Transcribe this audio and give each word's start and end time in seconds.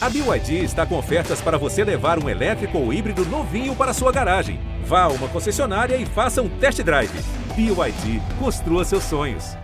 A 0.00 0.08
BYD 0.08 0.62
está 0.62 0.86
com 0.86 0.96
ofertas 0.96 1.40
para 1.40 1.58
você 1.58 1.82
levar 1.82 2.22
um 2.22 2.28
elétrico 2.28 2.78
ou 2.78 2.92
híbrido 2.92 3.24
novinho 3.24 3.74
para 3.74 3.92
sua 3.92 4.12
garagem. 4.12 4.60
Vá 4.84 5.02
a 5.02 5.08
uma 5.08 5.26
concessionária 5.26 5.96
e 5.96 6.06
faça 6.06 6.40
um 6.40 6.48
test 6.48 6.80
drive. 6.82 7.10
BYD, 7.56 8.22
construa 8.38 8.84
seus 8.84 9.02
sonhos. 9.02 9.56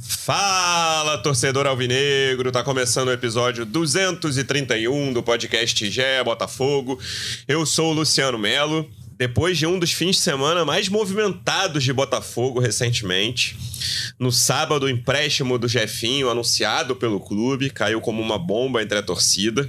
Fala, 0.00 1.18
torcedor 1.18 1.68
alvinegro! 1.68 2.50
Tá 2.50 2.64
começando 2.64 3.06
o 3.06 3.12
episódio 3.12 3.64
231 3.64 5.12
do 5.12 5.22
podcast 5.22 5.88
Gé 5.88 6.24
Botafogo. 6.24 6.98
Eu 7.46 7.64
sou 7.64 7.92
o 7.92 7.94
Luciano 7.94 8.36
Melo. 8.36 8.90
Depois 9.16 9.56
de 9.56 9.66
um 9.66 9.78
dos 9.78 9.92
fins 9.92 10.16
de 10.16 10.22
semana 10.22 10.64
mais 10.64 10.88
movimentados 10.88 11.82
de 11.82 11.92
Botafogo 11.92 12.60
recentemente, 12.60 13.56
no 14.18 14.30
sábado, 14.30 14.84
o 14.84 14.88
empréstimo 14.88 15.58
do 15.58 15.66
Jefinho, 15.66 16.28
anunciado 16.28 16.94
pelo 16.94 17.18
clube, 17.20 17.70
caiu 17.70 18.00
como 18.00 18.20
uma 18.20 18.38
bomba 18.38 18.82
entre 18.82 18.98
a 18.98 19.02
torcida. 19.02 19.68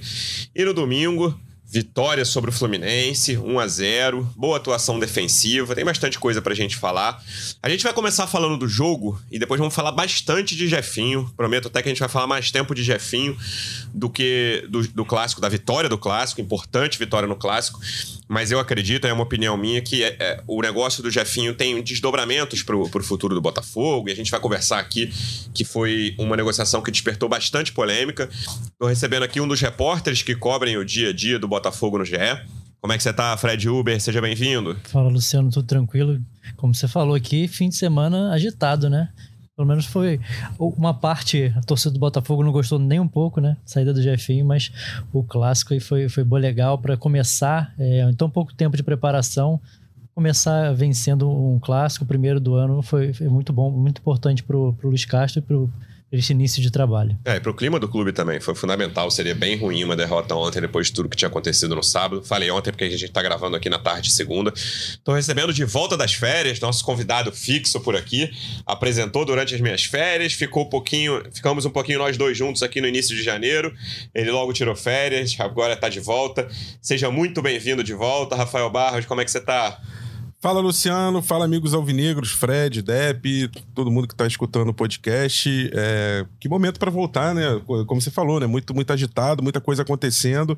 E 0.54 0.66
no 0.66 0.74
domingo, 0.74 1.38
Vitória 1.70 2.24
sobre 2.24 2.50
o 2.50 2.54
Fluminense, 2.54 3.38
1 3.38 3.60
a 3.60 3.68
0 3.68 4.34
boa 4.38 4.56
atuação 4.56 4.98
defensiva, 4.98 5.76
tem 5.76 5.84
bastante 5.84 6.18
coisa 6.18 6.42
pra 6.42 6.56
gente 6.56 6.78
falar. 6.78 7.22
A 7.62 7.68
gente 7.68 7.84
vai 7.84 7.92
começar 7.92 8.26
falando 8.26 8.56
do 8.56 8.70
jogo 8.70 9.20
e 9.30 9.38
depois 9.38 9.60
vamos 9.60 9.76
falar 9.76 9.92
bastante 9.92 10.56
de 10.56 10.66
Jefinho. 10.66 11.30
Prometo 11.36 11.68
até 11.68 11.82
que 11.82 11.90
a 11.90 11.92
gente 11.92 12.00
vai 12.00 12.08
falar 12.08 12.26
mais 12.26 12.52
tempo 12.52 12.74
de 12.74 12.84
Jefinho 12.84 13.38
do 13.94 14.10
que 14.10 14.66
do, 14.70 14.88
do 14.88 15.04
clássico, 15.04 15.42
da 15.42 15.50
vitória 15.50 15.90
do 15.90 15.98
clássico, 15.98 16.40
importante 16.40 16.98
vitória 16.98 17.28
no 17.28 17.36
clássico. 17.36 17.82
Mas 18.28 18.52
eu 18.52 18.60
acredito, 18.60 19.08
é 19.08 19.14
uma 19.14 19.24
opinião 19.24 19.56
minha, 19.56 19.82
que 19.82 20.04
é, 20.04 20.16
é, 20.20 20.44
o 20.46 20.62
negócio 20.62 21.02
do 21.02 21.10
Jefinho 21.10 21.54
tem 21.54 21.82
desdobramentos 21.82 22.62
para 22.62 22.76
o 22.76 23.04
futuro 23.04 23.34
do 23.34 23.42
Botafogo. 23.42 24.10
E 24.10 24.12
a 24.12 24.16
gente 24.16 24.30
vai 24.30 24.40
conversar 24.40 24.80
aqui 24.80 25.12
que 25.54 25.64
foi 25.64 26.14
uma 26.18 26.36
negociação 26.36 26.82
que 26.82 26.92
despertou 26.92 27.30
bastante 27.30 27.72
polêmica. 27.72 28.30
Estou 28.32 28.88
recebendo 28.88 29.24
aqui 29.24 29.40
um 29.40 29.48
dos 29.48 29.62
repórteres 29.62 30.22
que 30.22 30.36
cobrem 30.36 30.78
o 30.78 30.84
dia 30.84 31.10
a 31.10 31.14
dia 31.14 31.40
do 31.40 31.48
Botafogo 31.48 31.98
no 31.98 32.06
GE. 32.06 32.18
Como 32.82 32.94
é 32.94 32.98
que 32.98 33.04
você 33.04 33.10
está, 33.10 33.36
Fred 33.38 33.68
Uber? 33.68 34.00
Seja 34.00 34.22
bem-vindo. 34.22 34.78
Fala, 34.84 35.10
Luciano, 35.10 35.50
tudo 35.50 35.66
tranquilo? 35.66 36.22
Como 36.56 36.74
você 36.74 36.88
falou 36.88 37.16
aqui, 37.16 37.48
fim 37.48 37.70
de 37.70 37.76
semana 37.76 38.32
agitado, 38.32 38.90
né? 38.90 39.10
Pelo 39.58 39.68
menos 39.68 39.88
foi 39.88 40.20
uma 40.60 40.94
parte, 40.94 41.52
a 41.58 41.62
torcida 41.62 41.92
do 41.92 42.00
Botafogo 42.00 42.44
não 42.44 42.52
gostou 42.52 42.78
nem 42.78 43.00
um 43.00 43.08
pouco, 43.08 43.42
né? 43.42 43.58
Saída 43.66 43.92
do 43.92 44.00
Jefinho, 44.00 44.46
mas 44.46 44.72
o 45.12 45.24
clássico 45.24 45.74
aí 45.74 45.80
foi, 45.80 46.08
foi 46.08 46.24
bom 46.24 46.38
legal 46.38 46.78
para 46.78 46.96
começar, 46.96 47.74
é, 47.80 48.08
em 48.08 48.14
tão 48.14 48.30
pouco 48.30 48.54
tempo 48.54 48.78
de 48.78 48.84
preparação, 48.84 49.60
começar 50.14 50.72
vencendo 50.76 51.28
um 51.28 51.58
clássico, 51.60 52.06
primeiro 52.06 52.40
do 52.40 52.54
ano, 52.54 52.84
foi, 52.84 53.12
foi 53.14 53.28
muito 53.30 53.52
bom, 53.52 53.72
muito 53.72 53.98
importante 54.00 54.44
para 54.44 54.56
o 54.56 54.76
Luiz 54.84 55.06
Castro 55.06 55.40
e 55.40 55.42
para 55.42 55.58
esse 56.12 56.32
início 56.32 56.62
de 56.62 56.72
trabalho. 56.72 57.18
É, 57.26 57.36
e 57.36 57.40
pro 57.40 57.54
clima 57.54 57.80
do 57.80 57.88
clube 57.88 58.14
também 58.14 58.40
foi 58.40 58.56
fundamental. 58.56 59.12
Seria 59.12 59.36
bem 59.36 59.58
ruim 59.58 59.84
uma 59.84 59.96
derrota 59.96 60.34
ontem 60.36 60.62
depois 60.62 60.88
de 60.88 60.94
tudo 60.94 61.10
que 61.10 61.18
tinha 61.18 61.28
acontecido 61.28 61.76
no 61.76 61.84
sábado. 61.84 62.24
Falei 62.24 62.50
ontem 62.50 62.72
porque 62.72 62.86
a 62.86 62.90
gente 62.90 63.10
tá 63.12 63.22
gravando 63.22 63.58
aqui 63.58 63.70
na 63.70 63.78
tarde 63.78 64.08
de 64.08 64.14
segunda. 64.14 64.54
Tô 65.04 65.14
recebendo 65.14 65.54
de 65.54 65.66
volta 65.66 65.98
das 65.98 66.14
férias 66.14 66.60
nosso 66.62 66.84
convidado 66.86 67.32
fixo 67.32 67.80
por 67.82 67.96
aqui. 67.96 68.32
Apresentou 68.66 69.26
durante 69.26 69.54
as 69.54 69.60
minhas 69.60 69.84
férias, 69.84 70.32
ficou 70.34 70.64
um 70.64 70.70
pouquinho, 70.70 71.22
ficamos 71.34 71.66
um 71.66 71.70
pouquinho 71.70 72.00
nós 72.00 72.16
dois 72.16 72.38
juntos 72.38 72.64
aqui 72.64 72.80
no 72.80 72.88
início 72.88 73.16
de 73.16 73.22
janeiro. 73.22 73.74
Ele 74.16 74.32
logo 74.32 74.54
tirou 74.54 74.76
férias, 74.76 75.36
agora 75.40 75.76
tá 75.76 75.90
de 75.90 76.00
volta. 76.00 76.48
Seja 76.82 77.12
muito 77.12 77.42
bem-vindo 77.42 77.84
de 77.84 77.94
volta, 77.94 78.36
Rafael 78.36 78.70
Barros. 78.70 79.06
Como 79.06 79.20
é 79.20 79.26
que 79.26 79.32
você 79.32 79.42
tá? 79.42 79.78
Fala 80.40 80.60
Luciano, 80.60 81.20
fala 81.20 81.46
amigos 81.46 81.74
alvinegros, 81.74 82.30
Fred, 82.30 82.84
Depp, 82.84 83.50
todo 83.74 83.90
mundo 83.90 84.08
que 84.08 84.14
está 84.14 84.28
escutando 84.28 84.70
o 84.70 84.74
podcast. 84.74 85.50
É, 85.74 86.28
que 86.40 86.48
momento 86.48 86.80
para 86.80 86.92
voltar, 86.92 87.34
né? 87.34 87.60
Como 87.66 88.00
você 88.00 88.12
falou, 88.12 88.40
né? 88.40 88.46
Muito, 88.46 88.72
muito 88.72 88.94
agitado, 88.94 89.42
muita 89.42 89.60
coisa 89.60 89.82
acontecendo, 89.82 90.56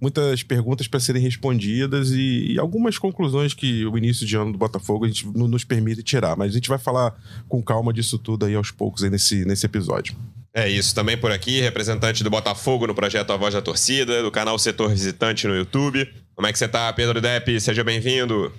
muitas 0.00 0.42
perguntas 0.42 0.88
para 0.88 0.98
serem 0.98 1.20
respondidas 1.20 2.12
e, 2.12 2.52
e, 2.52 2.58
algumas 2.58 2.96
conclusões 2.96 3.52
que 3.52 3.84
o 3.84 3.98
início 3.98 4.26
de 4.26 4.36
ano 4.36 4.52
do 4.52 4.58
Botafogo 4.58 5.04
a 5.04 5.08
gente 5.08 5.26
nos 5.26 5.64
permite 5.64 6.02
tirar. 6.02 6.34
Mas 6.34 6.52
a 6.52 6.54
gente 6.54 6.70
vai 6.70 6.78
falar 6.78 7.14
com 7.46 7.62
calma 7.62 7.92
disso 7.92 8.18
tudo 8.18 8.46
aí 8.46 8.54
aos 8.54 8.70
poucos 8.70 9.04
aí 9.04 9.10
nesse, 9.10 9.44
nesse 9.44 9.66
episódio. 9.66 10.16
É 10.54 10.66
isso, 10.66 10.94
também 10.94 11.18
por 11.18 11.30
aqui, 11.30 11.60
representante 11.60 12.24
do 12.24 12.30
Botafogo 12.30 12.86
no 12.86 12.94
projeto 12.94 13.34
A 13.34 13.36
Voz 13.36 13.52
da 13.52 13.60
Torcida, 13.60 14.22
do 14.22 14.30
canal 14.30 14.58
Setor 14.58 14.88
Visitante 14.88 15.46
no 15.46 15.54
YouTube. 15.54 16.08
Como 16.34 16.46
é 16.46 16.52
que 16.52 16.58
você 16.58 16.66
tá, 16.66 16.90
Pedro 16.94 17.20
Depp? 17.20 17.60
Seja 17.60 17.84
bem-vindo. 17.84 18.50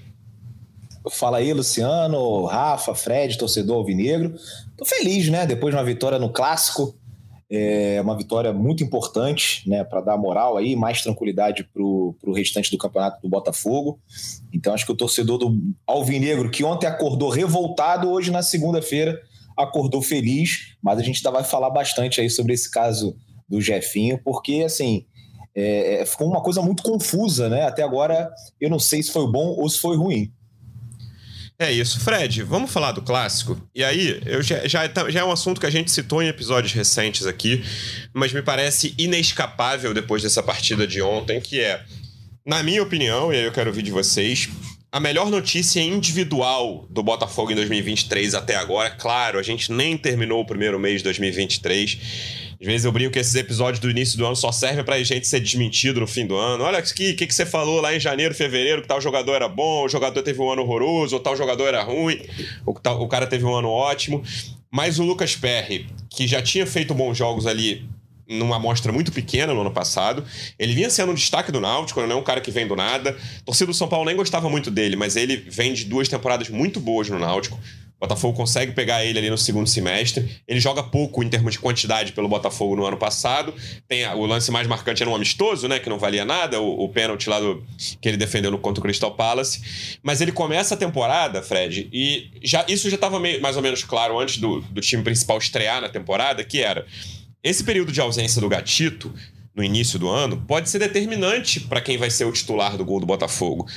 Fala 1.09 1.37
aí, 1.37 1.51
Luciano, 1.51 2.45
Rafa, 2.45 2.93
Fred, 2.93 3.37
torcedor 3.37 3.77
alvinegro. 3.77 4.35
Tô 4.77 4.85
feliz, 4.85 5.29
né? 5.29 5.47
Depois 5.47 5.73
de 5.73 5.77
uma 5.77 5.85
vitória 5.85 6.19
no 6.19 6.29
clássico, 6.29 6.95
é 7.49 7.99
uma 8.01 8.15
vitória 8.15 8.53
muito 8.53 8.83
importante, 8.83 9.67
né? 9.67 9.83
Para 9.83 10.01
dar 10.01 10.17
moral 10.17 10.57
aí, 10.57 10.75
mais 10.75 11.01
tranquilidade 11.01 11.63
pro, 11.63 12.15
pro 12.21 12.31
restante 12.31 12.69
do 12.69 12.77
campeonato 12.77 13.19
do 13.21 13.27
Botafogo. 13.27 13.99
Então 14.53 14.73
acho 14.73 14.85
que 14.85 14.91
o 14.91 14.95
torcedor 14.95 15.39
do 15.39 15.59
alvinegro, 15.87 16.51
que 16.51 16.63
ontem 16.63 16.85
acordou 16.85 17.29
revoltado, 17.29 18.09
hoje 18.09 18.29
na 18.29 18.43
segunda-feira 18.43 19.19
acordou 19.57 20.03
feliz. 20.03 20.75
Mas 20.83 20.99
a 20.99 21.03
gente 21.03 21.17
ainda 21.17 21.31
vai 21.31 21.43
falar 21.43 21.71
bastante 21.71 22.21
aí 22.21 22.29
sobre 22.29 22.53
esse 22.53 22.69
caso 22.69 23.15
do 23.49 23.59
Jefinho, 23.59 24.19
porque 24.23 24.63
assim. 24.63 25.05
É, 25.53 25.95
é 25.95 26.05
ficou 26.05 26.29
uma 26.29 26.41
coisa 26.41 26.61
muito 26.61 26.81
confusa, 26.81 27.49
né? 27.49 27.63
Até 27.63 27.83
agora 27.83 28.31
eu 28.61 28.69
não 28.69 28.79
sei 28.79 29.03
se 29.03 29.11
foi 29.11 29.29
bom 29.29 29.47
ou 29.57 29.67
se 29.67 29.79
foi 29.79 29.97
ruim. 29.97 30.31
É 31.61 31.71
isso. 31.71 31.99
Fred, 31.99 32.41
vamos 32.41 32.71
falar 32.71 32.91
do 32.91 33.03
clássico? 33.03 33.55
E 33.75 33.83
aí, 33.83 34.19
eu 34.25 34.41
já, 34.41 34.67
já, 34.67 34.87
já, 34.87 35.19
é 35.19 35.23
um 35.23 35.31
assunto 35.31 35.61
que 35.61 35.67
a 35.67 35.69
gente 35.69 35.91
citou 35.91 36.19
em 36.23 36.27
episódios 36.27 36.73
recentes 36.73 37.27
aqui, 37.27 37.63
mas 38.15 38.33
me 38.33 38.41
parece 38.41 38.95
inescapável 38.97 39.93
depois 39.93 40.23
dessa 40.23 40.41
partida 40.41 40.87
de 40.87 41.03
ontem, 41.03 41.39
que 41.39 41.59
é, 41.59 41.83
na 42.43 42.63
minha 42.63 42.81
opinião, 42.81 43.31
e 43.31 43.37
aí 43.37 43.45
eu 43.45 43.51
quero 43.51 43.69
ouvir 43.69 43.83
de 43.83 43.91
vocês, 43.91 44.49
a 44.91 44.99
melhor 44.99 45.29
notícia 45.29 45.79
individual 45.79 46.87
do 46.89 47.03
Botafogo 47.03 47.51
em 47.51 47.55
2023 47.55 48.33
até 48.33 48.55
agora. 48.55 48.89
Claro, 48.89 49.37
a 49.37 49.43
gente 49.43 49.71
nem 49.71 49.95
terminou 49.95 50.41
o 50.41 50.45
primeiro 50.45 50.79
mês 50.79 51.01
de 51.01 51.03
2023 51.03 52.50
às 52.61 52.67
vezes 52.67 52.85
eu 52.85 52.91
brinco 52.91 53.11
que 53.11 53.17
esses 53.17 53.33
episódios 53.33 53.79
do 53.79 53.89
início 53.89 54.15
do 54.19 54.25
ano 54.25 54.35
só 54.35 54.51
servem 54.51 54.83
pra 54.83 55.01
gente 55.01 55.27
ser 55.27 55.39
desmentido 55.39 55.99
no 55.99 56.05
fim 56.05 56.27
do 56.27 56.37
ano. 56.37 56.63
Olha 56.63 56.77
o 56.77 56.83
que, 56.83 57.15
que 57.15 57.33
você 57.33 57.43
falou 57.43 57.81
lá 57.81 57.95
em 57.95 57.99
janeiro, 57.99 58.35
fevereiro, 58.35 58.83
que 58.83 58.87
tal 58.87 59.01
jogador 59.01 59.33
era 59.33 59.49
bom, 59.49 59.85
o 59.85 59.89
jogador 59.89 60.21
teve 60.21 60.39
um 60.39 60.51
ano 60.51 60.61
horroroso, 60.61 61.15
ou 61.15 61.19
tal 61.19 61.35
jogador 61.35 61.65
era 61.65 61.81
ruim, 61.81 62.21
o, 62.63 62.73
tal, 62.75 63.01
o 63.01 63.07
cara 63.07 63.25
teve 63.25 63.43
um 63.43 63.55
ano 63.55 63.67
ótimo. 63.67 64.23
Mas 64.69 64.99
o 64.99 65.03
Lucas 65.03 65.35
Perry, 65.35 65.87
que 66.07 66.27
já 66.27 66.39
tinha 66.39 66.67
feito 66.67 66.93
bons 66.93 67.17
jogos 67.17 67.47
ali 67.47 67.89
numa 68.29 68.57
amostra 68.57 68.91
muito 68.91 69.11
pequena 69.11 69.53
no 69.53 69.61
ano 69.61 69.71
passado. 69.71 70.23
Ele 70.57 70.73
vinha 70.73 70.89
sendo 70.89 71.11
um 71.11 71.15
destaque 71.15 71.51
do 71.51 71.59
Náutico, 71.59 71.99
não 72.01 72.11
é 72.11 72.15
um 72.15 72.23
cara 72.23 72.39
que 72.39 72.51
vem 72.51 72.67
do 72.67 72.75
nada. 72.75 73.17
Torcida 73.43 73.71
do 73.71 73.73
São 73.73 73.87
Paulo 73.87 74.05
nem 74.05 74.15
gostava 74.15 74.49
muito 74.49 74.69
dele, 74.69 74.95
mas 74.95 75.15
ele 75.15 75.35
vem 75.35 75.73
de 75.73 75.83
duas 75.85 76.07
temporadas 76.07 76.47
muito 76.47 76.79
boas 76.79 77.09
no 77.09 77.19
Náutico. 77.19 77.59
Botafogo 78.01 78.35
consegue 78.35 78.71
pegar 78.71 79.05
ele 79.05 79.19
ali 79.19 79.29
no 79.29 79.37
segundo 79.37 79.67
semestre. 79.67 80.41
Ele 80.47 80.59
joga 80.59 80.81
pouco 80.81 81.23
em 81.23 81.29
termos 81.29 81.53
de 81.53 81.59
quantidade 81.59 82.13
pelo 82.13 82.27
Botafogo 82.27 82.75
no 82.75 82.83
ano 82.83 82.97
passado. 82.97 83.53
Tem 83.87 84.07
o 84.07 84.25
lance 84.25 84.49
mais 84.49 84.65
marcante 84.65 85.03
era 85.03 85.09
um 85.09 85.15
amistoso, 85.15 85.67
né? 85.67 85.77
Que 85.77 85.87
não 85.87 85.99
valia 85.99 86.25
nada, 86.25 86.59
o, 86.59 86.83
o 86.83 86.89
pênalti 86.89 87.29
lá 87.29 87.39
do, 87.39 87.63
que 88.01 88.09
ele 88.09 88.17
defendeu 88.17 88.49
no 88.49 88.57
contra 88.57 88.79
o 88.79 88.83
Crystal 88.83 89.13
Palace. 89.13 89.99
Mas 90.01 90.19
ele 90.19 90.31
começa 90.31 90.73
a 90.73 90.77
temporada, 90.77 91.43
Fred, 91.43 91.87
e 91.93 92.31
já 92.41 92.65
isso 92.67 92.89
já 92.89 92.95
estava 92.95 93.19
mais 93.19 93.55
ou 93.55 93.61
menos 93.61 93.83
claro 93.83 94.19
antes 94.19 94.37
do, 94.37 94.61
do 94.61 94.81
time 94.81 95.03
principal 95.03 95.37
estrear 95.37 95.79
na 95.79 95.87
temporada, 95.87 96.43
que 96.43 96.59
era 96.59 96.87
esse 97.43 97.63
período 97.63 97.91
de 97.91 98.01
ausência 98.01 98.41
do 98.41 98.49
Gatito 98.49 99.13
no 99.55 99.63
início 99.63 99.99
do 99.99 100.09
ano 100.09 100.37
pode 100.47 100.69
ser 100.69 100.79
determinante 100.79 101.59
para 101.59 101.81
quem 101.81 101.97
vai 101.97 102.09
ser 102.09 102.25
o 102.25 102.31
titular 102.31 102.77
do 102.77 102.85
gol 102.85 102.99
do 102.99 103.05
Botafogo. 103.05 103.67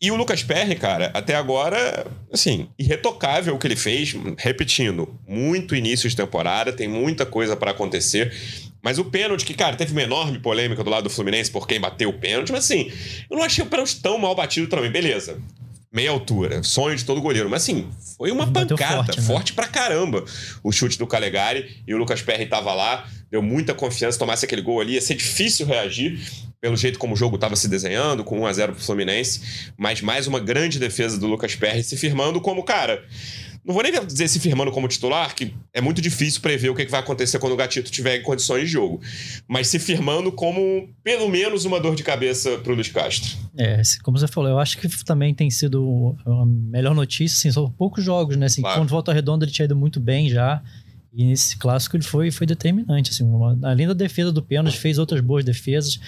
E 0.00 0.10
o 0.12 0.16
Lucas 0.16 0.44
Perry, 0.44 0.76
cara, 0.76 1.10
até 1.12 1.34
agora, 1.34 2.06
assim, 2.32 2.68
irretocável 2.78 3.54
o 3.54 3.58
que 3.58 3.66
ele 3.66 3.74
fez, 3.74 4.14
repetindo, 4.36 5.18
muito 5.26 5.74
início 5.74 6.08
de 6.08 6.14
temporada, 6.14 6.72
tem 6.72 6.86
muita 6.86 7.26
coisa 7.26 7.56
para 7.56 7.72
acontecer. 7.72 8.32
Mas 8.80 8.98
o 8.98 9.04
pênalti, 9.04 9.44
que, 9.44 9.54
cara, 9.54 9.74
teve 9.74 9.90
uma 9.90 10.02
enorme 10.02 10.38
polêmica 10.38 10.84
do 10.84 10.90
lado 10.90 11.04
do 11.04 11.10
Fluminense 11.10 11.50
por 11.50 11.66
quem 11.66 11.80
bateu 11.80 12.10
o 12.10 12.12
pênalti, 12.12 12.52
mas 12.52 12.64
assim, 12.64 12.92
eu 13.28 13.36
não 13.36 13.44
achei 13.44 13.64
o 13.64 13.66
pênalti 13.66 14.00
tão 14.00 14.16
mal 14.18 14.36
batido 14.36 14.68
também, 14.68 14.90
beleza. 14.90 15.36
Meia 15.92 16.10
altura, 16.10 16.62
sonho 16.62 16.94
de 16.94 17.04
todo 17.04 17.20
goleiro. 17.20 17.48
Mas 17.50 17.62
assim, 17.62 17.88
foi 18.16 18.30
uma 18.30 18.46
Bateu 18.46 18.76
pancada, 18.76 18.96
forte, 19.04 19.20
né? 19.20 19.26
forte 19.26 19.52
pra 19.54 19.66
caramba 19.66 20.22
o 20.62 20.70
chute 20.70 20.98
do 20.98 21.06
Calegari. 21.06 21.82
E 21.86 21.94
o 21.94 21.98
Lucas 21.98 22.20
Perry 22.20 22.46
tava 22.46 22.74
lá, 22.74 23.08
deu 23.30 23.42
muita 23.42 23.74
confiança, 23.74 24.18
tomasse 24.18 24.44
aquele 24.44 24.62
gol 24.62 24.80
ali, 24.80 24.94
ia 24.94 25.00
ser 25.00 25.14
difícil 25.14 25.66
reagir 25.66 26.18
pelo 26.60 26.76
jeito 26.76 26.98
como 26.98 27.14
o 27.14 27.16
jogo 27.16 27.36
estava 27.36 27.54
se 27.54 27.68
desenhando, 27.68 28.24
com 28.24 28.40
1 28.40 28.46
a 28.46 28.52
0 28.52 28.72
pro 28.72 28.82
Fluminense, 28.82 29.72
mas 29.76 30.00
mais 30.00 30.26
uma 30.26 30.40
grande 30.40 30.78
defesa 30.78 31.18
do 31.18 31.26
Lucas 31.26 31.54
Perry 31.54 31.84
se 31.84 31.96
firmando 31.96 32.40
como, 32.40 32.64
cara, 32.64 33.04
não 33.68 33.74
vou 33.74 33.82
nem 33.82 33.92
dizer 34.06 34.28
se 34.28 34.40
firmando 34.40 34.72
como 34.72 34.88
titular, 34.88 35.34
que 35.34 35.54
é 35.74 35.80
muito 35.80 36.00
difícil 36.00 36.40
prever 36.40 36.70
o 36.70 36.74
que 36.74 36.86
vai 36.86 37.00
acontecer 37.00 37.38
quando 37.38 37.52
o 37.52 37.56
Gatito 37.56 37.90
tiver 37.90 38.16
em 38.16 38.22
condições 38.22 38.62
de 38.62 38.68
jogo, 38.68 38.98
mas 39.46 39.68
se 39.68 39.78
firmando 39.78 40.32
como 40.32 40.88
pelo 41.04 41.28
menos 41.28 41.66
uma 41.66 41.78
dor 41.78 41.94
de 41.94 42.02
cabeça 42.02 42.56
pro 42.58 42.74
Luiz 42.74 42.88
Castro. 42.88 43.36
É, 43.58 43.82
como 44.02 44.18
você 44.18 44.26
falou, 44.26 44.48
eu 44.48 44.58
acho 44.58 44.78
que 44.78 44.88
também 45.04 45.34
tem 45.34 45.50
sido 45.50 46.16
a 46.24 46.46
melhor 46.46 46.94
notícia, 46.94 47.36
assim, 47.36 47.52
são 47.52 47.70
poucos 47.70 48.02
jogos, 48.02 48.36
né, 48.36 48.46
assim, 48.46 48.62
claro. 48.62 48.80
quando 48.80 48.88
volta 48.88 49.12
redonda 49.12 49.44
ele 49.44 49.52
tinha 49.52 49.66
ido 49.66 49.76
muito 49.76 50.00
bem 50.00 50.30
já, 50.30 50.62
E 51.12 51.24
nesse 51.24 51.56
clássico 51.56 51.96
ele 51.96 52.04
foi, 52.04 52.30
foi 52.30 52.46
determinante. 52.46 53.10
Assim, 53.10 53.24
uma, 53.24 53.58
além 53.62 53.86
da 53.86 53.94
defesa 53.94 54.30
do 54.30 54.42
pênalti, 54.42 54.78
fez 54.78 54.98
outras 54.98 55.20
boas 55.20 55.44
defesas. 55.44 56.00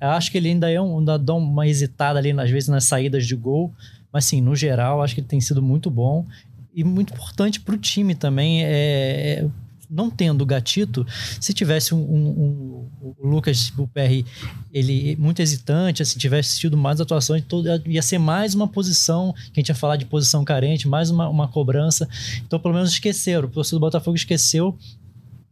Eu 0.00 0.08
acho 0.10 0.30
que 0.30 0.38
ele 0.38 0.48
ainda 0.48 0.70
é 0.70 0.80
um, 0.80 1.04
dá 1.04 1.34
uma 1.34 1.66
hesitada 1.66 2.18
ali, 2.18 2.32
às 2.32 2.50
vezes, 2.50 2.68
nas 2.68 2.84
saídas 2.84 3.26
de 3.26 3.36
gol. 3.36 3.72
Mas, 4.12 4.26
assim, 4.26 4.40
no 4.40 4.56
geral, 4.56 5.02
acho 5.02 5.14
que 5.14 5.20
ele 5.20 5.28
tem 5.28 5.40
sido 5.40 5.62
muito 5.62 5.90
bom. 5.90 6.26
E 6.74 6.84
muito 6.84 7.12
importante 7.12 7.60
para 7.60 7.74
o 7.74 7.78
time 7.78 8.14
também. 8.14 8.64
É, 8.64 8.70
é, 8.70 9.48
não 9.90 10.10
tendo 10.10 10.42
o 10.42 10.46
gatito, 10.46 11.06
se 11.40 11.52
tivesse 11.52 11.94
um, 11.94 11.98
um, 11.98 12.28
um 12.28 12.88
o 13.00 13.26
Lucas, 13.26 13.72
o 13.76 13.86
PR, 13.86 14.24
ele 14.72 15.16
muito 15.16 15.40
hesitante, 15.40 15.98
se 15.98 16.02
assim, 16.02 16.18
tivesse 16.18 16.58
tido 16.58 16.76
mais 16.76 17.00
atuações, 17.00 17.42
ia 17.86 18.02
ser 18.02 18.18
mais 18.18 18.54
uma 18.54 18.68
posição, 18.68 19.32
que 19.52 19.58
a 19.58 19.60
gente 19.60 19.68
ia 19.68 19.74
falar 19.74 19.96
de 19.96 20.04
posição 20.04 20.44
carente, 20.44 20.88
mais 20.88 21.10
uma, 21.10 21.28
uma 21.28 21.48
cobrança. 21.48 22.08
Então, 22.46 22.58
pelo 22.58 22.74
menos 22.74 22.90
esqueceram. 22.90 23.48
O 23.48 23.50
torcedor 23.50 23.80
do 23.80 23.86
Botafogo 23.86 24.16
esqueceu 24.16 24.76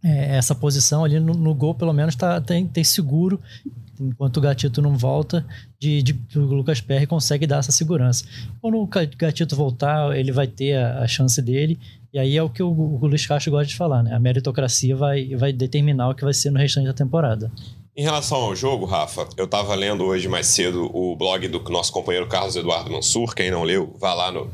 é, 0.03 0.37
essa 0.37 0.55
posição 0.55 1.05
ali 1.05 1.19
no, 1.19 1.35
no, 1.35 1.55
gol, 1.55 1.75
pelo 1.75 1.93
menos 1.93 2.15
tá, 2.15 2.41
tem, 2.41 2.67
tem 2.67 2.85
seguro 2.85 3.41
enquanto 4.01 4.37
o 4.39 4.41
Gatito 4.41 4.83
não 4.83 4.97
volta, 4.97 5.47
de, 5.79 6.03
de, 6.03 6.21
o 6.37 6.41
Lucas 6.41 6.81
Perry 6.81 7.07
consegue 7.07 7.47
dar 7.47 7.59
essa 7.59 7.73
segurança. 7.73 8.25
Quando 8.61 8.79
o 8.79 8.89
Gatito 9.17 9.57
voltar, 9.57 10.17
ele 10.17 10.33
vai 10.33 10.47
ter 10.47 10.75
a, 10.75 11.01
a 11.01 11.07
chance 11.07 11.41
dele 11.41 11.79
e 12.17 12.19
aí 12.19 12.35
é 12.35 12.43
o 12.43 12.49
que 12.49 12.63
o, 12.63 12.69
o 12.69 13.07
Luiz 13.07 13.27
Castro 13.27 13.51
gosta 13.51 13.67
de 13.67 13.77
falar, 13.77 14.03
né? 14.03 14.15
A 14.15 14.19
meritocracia 14.19 14.97
vai, 14.97 15.35
vai 15.35 15.53
determinar 15.53 16.09
o 16.09 16.15
que 16.15 16.25
vai 16.25 16.33
ser 16.33 16.51
no 16.51 16.59
restante 16.59 16.87
da 16.87 16.95
temporada. 16.95 17.53
Em 17.95 18.03
relação 18.03 18.39
ao 18.39 18.57
jogo, 18.57 18.87
Rafa, 18.87 19.29
eu 19.37 19.45
estava 19.45 19.75
lendo 19.75 20.05
hoje 20.05 20.27
mais 20.27 20.47
cedo 20.47 20.91
o 20.95 21.15
blog 21.15 21.47
do 21.49 21.61
nosso 21.71 21.93
companheiro 21.93 22.27
Carlos 22.27 22.57
Eduardo 22.57 22.91
Mansur. 22.91 23.35
Quem 23.35 23.51
não 23.51 23.63
leu, 23.65 23.95
vá 23.99 24.15
lá 24.15 24.33
no 24.33 24.51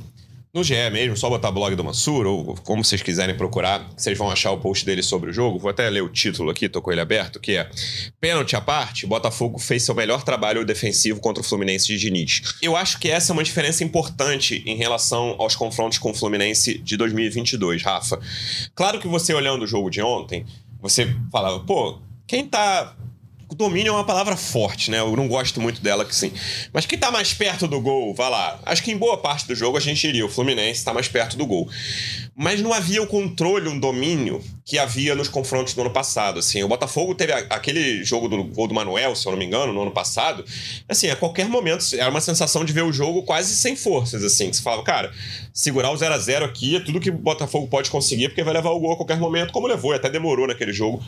no 0.55 0.63
GE 0.63 0.75
mesmo, 0.91 1.17
só 1.17 1.31
botar 1.31 1.51
blog 1.51 1.75
do 1.75 1.83
Mansur, 1.83 2.27
ou 2.27 2.55
como 2.57 2.85
vocês 2.85 3.01
quiserem 3.01 3.35
procurar, 3.35 3.89
vocês 3.97 4.19
vão 4.19 4.31
achar 4.31 4.51
o 4.51 4.59
post 4.59 4.85
dele 4.85 5.03
sobre 5.03 5.31
o 5.31 5.33
jogo. 5.33 5.59
Vou 5.59 5.71
até 5.71 5.89
ler 5.89 6.03
o 6.03 6.11
título 6.11 6.51
aqui, 6.51 6.69
tô 6.69 6.83
com 6.83 6.93
ele 6.93 7.01
aberto, 7.01 7.41
que 7.41 7.57
é 7.57 7.71
Pênalti 8.21 8.55
à 8.55 8.61
parte, 8.61 9.07
Botafogo 9.07 9.59
fez 9.59 9.83
seu 9.83 9.95
melhor 9.95 10.23
trabalho 10.23 10.63
defensivo 10.65 11.21
contra 11.21 11.41
o 11.41 11.45
Fluminense 11.45 11.87
de 11.87 11.99
Diniz. 11.99 12.43
Eu 12.61 12.77
acho 12.77 12.99
que 12.99 13.09
essa 13.09 13.33
é 13.33 13.35
uma 13.35 13.43
diferença 13.43 13.83
importante 13.83 14.63
em 14.67 14.77
relação 14.77 15.37
aos 15.39 15.57
confrontos 15.57 15.97
com 15.97 16.11
o 16.11 16.15
Fluminense 16.15 16.79
de 16.79 16.99
2022, 16.99 17.83
Rafa. 17.83 18.21
Claro 18.75 19.01
que 19.01 19.09
você 19.09 19.33
olhando 19.33 19.63
o 19.63 19.67
jogo 19.67 19.89
de 19.89 20.03
ontem, 20.03 20.45
você 20.83 21.17
falava, 21.31 21.61
pô, 21.61 21.99
quem 22.27 22.47
tá 22.47 22.95
domínio 23.55 23.91
é 23.91 23.93
uma 23.93 24.05
palavra 24.05 24.37
forte, 24.37 24.91
né? 24.91 25.01
Eu 25.01 25.17
não 25.17 25.29
gosto 25.29 25.61
muito 25.61 25.81
dela 25.81 26.05
que 26.05 26.15
sim. 26.15 26.33
Mas 26.73 26.87
quem 26.87 26.99
tá 26.99 27.11
mais 27.11 27.35
perto 27.35 27.67
do 27.67 27.81
gol, 27.81 28.15
vai 28.15 28.31
lá. 28.31 28.61
Acho 28.65 28.83
que 28.83 28.93
em 28.93 28.97
boa 28.97 29.19
parte 29.19 29.47
do 29.47 29.55
jogo 29.55 29.77
a 29.77 29.81
gente 29.81 30.07
iria. 30.07 30.25
O 30.25 30.29
Fluminense 30.29 30.85
tá 30.85 30.93
mais 30.93 31.09
perto 31.09 31.37
do 31.37 31.47
gol. 31.47 31.69
Mas 32.35 32.61
não 32.61 32.73
havia 32.73 33.03
o 33.03 33.07
controle, 33.07 33.69
um 33.69 33.79
domínio 33.79 34.43
que 34.65 34.79
havia 34.79 35.15
nos 35.15 35.29
confrontos 35.29 35.75
do 35.75 35.81
ano 35.81 35.91
passado. 35.91 36.39
Assim, 36.39 36.63
o 36.63 36.69
Botafogo 36.69 37.15
teve 37.15 37.33
aquele 37.33 38.05
jogo 38.05 38.29
do 38.29 38.45
gol 38.45 38.67
do 38.67 38.75
Manuel, 38.75 39.15
se 39.15 39.27
eu 39.27 39.33
não 39.33 39.39
me 39.39 39.45
engano, 39.45 39.73
no 39.73 39.83
ano 39.83 39.91
passado. 39.91 40.45
Assim, 40.89 41.11
a 41.11 41.17
qualquer 41.17 41.49
momento 41.49 41.85
era 41.95 42.09
uma 42.09 42.21
sensação 42.21 42.65
de 42.65 42.73
ver 42.73 42.83
o 42.83 42.93
jogo 42.93 43.23
quase 43.23 43.55
sem 43.55 43.77
forças, 43.77 44.25
assim. 44.25 44.51
Que 44.51 44.57
você 44.57 44.63
falava, 44.63 44.83
cara, 44.83 45.13
segurar 45.53 45.91
o 45.91 45.97
0 45.97 46.15
a 46.15 46.19
0 46.19 46.45
aqui 46.45 46.77
é 46.77 46.81
tudo 46.81 47.01
que 47.01 47.11
o 47.11 47.19
Botafogo 47.19 47.67
pode 47.69 47.91
conseguir, 47.91 48.29
porque 48.29 48.43
vai 48.43 48.55
levar 48.55 48.71
o 48.71 48.81
gol 48.81 48.93
a 48.93 48.97
qualquer 48.97 49.19
momento, 49.19 49.53
como 49.53 49.67
levou, 49.67 49.93
e 49.93 49.97
até 49.97 50.09
demorou 50.09 50.47
naquele 50.47 50.73
jogo 50.73 51.03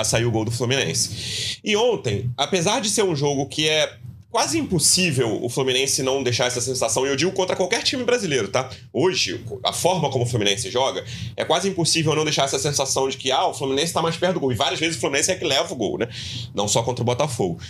a 0.00 0.04
sair 0.04 0.24
o 0.24 0.30
gol 0.30 0.44
do 0.44 0.50
Fluminense. 0.50 1.58
E 1.62 1.76
ontem, 1.76 2.30
apesar 2.36 2.80
de 2.80 2.88
ser 2.90 3.02
um 3.02 3.14
jogo 3.14 3.46
que 3.46 3.68
é 3.68 3.96
quase 4.30 4.58
impossível 4.58 5.42
o 5.42 5.48
Fluminense 5.48 6.02
não 6.02 6.22
deixar 6.22 6.46
essa 6.46 6.60
sensação, 6.60 7.04
e 7.04 7.08
eu 7.08 7.16
digo 7.16 7.32
contra 7.32 7.56
qualquer 7.56 7.82
time 7.82 8.04
brasileiro, 8.04 8.48
tá? 8.48 8.70
Hoje, 8.92 9.44
a 9.64 9.72
forma 9.72 10.08
como 10.08 10.24
o 10.24 10.26
Fluminense 10.26 10.70
joga, 10.70 11.04
é 11.36 11.44
quase 11.44 11.68
impossível 11.68 12.14
não 12.14 12.24
deixar 12.24 12.44
essa 12.44 12.58
sensação 12.58 13.08
de 13.08 13.16
que, 13.16 13.32
ah, 13.32 13.46
o 13.46 13.54
Fluminense 13.54 13.92
tá 13.92 14.00
mais 14.00 14.16
perto 14.16 14.34
do 14.34 14.40
gol. 14.40 14.52
E 14.52 14.54
várias 14.54 14.78
vezes 14.78 14.96
o 14.96 15.00
Fluminense 15.00 15.32
é 15.32 15.34
que 15.34 15.44
leva 15.44 15.72
o 15.72 15.76
gol, 15.76 15.98
né? 15.98 16.08
Não 16.54 16.68
só 16.68 16.82
contra 16.82 17.02
o 17.02 17.04
Botafogo. 17.04 17.60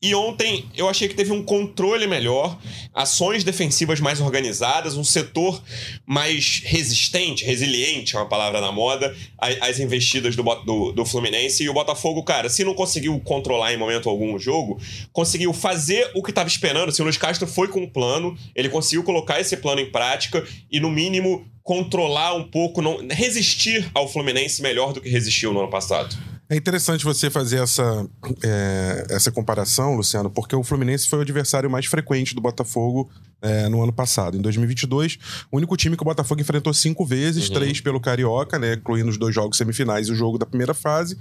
E 0.00 0.14
ontem 0.14 0.64
eu 0.76 0.88
achei 0.88 1.08
que 1.08 1.14
teve 1.14 1.32
um 1.32 1.42
controle 1.42 2.06
melhor, 2.06 2.56
ações 2.94 3.42
defensivas 3.42 3.98
mais 3.98 4.20
organizadas, 4.20 4.96
um 4.96 5.02
setor 5.02 5.60
mais 6.06 6.62
resistente, 6.64 7.44
resiliente 7.44 8.14
é 8.14 8.18
uma 8.20 8.28
palavra 8.28 8.60
na 8.60 8.70
moda, 8.70 9.12
às 9.36 9.80
investidas 9.80 10.36
do, 10.36 10.42
do, 10.42 10.92
do, 10.92 11.04
Fluminense. 11.04 11.64
E 11.64 11.68
o 11.68 11.74
Botafogo, 11.74 12.22
cara, 12.22 12.48
se 12.48 12.62
não 12.62 12.74
conseguiu 12.74 13.18
controlar 13.20 13.74
em 13.74 13.76
momento 13.76 14.08
algum 14.08 14.34
o 14.34 14.38
jogo, 14.38 14.80
conseguiu 15.12 15.52
fazer 15.52 16.08
o 16.14 16.22
que 16.22 16.30
estava 16.30 16.48
esperando. 16.48 16.92
Se 16.92 17.00
o 17.00 17.04
Luiz 17.04 17.16
Castro 17.16 17.48
foi 17.48 17.66
com 17.66 17.80
um 17.80 17.90
plano, 17.90 18.38
ele 18.54 18.68
conseguiu 18.68 19.02
colocar 19.02 19.40
esse 19.40 19.56
plano 19.56 19.80
em 19.80 19.90
prática 19.90 20.46
e, 20.70 20.78
no 20.78 20.90
mínimo, 20.90 21.44
controlar 21.64 22.34
um 22.34 22.44
pouco, 22.44 22.80
não 22.80 23.04
resistir 23.10 23.90
ao 23.92 24.08
Fluminense 24.08 24.62
melhor 24.62 24.92
do 24.92 25.00
que 25.00 25.08
resistiu 25.08 25.52
no 25.52 25.58
ano 25.58 25.70
passado. 25.70 26.16
É 26.50 26.56
interessante 26.56 27.04
você 27.04 27.28
fazer 27.28 27.62
essa, 27.62 28.08
é, 28.42 29.06
essa 29.10 29.30
comparação, 29.30 29.94
Luciano, 29.94 30.30
porque 30.30 30.56
o 30.56 30.64
Fluminense 30.64 31.06
foi 31.06 31.18
o 31.18 31.22
adversário 31.22 31.70
mais 31.70 31.84
frequente 31.84 32.34
do 32.34 32.40
Botafogo 32.40 33.10
é, 33.40 33.68
no 33.68 33.82
ano 33.82 33.92
passado. 33.92 34.36
Em 34.36 34.40
2022, 34.40 35.18
o 35.50 35.56
único 35.56 35.76
time 35.76 35.96
que 35.96 36.02
o 36.02 36.04
Botafogo 36.04 36.40
enfrentou 36.40 36.72
cinco 36.74 37.04
vezes, 37.04 37.48
uhum. 37.48 37.54
três 37.54 37.80
pelo 37.80 38.00
Carioca, 38.00 38.58
né, 38.58 38.74
incluindo 38.74 39.08
os 39.08 39.16
dois 39.16 39.34
jogos 39.34 39.56
semifinais 39.56 40.08
e 40.08 40.12
o 40.12 40.14
jogo 40.14 40.38
da 40.38 40.46
primeira 40.46 40.74
fase 40.74 41.16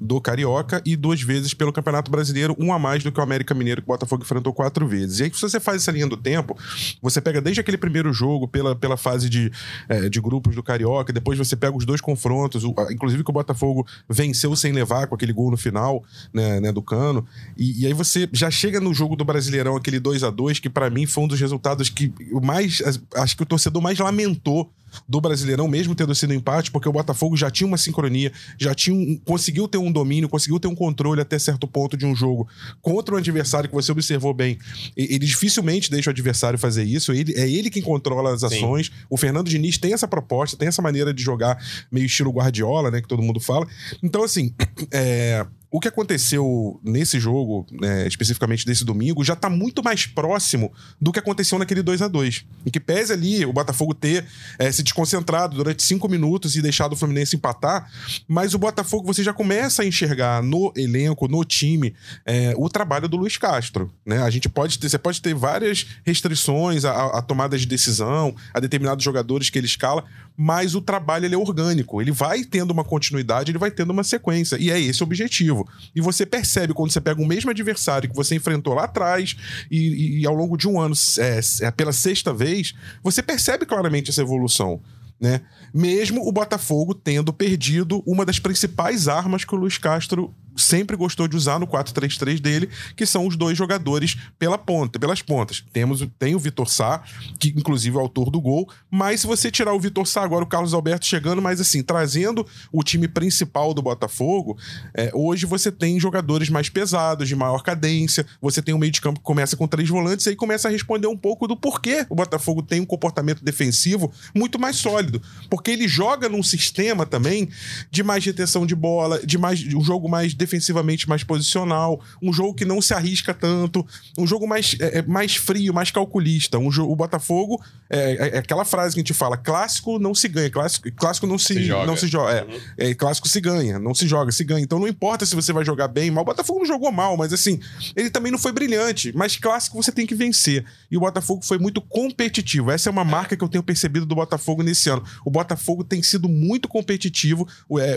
do 0.00 0.20
Carioca, 0.20 0.82
e 0.84 0.96
duas 0.96 1.22
vezes 1.22 1.54
pelo 1.54 1.72
Campeonato 1.72 2.10
Brasileiro, 2.10 2.56
um 2.58 2.72
a 2.72 2.78
mais 2.78 3.04
do 3.04 3.12
que 3.12 3.20
o 3.20 3.22
América 3.22 3.54
Mineiro, 3.54 3.80
que 3.80 3.86
o 3.86 3.92
Botafogo 3.92 4.22
enfrentou 4.22 4.52
quatro 4.52 4.88
vezes. 4.88 5.20
E 5.20 5.24
aí, 5.24 5.32
se 5.32 5.40
você 5.40 5.60
faz 5.60 5.82
essa 5.82 5.92
linha 5.92 6.06
do 6.06 6.16
tempo, 6.16 6.56
você 7.00 7.20
pega 7.20 7.40
desde 7.40 7.60
aquele 7.60 7.78
primeiro 7.78 8.12
jogo, 8.12 8.48
pela, 8.48 8.74
pela 8.74 8.96
fase 8.96 9.28
de, 9.28 9.52
é, 9.88 10.08
de 10.08 10.20
grupos 10.20 10.56
do 10.56 10.62
Carioca, 10.64 11.12
depois 11.12 11.38
você 11.38 11.54
pega 11.54 11.76
os 11.76 11.84
dois 11.84 12.00
confrontos, 12.00 12.64
o, 12.64 12.74
inclusive 12.90 13.22
que 13.22 13.30
o 13.30 13.32
Botafogo 13.32 13.86
venceu 14.08 14.56
sem 14.56 14.72
levar 14.72 15.06
com 15.06 15.14
aquele 15.14 15.32
gol 15.32 15.50
no 15.50 15.56
final 15.56 16.02
né, 16.32 16.60
né 16.60 16.72
do 16.72 16.82
Cano, 16.82 17.24
e, 17.56 17.82
e 17.82 17.86
aí 17.86 17.92
você 17.92 18.28
já 18.32 18.50
chega 18.50 18.80
no 18.80 18.92
jogo 18.92 19.14
do 19.14 19.24
Brasileirão, 19.24 19.76
aquele 19.76 20.00
2 20.00 20.24
a 20.24 20.30
2 20.30 20.58
que 20.58 20.68
para 20.68 20.90
mim 20.90 21.06
foi 21.06 21.24
um 21.24 21.28
dos 21.28 21.38
resultados 21.38 21.57
resultados 21.58 21.90
que 21.90 22.12
o 22.32 22.40
mais. 22.40 22.82
Acho 23.16 23.36
que 23.36 23.42
o 23.42 23.46
torcedor 23.46 23.82
mais 23.82 23.98
lamentou 23.98 24.70
do 25.08 25.20
Brasileirão, 25.20 25.68
mesmo 25.68 25.94
tendo 25.94 26.14
sido 26.14 26.32
empate, 26.34 26.70
porque 26.70 26.88
o 26.88 26.92
Botafogo 26.92 27.36
já 27.36 27.50
tinha 27.50 27.66
uma 27.66 27.76
sincronia, 27.76 28.32
já 28.58 28.74
tinha 28.74 28.94
um, 28.94 29.16
conseguiu 29.24 29.68
ter 29.68 29.78
um 29.78 29.90
domínio, 29.90 30.28
conseguiu 30.28 30.58
ter 30.58 30.68
um 30.68 30.74
controle 30.74 31.20
até 31.20 31.38
certo 31.38 31.66
ponto 31.66 31.96
de 31.96 32.06
um 32.06 32.14
jogo 32.14 32.48
contra 32.80 33.14
um 33.14 33.18
adversário 33.18 33.68
que 33.68 33.74
você 33.74 33.92
observou 33.92 34.32
bem. 34.32 34.58
Ele 34.96 35.26
dificilmente 35.26 35.90
deixa 35.90 36.10
o 36.10 36.12
adversário 36.12 36.58
fazer 36.58 36.84
isso, 36.84 37.12
ele, 37.12 37.34
é 37.34 37.48
ele 37.48 37.70
quem 37.70 37.82
controla 37.82 38.32
as 38.32 38.44
ações. 38.44 38.86
Sim. 38.86 38.92
O 39.10 39.16
Fernando 39.16 39.48
Diniz 39.48 39.78
tem 39.78 39.92
essa 39.92 40.08
proposta, 40.08 40.56
tem 40.56 40.68
essa 40.68 40.82
maneira 40.82 41.12
de 41.12 41.22
jogar 41.22 41.58
meio 41.90 42.06
estilo 42.06 42.30
Guardiola, 42.30 42.90
né, 42.90 43.00
que 43.00 43.08
todo 43.08 43.22
mundo 43.22 43.40
fala. 43.40 43.66
Então, 44.02 44.22
assim, 44.22 44.54
é, 44.92 45.46
o 45.70 45.80
que 45.80 45.88
aconteceu 45.88 46.80
nesse 46.82 47.20
jogo, 47.20 47.66
né, 47.70 48.06
especificamente 48.06 48.64
desse 48.64 48.84
domingo, 48.84 49.22
já 49.22 49.34
está 49.34 49.50
muito 49.50 49.82
mais 49.82 50.06
próximo 50.06 50.72
do 51.00 51.12
que 51.12 51.18
aconteceu 51.18 51.58
naquele 51.58 51.82
2 51.82 52.00
a 52.00 52.08
2 52.08 52.46
Em 52.64 52.70
que 52.70 52.80
pese 52.80 53.12
ali 53.12 53.44
o 53.44 53.52
Botafogo 53.52 53.92
ter 53.92 54.24
é, 54.58 54.72
se 54.78 54.82
desconcentrado 54.82 55.56
durante 55.56 55.82
cinco 55.82 56.08
minutos 56.08 56.56
e 56.56 56.62
deixado 56.62 56.92
o 56.92 56.96
Fluminense 56.96 57.36
empatar, 57.36 57.90
mas 58.26 58.54
o 58.54 58.58
Botafogo 58.58 59.06
você 59.06 59.22
já 59.22 59.32
começa 59.32 59.82
a 59.82 59.86
enxergar 59.86 60.42
no 60.42 60.72
elenco, 60.76 61.26
no 61.28 61.44
time, 61.44 61.94
é, 62.24 62.54
o 62.56 62.68
trabalho 62.68 63.08
do 63.08 63.16
Luiz 63.16 63.36
Castro. 63.36 63.92
Né? 64.06 64.22
A 64.22 64.30
gente 64.30 64.48
pode 64.48 64.78
ter, 64.78 64.88
você 64.88 64.98
pode 64.98 65.20
ter 65.20 65.34
várias 65.34 65.86
restrições 66.04 66.84
à, 66.84 67.20
tomada 67.22 67.58
de 67.58 67.66
decisão, 67.66 68.34
a 68.54 68.60
determinados 68.60 69.04
jogadores 69.04 69.50
que 69.50 69.58
ele 69.58 69.66
escala, 69.66 70.04
mas 70.40 70.76
o 70.76 70.80
trabalho 70.80 71.24
ele 71.24 71.34
é 71.34 71.38
orgânico. 71.38 72.00
Ele 72.00 72.12
vai 72.12 72.44
tendo 72.44 72.70
uma 72.70 72.84
continuidade, 72.84 73.50
ele 73.50 73.58
vai 73.58 73.72
tendo 73.72 73.90
uma 73.90 74.04
sequência. 74.04 74.56
E 74.56 74.70
é 74.70 74.80
esse 74.80 75.02
o 75.02 75.04
objetivo. 75.04 75.68
E 75.92 76.00
você 76.00 76.24
percebe 76.24 76.72
quando 76.72 76.92
você 76.92 77.00
pega 77.00 77.20
o 77.20 77.26
mesmo 77.26 77.50
adversário 77.50 78.08
que 78.08 78.14
você 78.14 78.36
enfrentou 78.36 78.72
lá 78.72 78.84
atrás 78.84 79.36
e, 79.68 80.20
e 80.20 80.26
ao 80.26 80.34
longo 80.34 80.56
de 80.56 80.68
um 80.68 80.80
ano, 80.80 80.94
é, 81.18 81.40
é, 81.66 81.70
pela 81.72 81.92
sexta 81.92 82.32
vez, 82.32 82.72
você 83.02 83.20
percebe 83.20 83.66
claramente 83.66 84.10
essa 84.10 84.22
evolução. 84.22 84.80
Né? 85.20 85.40
Mesmo 85.74 86.24
o 86.24 86.30
Botafogo 86.30 86.94
tendo 86.94 87.32
perdido 87.32 88.00
uma 88.06 88.24
das 88.24 88.38
principais 88.38 89.08
armas 89.08 89.44
que 89.44 89.52
o 89.52 89.58
Luiz 89.58 89.76
Castro 89.76 90.32
sempre 90.58 90.96
gostou 90.96 91.28
de 91.28 91.36
usar 91.36 91.58
no 91.58 91.66
4-3-3 91.66 92.40
dele, 92.40 92.68
que 92.96 93.06
são 93.06 93.26
os 93.26 93.36
dois 93.36 93.56
jogadores 93.56 94.16
pela 94.38 94.58
ponta, 94.58 94.98
pelas 94.98 95.22
pontas. 95.22 95.64
Temos 95.72 96.06
tem 96.18 96.34
o 96.34 96.38
Vitor 96.38 96.68
Sá, 96.68 97.02
que 97.38 97.54
inclusive 97.56 97.96
é 97.96 98.00
autor 98.00 98.30
do 98.30 98.40
gol, 98.40 98.68
mas 98.90 99.20
se 99.20 99.26
você 99.26 99.50
tirar 99.50 99.72
o 99.72 99.80
Vitor 99.80 100.06
Sá 100.06 100.22
agora 100.22 100.44
o 100.44 100.46
Carlos 100.46 100.74
Alberto 100.74 101.06
chegando, 101.06 101.40
mas 101.40 101.60
assim, 101.60 101.82
trazendo 101.82 102.46
o 102.72 102.82
time 102.82 103.06
principal 103.08 103.72
do 103.72 103.80
Botafogo, 103.80 104.58
é, 104.94 105.10
hoje 105.14 105.46
você 105.46 105.70
tem 105.70 105.98
jogadores 106.00 106.48
mais 106.48 106.68
pesados, 106.68 107.28
de 107.28 107.36
maior 107.36 107.62
cadência, 107.62 108.26
você 108.40 108.60
tem 108.60 108.74
um 108.74 108.78
meio 108.78 108.92
de 108.92 109.00
campo 109.00 109.20
que 109.20 109.24
começa 109.24 109.56
com 109.56 109.66
três 109.66 109.88
volantes 109.88 110.26
e 110.26 110.30
aí 110.30 110.36
começa 110.36 110.68
a 110.68 110.70
responder 110.70 111.06
um 111.06 111.16
pouco 111.16 111.46
do 111.46 111.56
porquê 111.56 112.06
o 112.08 112.14
Botafogo 112.14 112.62
tem 112.62 112.80
um 112.80 112.86
comportamento 112.86 113.44
defensivo 113.44 114.12
muito 114.34 114.58
mais 114.58 114.76
sólido, 114.76 115.22
porque 115.48 115.70
ele 115.70 115.86
joga 115.86 116.28
num 116.28 116.42
sistema 116.42 117.06
também 117.06 117.48
de 117.90 118.02
mais 118.02 118.24
retenção 118.24 118.66
de 118.66 118.74
bola, 118.74 119.24
de 119.24 119.38
mais 119.38 119.62
um 119.74 119.82
jogo 119.82 120.08
mais 120.08 120.34
defensivo 120.34 120.47
defensivamente 120.48 121.06
mais 121.08 121.22
posicional, 121.22 122.00
um 122.22 122.32
jogo 122.32 122.54
que 122.54 122.64
não 122.64 122.80
se 122.80 122.94
arrisca 122.94 123.34
tanto, 123.34 123.86
um 124.16 124.26
jogo 124.26 124.48
mais, 124.48 124.74
é, 124.80 124.98
é 124.98 125.02
mais 125.02 125.36
frio, 125.36 125.74
mais 125.74 125.90
calculista. 125.90 126.58
Um 126.58 126.72
jogo, 126.72 126.92
o 126.92 126.96
Botafogo, 126.96 127.62
é, 127.90 127.98
é, 127.98 128.28
é, 128.36 128.38
aquela 128.38 128.64
frase 128.64 128.94
que 128.94 129.00
a 129.00 129.02
gente 129.02 129.14
fala: 129.14 129.36
clássico 129.36 129.98
não 129.98 130.14
se 130.14 130.28
ganha, 130.28 130.50
clássico, 130.50 130.90
clássico 130.92 131.26
não 131.26 131.38
se, 131.38 131.54
se 131.54 131.64
joga. 131.64 131.86
Não 131.86 131.96
se 131.96 132.06
joga 132.06 132.32
é, 132.32 132.42
uhum. 132.44 132.60
é, 132.78 132.94
clássico 132.94 133.28
se 133.28 133.40
ganha, 133.40 133.78
não 133.78 133.94
se 133.94 134.06
joga, 134.06 134.30
se 134.32 134.44
ganha. 134.44 134.62
Então 134.62 134.78
não 134.78 134.88
importa 134.88 135.26
se 135.26 135.34
você 135.34 135.52
vai 135.52 135.64
jogar 135.64 135.88
bem, 135.88 136.10
mal. 136.10 136.22
O 136.22 136.26
Botafogo 136.26 136.60
não 136.60 136.66
jogou 136.66 136.92
mal, 136.92 137.16
mas 137.16 137.32
assim, 137.32 137.60
ele 137.96 138.10
também 138.10 138.30
não 138.30 138.38
foi 138.38 138.52
brilhante. 138.52 139.12
Mas 139.14 139.36
clássico 139.36 139.82
você 139.82 139.90
tem 139.90 140.06
que 140.06 140.14
vencer. 140.14 140.64
E 140.90 140.96
o 140.96 141.00
Botafogo 141.00 141.44
foi 141.44 141.58
muito 141.58 141.80
competitivo. 141.80 142.70
Essa 142.70 142.88
é 142.88 142.92
uma 142.92 143.04
marca 143.04 143.36
que 143.36 143.44
eu 143.44 143.48
tenho 143.48 143.62
percebido 143.62 144.06
do 144.06 144.14
Botafogo 144.14 144.62
nesse 144.62 144.88
ano. 144.88 145.02
O 145.24 145.30
Botafogo 145.30 145.84
tem 145.84 146.02
sido 146.02 146.28
muito 146.28 146.68
competitivo. 146.68 147.46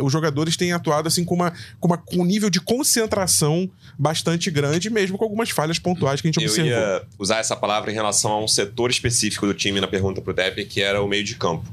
Os 0.01 0.11
jogadores 0.11 0.57
têm 0.57 0.71
atuado 0.71 1.07
assim 1.07 1.25
com, 1.25 1.35
uma, 1.35 1.51
com, 1.79 1.87
uma, 1.87 1.97
com 1.97 2.17
um 2.17 2.25
nível 2.25 2.40
de 2.49 2.59
concentração 2.59 3.69
bastante 3.97 4.49
grande, 4.49 4.89
mesmo 4.89 5.17
com 5.17 5.23
algumas 5.23 5.49
falhas 5.49 5.79
pontuais 5.79 6.21
que 6.21 6.27
a 6.27 6.31
gente 6.31 6.43
eu 6.43 6.49
observou. 6.49 6.71
Eu 6.71 6.79
ia 6.79 7.03
usar 7.19 7.39
essa 7.39 7.55
palavra 7.55 7.91
em 7.91 7.93
relação 7.93 8.31
a 8.31 8.43
um 8.43 8.47
setor 8.47 8.89
específico 8.89 9.45
do 9.45 9.53
time 9.53 9.79
na 9.79 9.87
pergunta 9.87 10.21
pro 10.21 10.33
Depp, 10.33 10.65
que 10.65 10.81
era 10.81 11.01
o 11.01 11.07
meio 11.07 11.23
de 11.23 11.35
campo. 11.35 11.67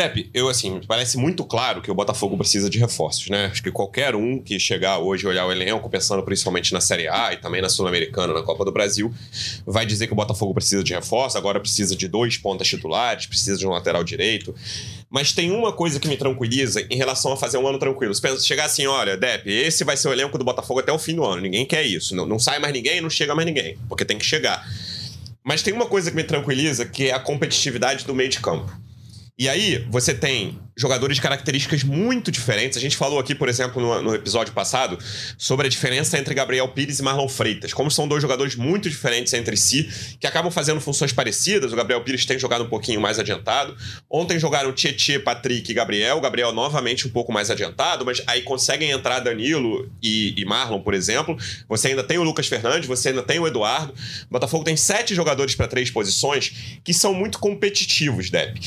Pepe, 0.00 0.30
eu 0.32 0.48
assim, 0.48 0.80
parece 0.88 1.18
muito 1.18 1.44
claro 1.44 1.82
que 1.82 1.90
o 1.90 1.94
Botafogo 1.94 2.34
precisa 2.34 2.70
de 2.70 2.78
reforços, 2.78 3.28
né? 3.28 3.50
Acho 3.52 3.62
que 3.62 3.70
qualquer 3.70 4.16
um 4.16 4.42
que 4.42 4.58
chegar 4.58 4.98
hoje 4.98 5.26
olhar 5.26 5.44
o 5.44 5.52
elenco, 5.52 5.90
pensando 5.90 6.22
principalmente 6.22 6.72
na 6.72 6.80
Série 6.80 7.06
A 7.06 7.34
e 7.34 7.36
também 7.36 7.60
na 7.60 7.68
Sul-Americana, 7.68 8.32
na 8.32 8.40
Copa 8.42 8.64
do 8.64 8.72
Brasil, 8.72 9.12
vai 9.66 9.84
dizer 9.84 10.06
que 10.06 10.14
o 10.14 10.16
Botafogo 10.16 10.54
precisa 10.54 10.82
de 10.82 10.94
reforço, 10.94 11.36
agora 11.36 11.60
precisa 11.60 11.94
de 11.94 12.08
dois 12.08 12.38
pontas 12.38 12.66
titulares, 12.66 13.26
precisa 13.26 13.58
de 13.58 13.66
um 13.66 13.70
lateral 13.72 14.02
direito. 14.02 14.54
Mas 15.10 15.34
tem 15.34 15.50
uma 15.50 15.70
coisa 15.70 16.00
que 16.00 16.08
me 16.08 16.16
tranquiliza 16.16 16.80
em 16.88 16.96
relação 16.96 17.34
a 17.34 17.36
fazer 17.36 17.58
um 17.58 17.68
ano 17.68 17.78
tranquilo. 17.78 18.18
Pensa, 18.18 18.42
chegar 18.42 18.64
assim, 18.64 18.86
olha, 18.86 19.18
Depp, 19.18 19.50
esse 19.50 19.84
vai 19.84 19.98
ser 19.98 20.08
o 20.08 20.14
elenco 20.14 20.38
do 20.38 20.44
Botafogo 20.46 20.80
até 20.80 20.90
o 20.90 20.98
fim 20.98 21.14
do 21.14 21.26
ano. 21.26 21.42
Ninguém 21.42 21.66
quer 21.66 21.84
isso. 21.84 22.16
Não, 22.16 22.24
não 22.24 22.38
sai 22.38 22.58
mais 22.58 22.72
ninguém, 22.72 23.02
não 23.02 23.10
chega 23.10 23.34
mais 23.34 23.44
ninguém, 23.44 23.76
porque 23.86 24.06
tem 24.06 24.16
que 24.16 24.24
chegar. 24.24 24.66
Mas 25.44 25.60
tem 25.60 25.74
uma 25.74 25.84
coisa 25.84 26.10
que 26.10 26.16
me 26.16 26.24
tranquiliza, 26.24 26.86
que 26.86 27.10
é 27.10 27.12
a 27.12 27.20
competitividade 27.20 28.06
do 28.06 28.14
meio 28.14 28.30
de 28.30 28.40
campo. 28.40 28.80
E 29.40 29.48
aí, 29.48 29.86
você 29.88 30.12
tem 30.12 30.58
jogadores 30.76 31.16
de 31.16 31.22
características 31.22 31.84
muito 31.84 32.30
diferentes. 32.30 32.78
A 32.78 32.80
gente 32.80 32.96
falou 32.96 33.18
aqui, 33.18 33.34
por 33.34 33.48
exemplo, 33.48 33.82
no, 33.82 34.02
no, 34.02 34.14
episódio 34.14 34.52
passado, 34.52 34.98
sobre 35.36 35.66
a 35.66 35.70
diferença 35.70 36.18
entre 36.18 36.34
Gabriel 36.34 36.68
Pires 36.68 36.98
e 36.98 37.02
Marlon 37.02 37.28
Freitas. 37.28 37.72
Como 37.72 37.90
são 37.90 38.08
dois 38.08 38.22
jogadores 38.22 38.56
muito 38.56 38.88
diferentes 38.88 39.32
entre 39.32 39.56
si, 39.56 40.16
que 40.18 40.26
acabam 40.26 40.50
fazendo 40.50 40.80
funções 40.80 41.12
parecidas. 41.12 41.72
O 41.72 41.76
Gabriel 41.76 42.02
Pires 42.02 42.24
tem 42.24 42.38
jogado 42.38 42.64
um 42.64 42.68
pouquinho 42.68 43.00
mais 43.00 43.18
adiantado. 43.18 43.76
Ontem 44.08 44.38
jogaram 44.38 44.72
Tietê, 44.72 45.18
Patrick 45.18 45.70
e 45.70 45.74
Gabriel. 45.74 46.18
O 46.18 46.20
Gabriel 46.20 46.52
novamente 46.52 47.06
um 47.06 47.10
pouco 47.10 47.32
mais 47.32 47.50
adiantado, 47.50 48.04
mas 48.04 48.22
aí 48.26 48.42
conseguem 48.42 48.90
entrar 48.90 49.20
Danilo 49.20 49.90
e, 50.02 50.34
e 50.40 50.44
Marlon, 50.44 50.80
por 50.80 50.94
exemplo. 50.94 51.36
Você 51.68 51.88
ainda 51.88 52.02
tem 52.02 52.18
o 52.18 52.22
Lucas 52.22 52.46
Fernandes, 52.46 52.88
você 52.88 53.10
ainda 53.10 53.22
tem 53.22 53.38
o 53.38 53.46
Eduardo. 53.46 53.92
O 53.92 54.30
Botafogo 54.30 54.64
tem 54.64 54.76
sete 54.76 55.14
jogadores 55.14 55.54
para 55.54 55.68
três 55.68 55.90
posições 55.90 56.80
que 56.82 56.94
são 56.94 57.12
muito 57.12 57.38
competitivos, 57.38 58.30
Depp. 58.30 58.60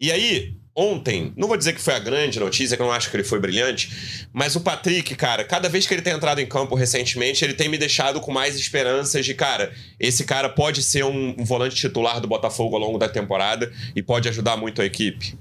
E 0.00 0.10
aí, 0.10 0.54
ontem, 0.74 1.32
não 1.36 1.48
vou 1.48 1.56
dizer 1.56 1.74
que 1.74 1.80
foi 1.80 1.94
a 1.94 1.98
grande 1.98 2.38
notícia, 2.38 2.76
que 2.76 2.82
eu 2.82 2.86
não 2.86 2.92
acho 2.92 3.10
que 3.10 3.16
ele 3.16 3.24
foi 3.24 3.40
brilhante, 3.40 4.28
mas 4.32 4.56
o 4.56 4.60
Patrick, 4.60 5.14
cara, 5.14 5.44
cada 5.44 5.68
vez 5.68 5.86
que 5.86 5.92
ele 5.92 6.02
tem 6.02 6.12
entrado 6.12 6.40
em 6.40 6.46
campo 6.46 6.74
recentemente, 6.74 7.44
ele 7.44 7.54
tem 7.54 7.68
me 7.68 7.76
deixado 7.76 8.20
com 8.20 8.32
mais 8.32 8.56
esperanças 8.56 9.24
de, 9.24 9.34
cara, 9.34 9.72
esse 9.98 10.24
cara 10.24 10.48
pode 10.48 10.82
ser 10.82 11.04
um, 11.04 11.34
um 11.38 11.44
volante 11.44 11.76
titular 11.76 12.20
do 12.20 12.28
Botafogo 12.28 12.76
ao 12.76 12.82
longo 12.82 12.98
da 12.98 13.08
temporada 13.08 13.70
e 13.94 14.02
pode 14.02 14.28
ajudar 14.28 14.56
muito 14.56 14.80
a 14.80 14.84
equipe. 14.84 15.36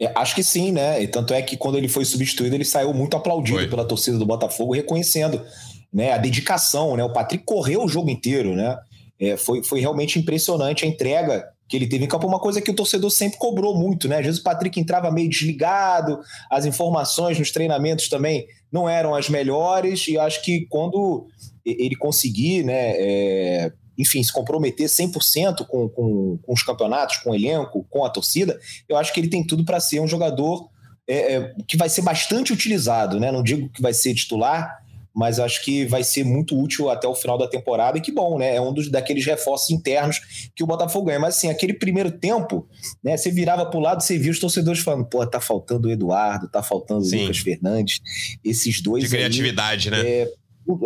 É, 0.00 0.10
acho 0.14 0.34
que 0.34 0.42
sim, 0.42 0.72
né? 0.72 1.02
E 1.02 1.06
tanto 1.06 1.34
é 1.34 1.42
que 1.42 1.56
quando 1.56 1.76
ele 1.76 1.88
foi 1.88 2.06
substituído, 2.06 2.54
ele 2.54 2.64
saiu 2.64 2.94
muito 2.94 3.16
aplaudido 3.16 3.58
foi. 3.58 3.68
pela 3.68 3.84
torcida 3.84 4.16
do 4.16 4.24
Botafogo, 4.24 4.72
reconhecendo 4.72 5.44
né, 5.92 6.12
a 6.12 6.18
dedicação, 6.18 6.96
né? 6.96 7.04
O 7.04 7.12
Patrick 7.12 7.44
correu 7.44 7.84
o 7.84 7.88
jogo 7.88 8.08
inteiro, 8.08 8.54
né? 8.54 8.78
É, 9.18 9.36
foi, 9.36 9.62
foi 9.62 9.80
realmente 9.80 10.18
impressionante 10.18 10.86
a 10.86 10.88
entrega 10.88 11.46
que 11.70 11.76
ele 11.76 11.86
teve 11.86 12.04
em 12.04 12.08
campo, 12.08 12.26
uma 12.26 12.40
coisa 12.40 12.60
que 12.60 12.70
o 12.70 12.74
torcedor 12.74 13.10
sempre 13.12 13.38
cobrou 13.38 13.78
muito, 13.78 14.08
né? 14.08 14.18
Às 14.18 14.26
vezes 14.26 14.40
o 14.40 14.42
Patrick 14.42 14.80
entrava 14.80 15.08
meio 15.12 15.30
desligado, 15.30 16.18
as 16.50 16.66
informações 16.66 17.38
nos 17.38 17.52
treinamentos 17.52 18.08
também 18.08 18.44
não 18.72 18.88
eram 18.88 19.14
as 19.14 19.28
melhores, 19.28 20.08
e 20.08 20.18
acho 20.18 20.42
que 20.42 20.66
quando 20.68 21.28
ele 21.64 21.94
conseguir, 21.94 22.64
né, 22.64 22.94
é, 22.96 23.72
enfim, 23.96 24.20
se 24.20 24.32
comprometer 24.32 24.88
100% 24.88 25.64
com, 25.68 25.88
com, 25.88 26.38
com 26.42 26.52
os 26.52 26.62
campeonatos, 26.64 27.18
com 27.18 27.30
o 27.30 27.34
elenco, 27.34 27.86
com 27.88 28.04
a 28.04 28.10
torcida, 28.10 28.58
eu 28.88 28.96
acho 28.96 29.14
que 29.14 29.20
ele 29.20 29.28
tem 29.28 29.46
tudo 29.46 29.64
para 29.64 29.78
ser 29.78 30.00
um 30.00 30.08
jogador 30.08 30.68
é, 31.08 31.34
é, 31.36 31.54
que 31.68 31.76
vai 31.76 31.88
ser 31.88 32.02
bastante 32.02 32.52
utilizado, 32.52 33.20
né? 33.20 33.30
Não 33.30 33.44
digo 33.44 33.68
que 33.68 33.80
vai 33.80 33.94
ser 33.94 34.12
titular, 34.12 34.79
mas 35.14 35.38
acho 35.38 35.64
que 35.64 35.84
vai 35.86 36.04
ser 36.04 36.24
muito 36.24 36.58
útil 36.58 36.88
até 36.88 37.06
o 37.06 37.14
final 37.14 37.36
da 37.36 37.48
temporada. 37.48 37.98
E 37.98 38.00
que 38.00 38.12
bom, 38.12 38.38
né? 38.38 38.56
É 38.56 38.60
um 38.60 38.72
dos 38.72 38.88
daqueles 38.88 39.24
reforços 39.26 39.70
internos 39.70 40.50
que 40.54 40.62
o 40.62 40.66
Botafogo 40.66 41.06
ganha. 41.06 41.18
Mas 41.18 41.36
assim, 41.36 41.50
aquele 41.50 41.74
primeiro 41.74 42.10
tempo, 42.10 42.68
né? 43.02 43.16
Você 43.16 43.30
virava 43.30 43.66
para 43.66 43.78
o 43.78 43.82
lado, 43.82 44.02
você 44.02 44.18
via 44.18 44.30
os 44.30 44.38
torcedores 44.38 44.80
falando: 44.80 45.04
pô, 45.06 45.26
tá 45.26 45.40
faltando 45.40 45.88
o 45.88 45.90
Eduardo, 45.90 46.48
tá 46.48 46.62
faltando 46.62 47.04
o 47.04 47.10
Lucas 47.10 47.38
Fernandes. 47.38 48.00
Esses 48.44 48.80
dois. 48.80 49.04
De 49.04 49.10
criatividade, 49.10 49.92
aí, 49.92 50.02
né? 50.02 50.08
É, 50.08 50.32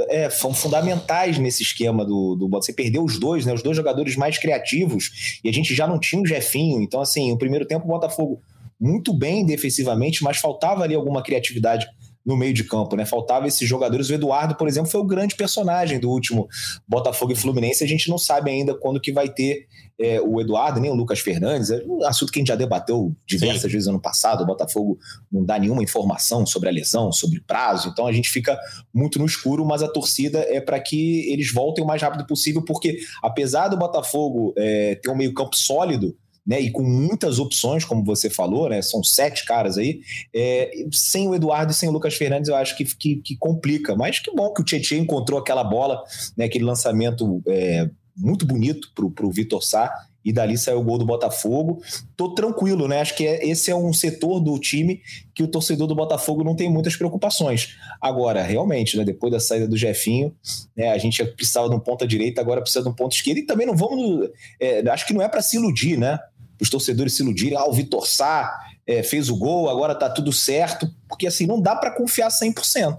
é, 0.09 0.31
são 0.31 0.55
fundamentais 0.55 1.39
nesse 1.39 1.63
esquema 1.63 2.05
do, 2.05 2.35
do 2.35 2.49
Você 2.49 2.73
perdeu 2.73 3.05
os 3.05 3.19
dois, 3.19 3.45
né? 3.45 3.53
Os 3.53 3.63
dois 3.63 3.77
jogadores 3.77 4.17
mais 4.17 4.39
criativos, 4.39 5.41
e 5.45 5.49
a 5.49 5.53
gente 5.53 5.75
já 5.75 5.87
não 5.87 5.99
tinha 5.99 6.23
o 6.23 6.27
Jefinho. 6.27 6.81
Então, 6.81 7.01
assim, 7.01 7.33
o 7.33 7.39
primeiro 7.39 7.67
tempo 7.67 7.85
o 7.85 7.89
Botafogo 7.89 8.41
muito 8.81 9.13
bem 9.13 9.47
defensivamente, 9.47 10.23
mas 10.23 10.39
faltava 10.39 10.83
ali 10.83 10.95
alguma 10.95 11.23
criatividade 11.23 11.87
no 12.25 12.37
meio 12.37 12.55
de 12.55 12.65
campo, 12.65 12.97
né? 12.97 13.05
Faltava 13.05 13.47
esses 13.47 13.69
jogadores. 13.69 14.09
O 14.09 14.15
Eduardo, 14.15 14.55
por 14.55 14.67
exemplo, 14.67 14.91
foi 14.91 15.01
o 15.01 15.05
grande 15.05 15.35
personagem 15.35 16.01
do 16.01 16.11
último 16.11 16.49
Botafogo 16.89 17.33
e 17.33 17.37
Fluminense. 17.37 17.85
A 17.85 17.87
gente 17.87 18.09
não 18.09 18.17
sabe 18.17 18.51
ainda 18.51 18.75
quando 18.75 19.01
que 19.01 19.13
vai 19.13 19.29
ter 19.29 19.67
é, 20.01 20.21
o 20.21 20.41
Eduardo, 20.41 20.81
nem 20.81 20.91
o 20.91 20.95
Lucas 20.95 21.21
Fernandes. 21.21 21.71
É 21.71 21.83
um 21.87 22.05
assunto 22.05 22.33
que 22.33 22.39
a 22.39 22.41
gente 22.41 22.49
já 22.49 22.57
debateu 22.57 23.15
diversas 23.27 23.63
Sim. 23.63 23.69
vezes 23.69 23.89
ano 23.89 24.01
passado. 24.01 24.43
O 24.43 24.47
Botafogo 24.47 24.99
não 25.31 25.45
dá 25.45 25.59
nenhuma 25.59 25.83
informação 25.83 26.47
sobre 26.47 26.69
a 26.69 26.73
lesão, 26.73 27.13
sobre 27.13 27.41
prazo. 27.41 27.91
Então 27.91 28.07
a 28.07 28.13
gente 28.13 28.31
fica 28.31 28.59
muito 28.93 29.19
no 29.19 29.27
escuro, 29.27 29.65
mas 29.65 29.83
a 29.83 29.89
torcida 29.89 30.39
é 30.49 30.61
para 30.61 30.81
que 30.81 31.31
eles 31.31 31.53
voltem 31.53 31.85
o 31.85 31.87
mais 31.87 32.01
rápido 32.01 32.27
possível, 32.27 32.65
porque 32.65 32.99
apesar 33.23 33.69
do 33.69 33.77
Botafogo 33.77 34.55
é, 34.57 34.95
ter 34.97 35.11
um 35.11 35.17
meio 35.17 35.35
campo 35.35 35.57
sólido, 35.57 36.17
né, 36.47 36.61
e 36.61 36.71
com 36.71 36.83
muitas 36.83 37.39
opções, 37.39 37.85
como 37.85 38.05
você 38.05 38.29
falou, 38.29 38.69
né, 38.69 38.83
são 38.83 39.03
sete 39.03 39.45
caras 39.45 39.79
aí, 39.79 40.01
é, 40.35 40.71
sem 40.93 41.29
o 41.29 41.35
Eduardo 41.35 41.73
e 41.73 41.75
sem 41.75 41.89
o 41.89 41.93
Lucas 41.93 42.15
Fernandes 42.15 42.49
eu 42.49 42.57
acho 42.57 42.77
que, 42.77 42.85
que, 42.85 43.17
que 43.17 43.37
complica, 43.37 43.97
mas 43.97 44.19
que 44.19 44.31
bom 44.35 44.53
que 44.53 44.61
o 44.61 44.65
Tietchan 44.65 44.97
encontrou 44.97 45.39
aquela 45.39 45.65
bola, 45.65 46.03
né, 46.37 46.45
aquele 46.45 46.65
lançamento 46.65 47.43
é, 47.49 47.89
muito 48.17 48.47
bonito 48.47 48.89
para 48.95 49.27
o 49.27 49.31
Vitor 49.31 49.63
Sá, 49.63 49.91
e 50.25 50.33
dali 50.33 50.57
saiu 50.57 50.81
o 50.81 50.83
gol 50.83 50.97
do 50.97 51.05
Botafogo. 51.05 51.83
Tô 52.17 52.31
tranquilo, 52.31 52.89
né? 52.89 53.01
Acho 53.01 53.15
que 53.15 53.27
é, 53.27 53.47
esse 53.47 53.71
é 53.71 53.77
um 53.77 53.93
setor 53.93 54.41
do 54.41 54.59
time 54.59 55.03
que 55.35 55.43
o 55.43 55.49
torcedor 55.49 55.87
do 55.87 55.95
Botafogo 55.95 56.43
não 56.43 56.57
tem 56.57 56.71
muitas 56.71 56.97
preocupações. 56.97 57.77
Agora, 58.01 58.43
realmente, 58.43 58.97
né, 58.97 59.05
depois 59.05 59.31
da 59.31 59.39
saída 59.39 59.69
do 59.69 59.77
Jefinho, 59.77 60.35
né, 60.75 60.91
a 60.91 60.99
gente 60.99 61.23
precisava 61.25 61.69
de 61.69 61.75
um 61.75 61.81
ponta 61.81 62.07
direita, 62.07 62.41
agora 62.41 62.63
precisa 62.63 62.83
de 62.83 62.89
um 62.89 62.95
ponto 62.95 63.13
esquerdo, 63.13 63.39
e 63.39 63.43
também 63.43 63.67
não 63.67 63.77
vamos. 63.77 64.31
É, 64.59 64.89
acho 64.89 65.07
que 65.07 65.13
não 65.13 65.21
é 65.21 65.29
para 65.29 65.43
se 65.43 65.57
iludir, 65.57 65.99
né? 65.99 66.19
Os 66.61 66.71
torcedores 66.71 67.15
se 67.15 67.23
iludirem, 67.23 67.57
ah, 67.57 67.67
o 67.67 67.73
Vitor 67.73 68.07
Sá 68.07 68.59
é, 68.87 69.03
fez 69.03 69.29
o 69.29 69.37
gol, 69.37 69.69
agora 69.69 69.95
tá 69.95 70.09
tudo 70.09 70.33
certo, 70.33 70.91
porque 71.09 71.27
assim, 71.27 71.47
não 71.47 71.61
dá 71.61 71.75
para 71.75 71.91
confiar 71.91 72.29
100%. 72.29 72.97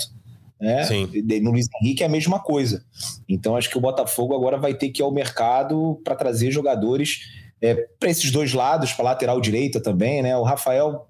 Né? 0.59 0.85
Sim. 0.85 1.09
No 1.41 1.51
Luiz 1.51 1.67
Henrique 1.81 2.03
é 2.03 2.05
a 2.05 2.09
mesma 2.09 2.39
coisa. 2.39 2.83
Então 3.27 3.55
acho 3.55 3.69
que 3.69 3.77
o 3.77 3.81
Botafogo 3.81 4.33
agora 4.33 4.57
vai 4.57 4.73
ter 4.73 4.89
que 4.89 5.01
ir 5.01 5.03
ao 5.03 5.11
mercado 5.11 5.99
para 6.03 6.15
trazer 6.15 6.51
jogadores 6.51 7.19
é, 7.61 7.75
para 7.99 8.09
esses 8.09 8.31
dois 8.31 8.53
lados, 8.53 8.93
para 8.93 9.05
lateral 9.05 9.39
direita 9.41 9.79
também, 9.79 10.21
né? 10.21 10.35
O 10.37 10.43
Rafael 10.43 11.07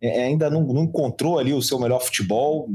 é, 0.00 0.24
ainda 0.24 0.48
não, 0.48 0.62
não, 0.62 0.84
encontrou 0.84 1.38
ali 1.38 1.52
o 1.52 1.62
seu 1.62 1.78
melhor 1.78 2.00
futebol. 2.00 2.68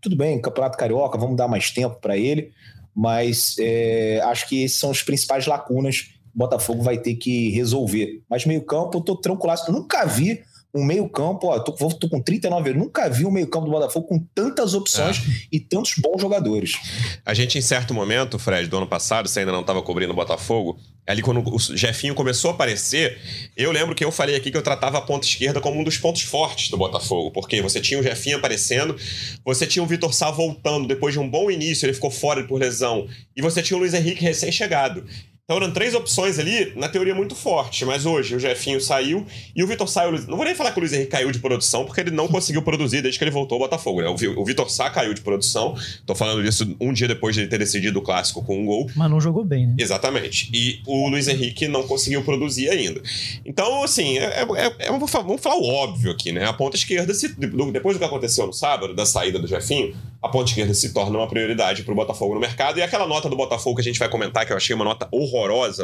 Tudo 0.00 0.16
bem, 0.16 0.40
Campeonato 0.40 0.76
Carioca, 0.76 1.18
vamos 1.18 1.36
dar 1.36 1.48
mais 1.48 1.70
tempo 1.70 1.96
para 2.00 2.16
ele, 2.16 2.52
mas 2.94 3.56
é, 3.58 4.20
acho 4.24 4.48
que 4.48 4.64
esses 4.64 4.78
são 4.78 4.90
os 4.90 5.02
principais 5.02 5.46
lacunas 5.46 6.14
Botafogo 6.34 6.82
vai 6.82 6.98
ter 6.98 7.14
que 7.14 7.50
resolver. 7.50 8.22
Mas 8.28 8.46
meio-campo, 8.46 8.98
eu 8.98 9.02
tô 9.02 9.16
tranquilo. 9.16 9.54
Eu 9.66 9.74
nunca 9.74 10.04
vi 10.06 10.42
um 10.74 10.84
meio-campo, 10.84 11.48
ó, 11.48 11.58
tô, 11.58 11.72
tô 11.72 12.08
com 12.08 12.20
39 12.20 12.70
anos, 12.70 12.82
nunca 12.82 13.08
vi 13.08 13.26
um 13.26 13.30
meio-campo 13.30 13.66
do 13.66 13.72
Botafogo 13.72 14.06
com 14.06 14.18
tantas 14.34 14.72
opções 14.72 15.18
é. 15.18 15.46
e 15.52 15.60
tantos 15.60 15.94
bons 15.98 16.20
jogadores. 16.20 16.78
A 17.26 17.34
gente, 17.34 17.58
em 17.58 17.60
certo 17.60 17.92
momento, 17.92 18.38
Fred, 18.38 18.68
do 18.68 18.78
ano 18.78 18.86
passado, 18.86 19.28
você 19.28 19.40
ainda 19.40 19.52
não 19.52 19.60
estava 19.60 19.82
cobrindo 19.82 20.12
o 20.12 20.16
Botafogo, 20.16 20.78
ali 21.06 21.20
quando 21.20 21.42
o 21.46 21.58
Jefinho 21.58 22.14
começou 22.14 22.50
a 22.50 22.54
aparecer, 22.54 23.18
eu 23.54 23.70
lembro 23.70 23.94
que 23.94 24.02
eu 24.02 24.10
falei 24.10 24.34
aqui 24.34 24.50
que 24.50 24.56
eu 24.56 24.62
tratava 24.62 24.96
a 24.96 25.02
ponta 25.02 25.26
esquerda 25.26 25.60
como 25.60 25.78
um 25.78 25.84
dos 25.84 25.98
pontos 25.98 26.22
fortes 26.22 26.70
do 26.70 26.78
Botafogo, 26.78 27.30
porque 27.32 27.60
você 27.60 27.78
tinha 27.78 28.00
o 28.00 28.02
Jefinho 28.02 28.38
aparecendo, 28.38 28.96
você 29.44 29.66
tinha 29.66 29.82
o 29.82 29.86
Vitor 29.86 30.14
Sá 30.14 30.30
voltando 30.30 30.88
depois 30.88 31.12
de 31.12 31.20
um 31.20 31.28
bom 31.28 31.50
início, 31.50 31.84
ele 31.84 31.92
ficou 31.92 32.10
fora 32.10 32.44
por 32.44 32.58
lesão, 32.58 33.06
e 33.36 33.42
você 33.42 33.62
tinha 33.62 33.76
o 33.76 33.80
Luiz 33.80 33.92
Henrique 33.92 34.22
recém-chegado. 34.22 35.04
Então 35.44 35.56
eram 35.56 35.72
três 35.72 35.92
opções 35.92 36.38
ali, 36.38 36.72
na 36.76 36.88
teoria 36.88 37.16
muito 37.16 37.34
forte, 37.34 37.84
mas 37.84 38.06
hoje 38.06 38.36
o 38.36 38.38
Jefinho 38.38 38.80
saiu 38.80 39.26
e 39.56 39.64
o 39.64 39.66
Vitor 39.66 39.88
saiu. 39.88 40.12
Não 40.28 40.36
vou 40.36 40.44
nem 40.44 40.54
falar 40.54 40.70
que 40.70 40.78
o 40.78 40.80
Luiz 40.80 40.92
Henrique 40.92 41.10
caiu 41.10 41.32
de 41.32 41.40
produção, 41.40 41.84
porque 41.84 42.00
ele 42.00 42.12
não 42.12 42.28
conseguiu 42.28 42.62
produzir 42.62 43.02
desde 43.02 43.18
que 43.18 43.24
ele 43.24 43.32
voltou 43.32 43.56
ao 43.56 43.62
Botafogo. 43.62 44.00
Né? 44.00 44.08
O 44.08 44.44
Vitor 44.44 44.70
Sá 44.70 44.88
caiu 44.88 45.12
de 45.12 45.20
produção, 45.20 45.74
tô 46.06 46.14
falando 46.14 46.44
disso 46.44 46.76
um 46.80 46.92
dia 46.92 47.08
depois 47.08 47.34
de 47.34 47.40
ele 47.40 47.48
ter 47.48 47.58
decidido 47.58 47.98
o 47.98 48.02
clássico 48.02 48.40
com 48.44 48.60
um 48.60 48.64
gol. 48.64 48.88
Mas 48.94 49.10
não 49.10 49.20
jogou 49.20 49.44
bem, 49.44 49.66
né? 49.66 49.74
Exatamente. 49.78 50.48
E 50.54 50.80
o 50.86 51.08
Luiz 51.08 51.26
Henrique 51.26 51.66
não 51.66 51.88
conseguiu 51.88 52.22
produzir 52.22 52.70
ainda. 52.70 53.02
Então, 53.44 53.82
assim, 53.82 54.18
é, 54.18 54.44
é, 54.44 54.74
é, 54.78 54.86
vamos 54.86 55.10
falar 55.10 55.56
o 55.56 55.66
óbvio 55.66 56.12
aqui, 56.12 56.30
né? 56.30 56.46
A 56.46 56.52
ponta 56.52 56.76
esquerda, 56.76 57.12
se, 57.12 57.28
depois 57.36 57.96
do 57.96 57.98
que 57.98 58.04
aconteceu 58.04 58.46
no 58.46 58.52
sábado, 58.52 58.94
da 58.94 59.04
saída 59.04 59.40
do 59.40 59.48
Jefinho, 59.48 59.92
a 60.22 60.28
ponta 60.28 60.50
esquerda 60.50 60.72
se 60.72 60.94
torna 60.94 61.18
uma 61.18 61.26
prioridade 61.26 61.82
para 61.82 61.92
o 61.92 61.96
Botafogo 61.96 62.32
no 62.32 62.40
mercado. 62.40 62.78
E 62.78 62.82
aquela 62.82 63.08
nota 63.08 63.28
do 63.28 63.34
Botafogo 63.34 63.74
que 63.74 63.82
a 63.82 63.84
gente 63.84 63.98
vai 63.98 64.08
comentar, 64.08 64.46
que 64.46 64.52
eu 64.52 64.56
achei 64.56 64.74
uma 64.74 64.84
nota 64.84 65.08
horrorosa 65.10 65.31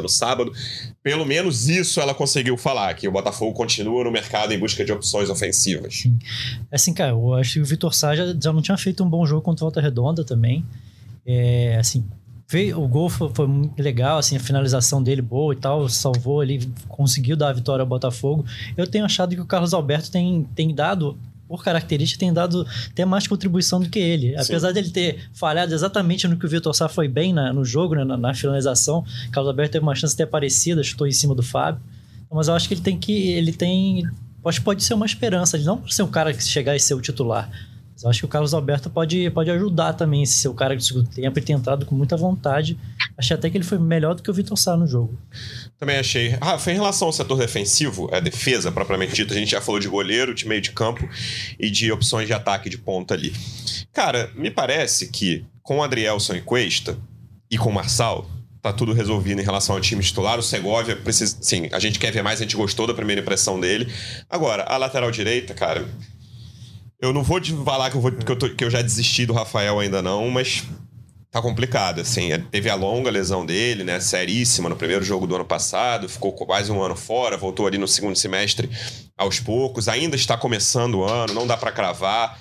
no 0.01 0.09
sábado, 0.09 0.51
pelo 1.01 1.25
menos 1.25 1.67
isso 1.67 1.99
ela 1.99 2.13
conseguiu 2.13 2.57
falar, 2.57 2.93
que 2.93 3.07
o 3.07 3.11
Botafogo 3.11 3.53
continua 3.53 4.03
no 4.03 4.11
mercado 4.11 4.53
em 4.53 4.59
busca 4.59 4.83
de 4.85 4.91
opções 4.91 5.29
ofensivas. 5.29 6.01
Sim. 6.01 6.17
Assim, 6.71 6.93
cara, 6.93 7.11
eu 7.11 7.33
acho 7.33 7.53
que 7.53 7.59
o 7.59 7.65
Vitor 7.65 7.93
Sá 7.93 8.15
já, 8.15 8.25
já 8.41 8.53
não 8.53 8.61
tinha 8.61 8.77
feito 8.77 9.03
um 9.03 9.09
bom 9.09 9.25
jogo 9.25 9.41
contra 9.41 9.63
o 9.63 9.67
Volta 9.67 9.81
Redonda 9.81 10.23
também. 10.23 10.65
É, 11.25 11.77
assim, 11.77 12.05
veio, 12.49 12.81
o 12.81 12.87
gol 12.87 13.09
foi, 13.09 13.29
foi, 13.33 13.47
muito 13.47 13.81
legal, 13.81 14.17
assim, 14.17 14.35
a 14.35 14.39
finalização 14.39 15.01
dele 15.01 15.21
boa 15.21 15.53
e 15.53 15.57
tal, 15.57 15.87
salvou 15.87 16.41
ali, 16.41 16.67
conseguiu 16.87 17.37
dar 17.37 17.49
a 17.49 17.53
vitória 17.53 17.83
ao 17.83 17.87
Botafogo. 17.87 18.45
Eu 18.75 18.87
tenho 18.87 19.05
achado 19.05 19.35
que 19.35 19.41
o 19.41 19.45
Carlos 19.45 19.73
Alberto 19.73 20.11
tem, 20.11 20.47
tem 20.55 20.73
dado 20.73 21.17
por 21.49 21.63
característica, 21.63 22.19
tem 22.19 22.31
dado 22.31 22.65
até 22.91 23.03
mais 23.03 23.27
contribuição 23.27 23.79
do 23.79 23.89
que 23.89 23.97
ele. 23.97 24.29
Sim. 24.29 24.35
Apesar 24.35 24.71
dele 24.71 24.91
ter 24.91 25.27
falhado 25.33 25.73
exatamente 25.73 26.27
no 26.27 26.37
que 26.37 26.45
o 26.45 26.49
Vitor 26.49 26.75
Sá 26.75 26.87
foi 26.87 27.07
bem 27.07 27.33
na, 27.33 27.51
no 27.51 27.65
jogo, 27.65 27.95
né, 27.95 28.03
na, 28.03 28.15
na, 28.15 28.35
finalização, 28.35 29.03
Carlos 29.31 29.49
Alberto 29.49 29.71
teve 29.71 29.83
uma 29.83 29.95
chance 29.95 30.13
até 30.13 30.27
parecida, 30.27 30.83
chutou 30.83 31.07
em 31.07 31.11
cima 31.11 31.33
do 31.33 31.41
Fábio. 31.41 31.81
Mas 32.31 32.47
eu 32.47 32.53
acho 32.53 32.67
que 32.67 32.75
ele 32.75 32.81
tem 32.81 32.99
que. 32.99 33.29
Ele 33.31 33.51
tem. 33.51 34.03
Acho 34.45 34.59
que 34.59 34.65
pode 34.65 34.83
ser 34.83 34.93
uma 34.93 35.07
esperança, 35.07 35.57
ele 35.57 35.65
não 35.65 35.85
ser 35.87 36.03
um 36.03 36.07
cara 36.07 36.31
que 36.31 36.43
chegar 36.43 36.75
e 36.75 36.79
ser 36.79 36.93
o 36.93 37.01
titular. 37.01 37.49
Mas 37.93 38.03
eu 38.03 38.09
acho 38.11 38.19
que 38.19 38.25
o 38.25 38.29
Carlos 38.29 38.53
Alberto 38.53 38.89
pode, 38.89 39.29
pode 39.31 39.49
ajudar 39.49 39.93
também 39.93 40.21
esse 40.21 40.33
seu 40.33 40.53
cara 40.53 40.77
de 40.77 40.85
segundo 40.85 41.09
tempo 41.09 41.37
e 41.37 41.41
ter 41.41 41.53
entrado 41.53 41.85
com 41.85 41.95
muita 41.95 42.15
vontade. 42.15 42.77
Achei 43.17 43.35
até 43.35 43.49
que 43.49 43.57
ele 43.57 43.65
foi 43.65 43.79
melhor 43.79 44.13
do 44.13 44.21
que 44.21 44.29
o 44.29 44.33
Vitor 44.33 44.55
Sá 44.55 44.77
no 44.77 44.87
jogo. 44.87 45.17
Também 45.79 45.97
achei. 45.97 46.29
Rafa, 46.41 46.71
em 46.71 46.75
relação 46.75 47.07
ao 47.07 47.13
setor 47.13 47.37
defensivo, 47.37 48.09
a 48.13 48.19
defesa 48.19 48.69
propriamente 48.69 49.13
dita, 49.13 49.33
a 49.33 49.37
gente 49.37 49.51
já 49.51 49.61
falou 49.61 49.79
de 49.79 49.87
goleiro, 49.87 50.35
de 50.35 50.45
meio 50.45 50.59
de 50.59 50.71
campo 50.71 51.07
e 51.57 51.69
de 51.69 51.89
opções 51.89 52.27
de 52.27 52.33
ataque 52.33 52.69
de 52.69 52.77
ponta 52.77 53.13
ali. 53.13 53.33
Cara, 53.93 54.29
me 54.35 54.51
parece 54.51 55.07
que 55.07 55.45
com 55.63 55.81
Adrielson 55.81 56.35
e 56.35 56.41
Cuesta 56.41 56.97
e 57.49 57.57
com 57.57 57.71
Marçal, 57.71 58.29
tá 58.61 58.73
tudo 58.73 58.91
resolvido 58.91 59.39
em 59.39 59.43
relação 59.43 59.75
ao 59.75 59.81
time 59.81 60.03
titular. 60.03 60.37
O 60.37 60.43
Segovia, 60.43 60.97
precisa, 60.97 61.37
sim, 61.41 61.69
a 61.71 61.79
gente 61.79 61.97
quer 61.97 62.11
ver 62.11 62.23
mais, 62.23 62.39
a 62.41 62.43
gente 62.43 62.57
gostou 62.57 62.85
da 62.85 62.93
primeira 62.93 63.21
impressão 63.21 63.57
dele. 63.57 63.91
Agora, 64.29 64.63
a 64.63 64.75
lateral 64.75 65.09
direita, 65.11 65.53
cara, 65.53 65.87
eu 67.01 67.13
não 67.13 67.23
vou 67.23 67.39
te 67.39 67.53
falar 67.53 67.89
que 67.89 67.95
eu, 67.95 68.01
vou, 68.01 68.11
que 68.11 68.29
eu, 68.29 68.35
tô, 68.35 68.49
que 68.49 68.63
eu 68.63 68.69
já 68.69 68.81
desisti 68.81 69.25
do 69.25 69.31
Rafael 69.31 69.79
ainda 69.79 70.01
não, 70.01 70.29
mas 70.29 70.63
tá 71.31 71.41
complicado, 71.41 72.01
assim. 72.01 72.31
É, 72.31 72.37
teve 72.37 72.69
a 72.69 72.75
longa 72.75 73.09
lesão 73.09 73.45
dele, 73.45 73.83
né? 73.83 73.99
Seríssima 73.99 74.69
no 74.69 74.75
primeiro 74.75 75.03
jogo 75.03 75.27
do 75.27 75.35
ano 75.35 75.45
passado, 75.45 76.09
ficou 76.09 76.33
quase 76.33 76.71
um 76.71 76.81
ano 76.81 76.95
fora, 76.95 77.37
voltou 77.37 77.67
ali 77.67 77.77
no 77.77 77.87
segundo 77.87 78.15
semestre 78.15 78.69
aos 79.17 79.39
poucos. 79.39 79.87
Ainda 79.87 80.15
está 80.15 80.37
começando 80.37 80.95
o 80.95 81.03
ano, 81.03 81.33
não 81.33 81.45
dá 81.45 81.55
para 81.55 81.71
cravar, 81.71 82.39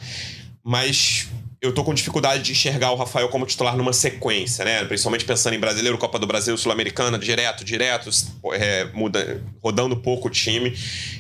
mas 0.62 1.28
eu 1.60 1.74
tô 1.74 1.82
com 1.82 1.92
dificuldade 1.92 2.44
de 2.44 2.52
enxergar 2.52 2.92
o 2.92 2.94
Rafael 2.94 3.28
como 3.30 3.44
titular 3.44 3.76
numa 3.76 3.92
sequência, 3.92 4.64
né? 4.64 4.84
Principalmente 4.84 5.24
pensando 5.24 5.54
em 5.54 5.58
brasileiro, 5.58 5.98
Copa 5.98 6.18
do 6.18 6.26
Brasil, 6.26 6.56
Sul-Americana, 6.56 7.18
direto, 7.18 7.64
direto, 7.64 8.08
é, 8.52 8.84
muda, 8.94 9.42
rodando 9.60 9.96
pouco 9.96 10.28
o 10.28 10.30
time. 10.30 10.72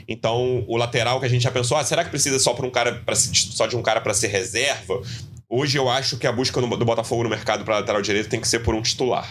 Então, 0.06 0.64
o 0.68 0.76
lateral 0.76 1.18
que 1.18 1.26
a 1.26 1.28
gente 1.28 1.42
já 1.42 1.50
pensou, 1.50 1.76
ah, 1.76 1.82
será 1.82 2.04
que 2.04 2.10
precisa 2.10 2.38
só, 2.38 2.54
um 2.62 2.70
cara 2.70 3.02
só 3.34 3.66
de 3.66 3.76
um 3.76 3.82
cara 3.82 4.00
para 4.00 4.14
ser 4.14 4.28
reserva? 4.28 5.02
Hoje 5.50 5.78
eu 5.78 5.88
acho 5.88 6.18
que 6.18 6.26
a 6.26 6.32
busca 6.32 6.60
do 6.60 6.84
Botafogo 6.84 7.22
no 7.22 7.30
mercado 7.30 7.64
para 7.64 7.76
lateral 7.76 8.02
direito 8.02 8.28
tem 8.28 8.40
que 8.40 8.46
ser 8.46 8.58
por 8.58 8.74
um 8.74 8.82
titular. 8.82 9.26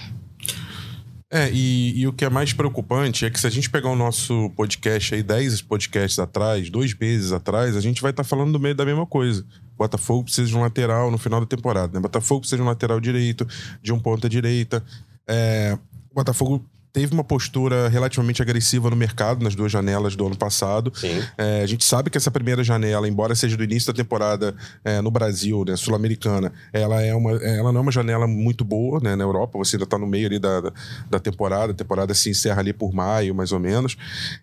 É, 1.29 1.51
e, 1.51 1.99
e, 1.99 2.07
o 2.07 2.13
que 2.13 2.23
é 2.23 2.29
mais 2.29 2.53
preocupante 2.53 3.25
é 3.25 3.29
que 3.29 3.37
se 3.37 3.45
a 3.45 3.49
gente 3.49 3.69
pegar 3.69 3.89
o 3.89 3.95
nosso 3.95 4.49
podcast 4.55 5.13
aí, 5.13 5.21
10 5.21 5.61
podcasts 5.61 6.17
atrás, 6.17 6.69
dois 6.69 6.97
meses 6.97 7.33
atrás, 7.33 7.75
a 7.75 7.81
gente 7.81 8.01
vai 8.01 8.11
estar 8.11 8.23
tá 8.23 8.29
falando 8.29 8.53
do 8.53 8.59
meio 8.59 8.73
da 8.73 8.85
mesma 8.85 9.05
coisa. 9.05 9.45
Botafogo 9.77 10.23
precisa 10.23 10.47
de 10.47 10.55
um 10.55 10.61
lateral 10.61 11.11
no 11.11 11.17
final 11.17 11.41
da 11.41 11.45
temporada, 11.45 11.93
né? 11.93 11.99
Botafogo 11.99 12.39
precisa 12.41 12.57
de 12.57 12.63
um 12.63 12.65
lateral 12.65 12.99
direito, 12.99 13.45
de 13.83 13.91
um 13.91 13.99
ponta 13.99 14.29
direita. 14.29 14.83
É, 15.27 15.77
Botafogo 16.15 16.65
teve 16.93 17.13
uma 17.13 17.23
postura 17.23 17.89
relativamente 17.89 18.41
agressiva 18.41 18.89
no 18.89 18.95
mercado 18.95 19.43
nas 19.43 19.55
duas 19.55 19.71
janelas 19.71 20.15
do 20.15 20.25
ano 20.25 20.35
passado. 20.35 20.91
É, 21.37 21.61
a 21.61 21.65
gente 21.65 21.85
sabe 21.85 22.09
que 22.09 22.17
essa 22.17 22.31
primeira 22.31 22.63
janela, 22.63 23.07
embora 23.07 23.35
seja 23.35 23.55
do 23.55 23.63
início 23.63 23.93
da 23.93 23.97
temporada 23.97 24.55
é, 24.83 25.01
no 25.01 25.11
Brasil, 25.11 25.63
né, 25.65 25.75
sul-americana, 25.75 26.51
ela, 26.73 27.01
é 27.01 27.13
uma, 27.13 27.31
ela 27.37 27.71
não 27.71 27.79
é 27.79 27.81
uma 27.83 27.91
janela 27.91 28.27
muito 28.27 28.63
boa 28.63 28.99
né, 28.99 29.15
na 29.15 29.23
Europa. 29.23 29.57
Você 29.57 29.75
ainda 29.75 29.83
está 29.83 29.97
no 29.97 30.07
meio 30.07 30.27
ali 30.27 30.39
da, 30.39 30.71
da 31.09 31.19
temporada. 31.19 31.71
A 31.71 31.75
temporada 31.75 32.13
se 32.13 32.29
encerra 32.29 32.61
ali 32.61 32.73
por 32.73 32.93
maio, 32.93 33.35
mais 33.35 33.51
ou 33.51 33.59
menos. 33.59 33.95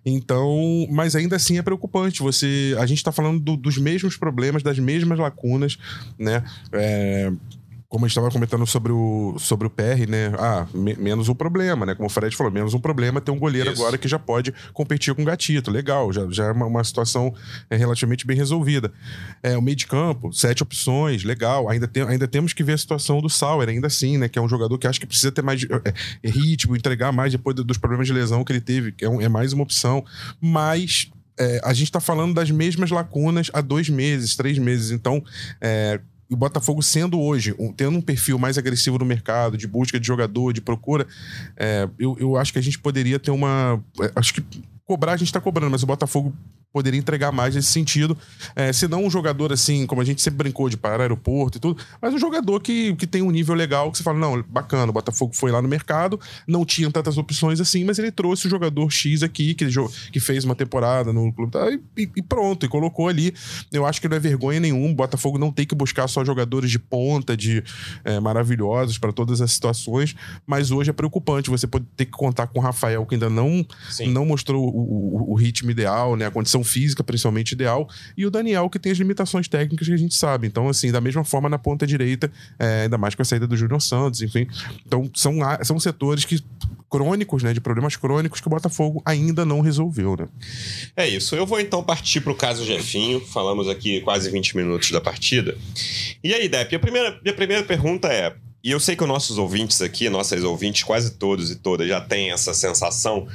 Então, 0.04 0.86
mas 0.90 1.16
ainda 1.16 1.36
assim 1.36 1.58
é 1.58 1.62
preocupante. 1.62 2.22
Você, 2.22 2.76
a 2.78 2.86
gente 2.86 2.98
está 2.98 3.10
falando 3.10 3.40
do, 3.40 3.56
dos 3.56 3.78
mesmos 3.78 4.16
problemas, 4.16 4.62
das 4.62 4.78
mesmas 4.78 5.18
lacunas, 5.18 5.78
né? 6.18 6.44
É, 6.72 7.32
como 7.94 8.06
a 8.06 8.08
gente 8.08 8.18
estava 8.18 8.28
comentando 8.28 8.66
sobre 8.66 8.90
o, 8.90 9.36
sobre 9.38 9.68
o 9.68 9.70
PR, 9.70 10.08
né? 10.08 10.32
Ah, 10.36 10.66
me, 10.74 10.96
menos 10.96 11.28
um 11.28 11.34
problema, 11.34 11.86
né? 11.86 11.94
Como 11.94 12.08
o 12.08 12.10
Fred 12.10 12.34
falou, 12.34 12.52
menos 12.52 12.74
um 12.74 12.80
problema 12.80 13.20
ter 13.20 13.30
um 13.30 13.38
goleiro 13.38 13.70
Isso. 13.70 13.80
agora 13.80 13.96
que 13.96 14.08
já 14.08 14.18
pode 14.18 14.52
competir 14.72 15.14
com 15.14 15.22
o 15.22 15.24
gatito. 15.24 15.70
Legal, 15.70 16.12
já, 16.12 16.28
já 16.28 16.46
é 16.46 16.50
uma, 16.50 16.66
uma 16.66 16.82
situação 16.82 17.32
é, 17.70 17.76
relativamente 17.76 18.26
bem 18.26 18.36
resolvida. 18.36 18.92
É, 19.44 19.56
o 19.56 19.62
meio 19.62 19.76
de 19.76 19.86
campo, 19.86 20.32
sete 20.32 20.60
opções, 20.60 21.22
legal. 21.22 21.68
Ainda, 21.68 21.86
tem, 21.86 22.02
ainda 22.02 22.26
temos 22.26 22.52
que 22.52 22.64
ver 22.64 22.72
a 22.72 22.78
situação 22.78 23.20
do 23.20 23.30
Sauer, 23.30 23.68
ainda 23.68 23.86
assim, 23.86 24.18
né? 24.18 24.28
Que 24.28 24.40
é 24.40 24.42
um 24.42 24.48
jogador 24.48 24.76
que 24.76 24.88
acho 24.88 24.98
que 24.98 25.06
precisa 25.06 25.30
ter 25.30 25.42
mais 25.42 25.62
é, 25.62 25.94
é 26.24 26.28
ritmo, 26.28 26.74
entregar 26.74 27.12
mais 27.12 27.30
depois 27.30 27.54
dos 27.54 27.78
problemas 27.78 28.08
de 28.08 28.12
lesão 28.12 28.42
que 28.42 28.50
ele 28.50 28.60
teve, 28.60 28.90
que 28.90 29.04
é, 29.04 29.08
um, 29.08 29.20
é 29.20 29.28
mais 29.28 29.52
uma 29.52 29.62
opção. 29.62 30.04
Mas 30.40 31.12
é, 31.38 31.60
a 31.62 31.72
gente 31.72 31.84
está 31.84 32.00
falando 32.00 32.34
das 32.34 32.50
mesmas 32.50 32.90
lacunas 32.90 33.52
há 33.52 33.60
dois 33.60 33.88
meses, 33.88 34.34
três 34.34 34.58
meses. 34.58 34.90
Então, 34.90 35.22
é, 35.60 36.00
o 36.30 36.36
Botafogo 36.36 36.82
sendo 36.82 37.20
hoje, 37.20 37.54
um, 37.58 37.72
tendo 37.72 37.98
um 37.98 38.00
perfil 38.00 38.38
mais 38.38 38.56
agressivo 38.56 38.98
no 38.98 39.04
mercado, 39.04 39.56
de 39.56 39.66
busca 39.66 39.98
de 40.00 40.06
jogador, 40.06 40.52
de 40.52 40.60
procura, 40.60 41.06
é, 41.56 41.88
eu, 41.98 42.16
eu 42.18 42.36
acho 42.36 42.52
que 42.52 42.58
a 42.58 42.62
gente 42.62 42.78
poderia 42.78 43.18
ter 43.18 43.30
uma. 43.30 43.82
É, 44.00 44.12
acho 44.16 44.34
que 44.34 44.44
cobrar 44.86 45.12
a 45.12 45.16
gente 45.16 45.28
está 45.28 45.40
cobrando, 45.40 45.70
mas 45.70 45.82
o 45.82 45.86
Botafogo 45.86 46.34
poderia 46.74 46.98
entregar 46.98 47.30
mais 47.30 47.54
nesse 47.54 47.68
sentido. 47.68 48.18
É, 48.56 48.72
se 48.72 48.88
não 48.88 49.04
um 49.04 49.10
jogador 49.10 49.52
assim, 49.52 49.86
como 49.86 50.02
a 50.02 50.04
gente 50.04 50.20
sempre 50.20 50.38
brincou 50.38 50.68
de 50.68 50.76
parar 50.76 51.02
aeroporto 51.02 51.56
e 51.56 51.60
tudo, 51.60 51.80
mas 52.02 52.12
um 52.12 52.18
jogador 52.18 52.58
que, 52.60 52.96
que 52.96 53.06
tem 53.06 53.22
um 53.22 53.30
nível 53.30 53.54
legal, 53.54 53.92
que 53.92 53.98
você 53.98 54.02
fala, 54.02 54.18
não, 54.18 54.42
bacana, 54.42 54.90
o 54.90 54.92
Botafogo 54.92 55.32
foi 55.36 55.52
lá 55.52 55.62
no 55.62 55.68
mercado, 55.68 56.18
não 56.48 56.64
tinha 56.64 56.90
tantas 56.90 57.16
opções 57.16 57.60
assim, 57.60 57.84
mas 57.84 58.00
ele 58.00 58.10
trouxe 58.10 58.48
o 58.48 58.50
jogador 58.50 58.90
X 58.90 59.22
aqui, 59.22 59.54
que, 59.54 59.68
que 60.10 60.18
fez 60.18 60.44
uma 60.44 60.56
temporada 60.56 61.12
no 61.12 61.32
clube 61.32 61.52
tá, 61.52 61.70
e, 61.70 62.10
e, 62.16 62.22
pronto, 62.22 62.66
e 62.66 62.68
colocou 62.68 63.06
ali. 63.06 63.32
Eu 63.72 63.86
acho 63.86 64.00
que 64.00 64.08
não 64.08 64.16
é 64.16 64.20
vergonha 64.20 64.58
nenhuma, 64.58 64.90
o 64.90 64.96
Botafogo 64.96 65.38
não 65.38 65.52
tem 65.52 65.64
que 65.64 65.76
buscar 65.76 66.08
só 66.08 66.24
jogadores 66.24 66.72
de 66.72 66.80
ponta, 66.80 67.36
de 67.36 67.62
é, 68.04 68.18
maravilhosos 68.18 68.98
para 68.98 69.12
todas 69.12 69.40
as 69.40 69.52
situações, 69.52 70.16
mas 70.44 70.72
hoje 70.72 70.90
é 70.90 70.92
preocupante 70.92 71.50
você 71.50 71.68
pode 71.68 71.84
ter 71.96 72.06
que 72.06 72.10
contar 72.10 72.48
com 72.48 72.58
o 72.58 72.62
Rafael, 72.62 73.06
que 73.06 73.14
ainda 73.14 73.30
não, 73.30 73.64
não 74.08 74.26
mostrou 74.26 74.73
o, 74.74 75.32
o, 75.32 75.34
ritmo 75.34 75.70
ideal, 75.70 76.16
né, 76.16 76.26
a 76.26 76.30
condição 76.30 76.64
física, 76.64 77.04
principalmente, 77.04 77.52
ideal, 77.52 77.88
e 78.16 78.26
o 78.26 78.30
Daniel, 78.30 78.68
que 78.68 78.78
tem 78.78 78.92
as 78.92 78.98
limitações 78.98 79.48
técnicas 79.48 79.86
que 79.86 79.94
a 79.94 79.96
gente 79.96 80.14
sabe. 80.14 80.46
Então, 80.46 80.68
assim, 80.68 80.90
da 80.90 81.00
mesma 81.00 81.24
forma 81.24 81.48
na 81.48 81.58
ponta 81.58 81.86
direita, 81.86 82.30
é, 82.58 82.82
ainda 82.82 82.98
mais 82.98 83.14
com 83.14 83.22
a 83.22 83.24
saída 83.24 83.46
do 83.46 83.56
Júnior 83.56 83.80
Santos, 83.80 84.22
enfim. 84.22 84.46
Então, 84.86 85.10
são, 85.14 85.34
são 85.62 85.78
setores 85.78 86.24
que 86.24 86.42
crônicos, 86.90 87.42
né, 87.42 87.52
de 87.52 87.60
problemas 87.60 87.96
crônicos 87.96 88.40
que 88.40 88.46
o 88.46 88.50
Botafogo 88.50 89.02
ainda 89.04 89.44
não 89.44 89.60
resolveu, 89.60 90.16
né? 90.16 90.28
É 90.96 91.08
isso. 91.08 91.34
Eu 91.34 91.44
vou 91.44 91.58
então 91.58 91.82
partir 91.82 92.20
para 92.20 92.30
o 92.30 92.36
caso 92.36 92.64
Jefinho. 92.64 93.20
Falamos 93.20 93.68
aqui 93.68 94.00
quase 94.02 94.30
20 94.30 94.56
minutos 94.56 94.92
da 94.92 95.00
partida. 95.00 95.56
E 96.22 96.32
aí, 96.32 96.48
Depp, 96.48 96.76
a 96.76 96.78
primeira, 96.78 97.20
a 97.26 97.32
primeira 97.32 97.64
pergunta 97.64 98.06
é: 98.06 98.36
e 98.62 98.70
eu 98.70 98.80
sei 98.80 98.96
que 98.96 99.02
os 99.02 99.08
nossos 99.08 99.36
ouvintes 99.36 99.82
aqui, 99.82 100.08
nossas 100.08 100.42
ouvintes, 100.42 100.84
quase 100.84 101.10
todos 101.12 101.50
e 101.50 101.56
todas, 101.56 101.86
já 101.86 102.00
têm 102.00 102.30
essa 102.30 102.54
sensação 102.54 103.26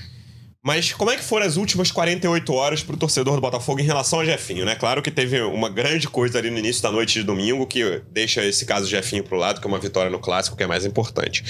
mas 0.70 0.94
como 0.94 1.10
é 1.10 1.18
que 1.18 1.24
foram 1.24 1.48
as 1.48 1.58
últimas 1.58 1.92
48 1.92 2.54
horas 2.54 2.84
para 2.84 2.94
o 2.94 2.98
torcedor 2.98 3.34
do 3.34 3.42
Botafogo 3.42 3.80
em 3.80 3.84
relação 3.84 4.20
a 4.20 4.26
Jefinho, 4.26 4.66
né? 4.66 4.76
Claro 4.76 5.02
que 5.02 5.10
teve 5.10 5.42
uma 5.42 5.68
grande 5.68 6.08
coisa 6.08 6.38
ali 6.38 6.52
no 6.52 6.60
início 6.60 6.84
da 6.84 6.92
noite 6.92 7.16
de 7.16 7.24
domingo 7.24 7.66
que 7.66 8.04
deixa 8.12 8.46
esse 8.46 8.68
caso 8.68 8.86
Jefinho 8.86 9.24
para 9.24 9.36
o 9.36 9.40
lado, 9.40 9.60
que 9.60 9.66
é 9.66 9.68
uma 9.68 9.80
vitória 9.80 10.12
no 10.12 10.20
clássico 10.20 10.56
que 10.56 10.62
é 10.62 10.68
mais 10.68 10.86
importante. 10.86 11.44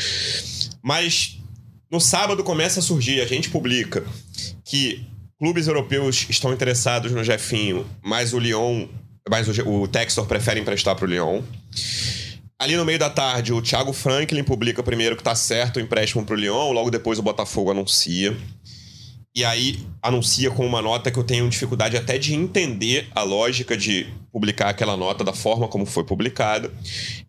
Mas 0.82 1.38
no 1.92 2.00
sábado 2.00 2.46
começa 2.46 2.80
a 2.80 2.82
surgir, 2.82 3.20
a 3.20 3.26
gente 3.26 3.50
publica 3.50 4.06
que 4.64 5.06
clubes 5.38 5.68
europeus 5.68 6.26
estão 6.30 6.54
interessados 6.54 7.12
no 7.12 7.22
Jefinho, 7.22 7.86
mas 8.02 8.32
o 8.34 8.40
Lyon, 8.40 8.88
mas 9.30 9.50
o, 9.50 9.70
o 9.70 9.86
Textor 9.90 10.28
prefere 10.28 10.62
emprestar 10.62 10.96
para 10.96 11.04
o 11.04 11.10
Lyon. 11.10 11.42
Ali 12.62 12.76
no 12.76 12.84
meio 12.84 13.00
da 13.00 13.10
tarde, 13.10 13.54
o 13.54 13.62
Thiago 13.62 13.94
Franklin 13.94 14.44
publica 14.44 14.84
primeiro 14.84 15.16
que 15.16 15.24
tá 15.24 15.34
certo 15.34 15.78
o 15.78 15.80
empréstimo 15.80 16.26
pro 16.26 16.36
Lyon, 16.36 16.74
logo 16.74 16.92
depois 16.92 17.18
o 17.18 17.22
Botafogo 17.22 17.72
anuncia. 17.72 18.36
E 19.36 19.46
aí 19.46 19.80
anuncia 20.02 20.50
com 20.50 20.66
uma 20.66 20.82
nota 20.82 21.12
que 21.12 21.20
eu 21.20 21.24
tenho 21.24 21.50
dificuldade 21.50 21.96
até 21.96 22.18
de 22.18 22.34
entender 22.34 23.08
a 23.14 23.22
lógica 23.22 23.78
de 23.78 24.08
publicar 24.32 24.70
aquela 24.70 24.96
nota 24.96 25.24
da 25.24 25.34
forma 25.34 25.68
como 25.68 25.86
foi 25.86 26.04
publicada. 26.04 26.72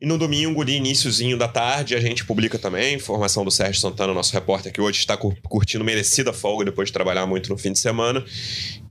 E 0.01 0.07
no 0.07 0.19
domingo, 0.19 0.61
ali, 0.61 0.77
iníciozinho 0.77 1.37
da 1.39 1.49
tarde, 1.49 1.95
a 1.95 2.01
gente 2.01 2.25
publica 2.25 2.59
também, 2.59 2.95
informação 2.95 3.45
do 3.45 3.51
Sérgio 3.51 3.81
Santana, 3.81 4.13
nosso 4.13 4.33
repórter, 4.33 4.73
que 4.73 4.81
hoje 4.81 4.99
está 4.99 5.17
curtindo 5.17 5.85
merecida 5.85 6.33
folga 6.33 6.65
depois 6.65 6.89
de 6.89 6.93
trabalhar 6.93 7.27
muito 7.27 7.51
no 7.51 7.59
fim 7.59 7.73
de 7.73 7.79
semana, 7.79 8.25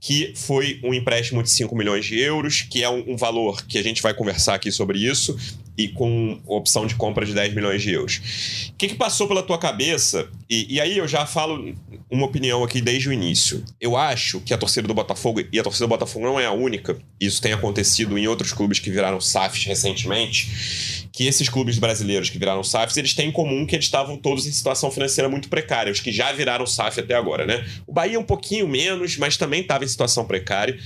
que 0.00 0.32
foi 0.34 0.80
um 0.82 0.94
empréstimo 0.94 1.42
de 1.42 1.50
5 1.50 1.74
milhões 1.76 2.04
de 2.04 2.18
euros, 2.18 2.62
que 2.62 2.82
é 2.82 2.88
um, 2.88 3.12
um 3.12 3.16
valor 3.16 3.64
que 3.66 3.78
a 3.78 3.82
gente 3.82 4.02
vai 4.02 4.14
conversar 4.14 4.54
aqui 4.54 4.72
sobre 4.72 4.98
isso, 4.98 5.36
e 5.76 5.88
com 5.88 6.40
opção 6.46 6.86
de 6.86 6.94
compra 6.94 7.24
de 7.24 7.32
10 7.32 7.54
milhões 7.54 7.80
de 7.80 7.92
euros. 7.92 8.70
O 8.70 8.76
que, 8.76 8.88
que 8.88 8.94
passou 8.94 9.26
pela 9.26 9.42
tua 9.42 9.56
cabeça? 9.56 10.28
E, 10.48 10.74
e, 10.74 10.80
aí 10.80 10.98
eu 10.98 11.08
já 11.08 11.24
falo 11.24 11.74
uma 12.10 12.26
opinião 12.26 12.62
aqui 12.62 12.80
desde 12.80 13.08
o 13.08 13.12
início. 13.12 13.64
Eu 13.80 13.96
acho 13.96 14.40
que 14.40 14.52
a 14.52 14.58
torcida 14.58 14.86
do 14.86 14.92
Botafogo, 14.92 15.40
e 15.52 15.58
a 15.58 15.62
torcida 15.62 15.86
do 15.86 15.90
Botafogo 15.90 16.26
não 16.26 16.38
é 16.38 16.44
a 16.44 16.52
única, 16.52 16.98
isso 17.18 17.40
tem 17.40 17.52
acontecido 17.52 17.99
em 18.02 18.26
outros 18.26 18.52
clubes 18.52 18.78
que 18.78 18.90
viraram 18.90 19.20
SAFs 19.20 19.64
recentemente, 19.64 21.08
que 21.12 21.26
esses 21.26 21.48
clubes 21.48 21.78
brasileiros 21.78 22.30
que 22.30 22.38
viraram 22.38 22.62
SAFs, 22.62 22.96
eles 22.96 23.14
têm 23.14 23.28
em 23.28 23.32
comum 23.32 23.66
que 23.66 23.74
eles 23.74 23.86
estavam 23.86 24.16
todos 24.16 24.46
em 24.46 24.52
situação 24.52 24.90
financeira 24.90 25.28
muito 25.28 25.48
precária, 25.48 25.92
os 25.92 26.00
que 26.00 26.12
já 26.12 26.32
viraram 26.32 26.66
SAF 26.66 27.00
até 27.00 27.14
agora, 27.14 27.46
né? 27.46 27.66
O 27.86 27.92
Bahia 27.92 28.18
um 28.18 28.24
pouquinho 28.24 28.68
menos, 28.68 29.16
mas 29.16 29.36
também 29.36 29.62
estava 29.62 29.84
em 29.84 29.88
situação 29.88 30.24
precária. 30.24 30.78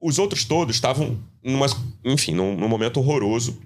Os 0.00 0.18
outros 0.18 0.44
todos 0.44 0.76
estavam, 0.76 1.18
enfim, 2.04 2.34
num, 2.34 2.56
num 2.56 2.68
momento 2.68 2.98
horroroso 2.98 3.60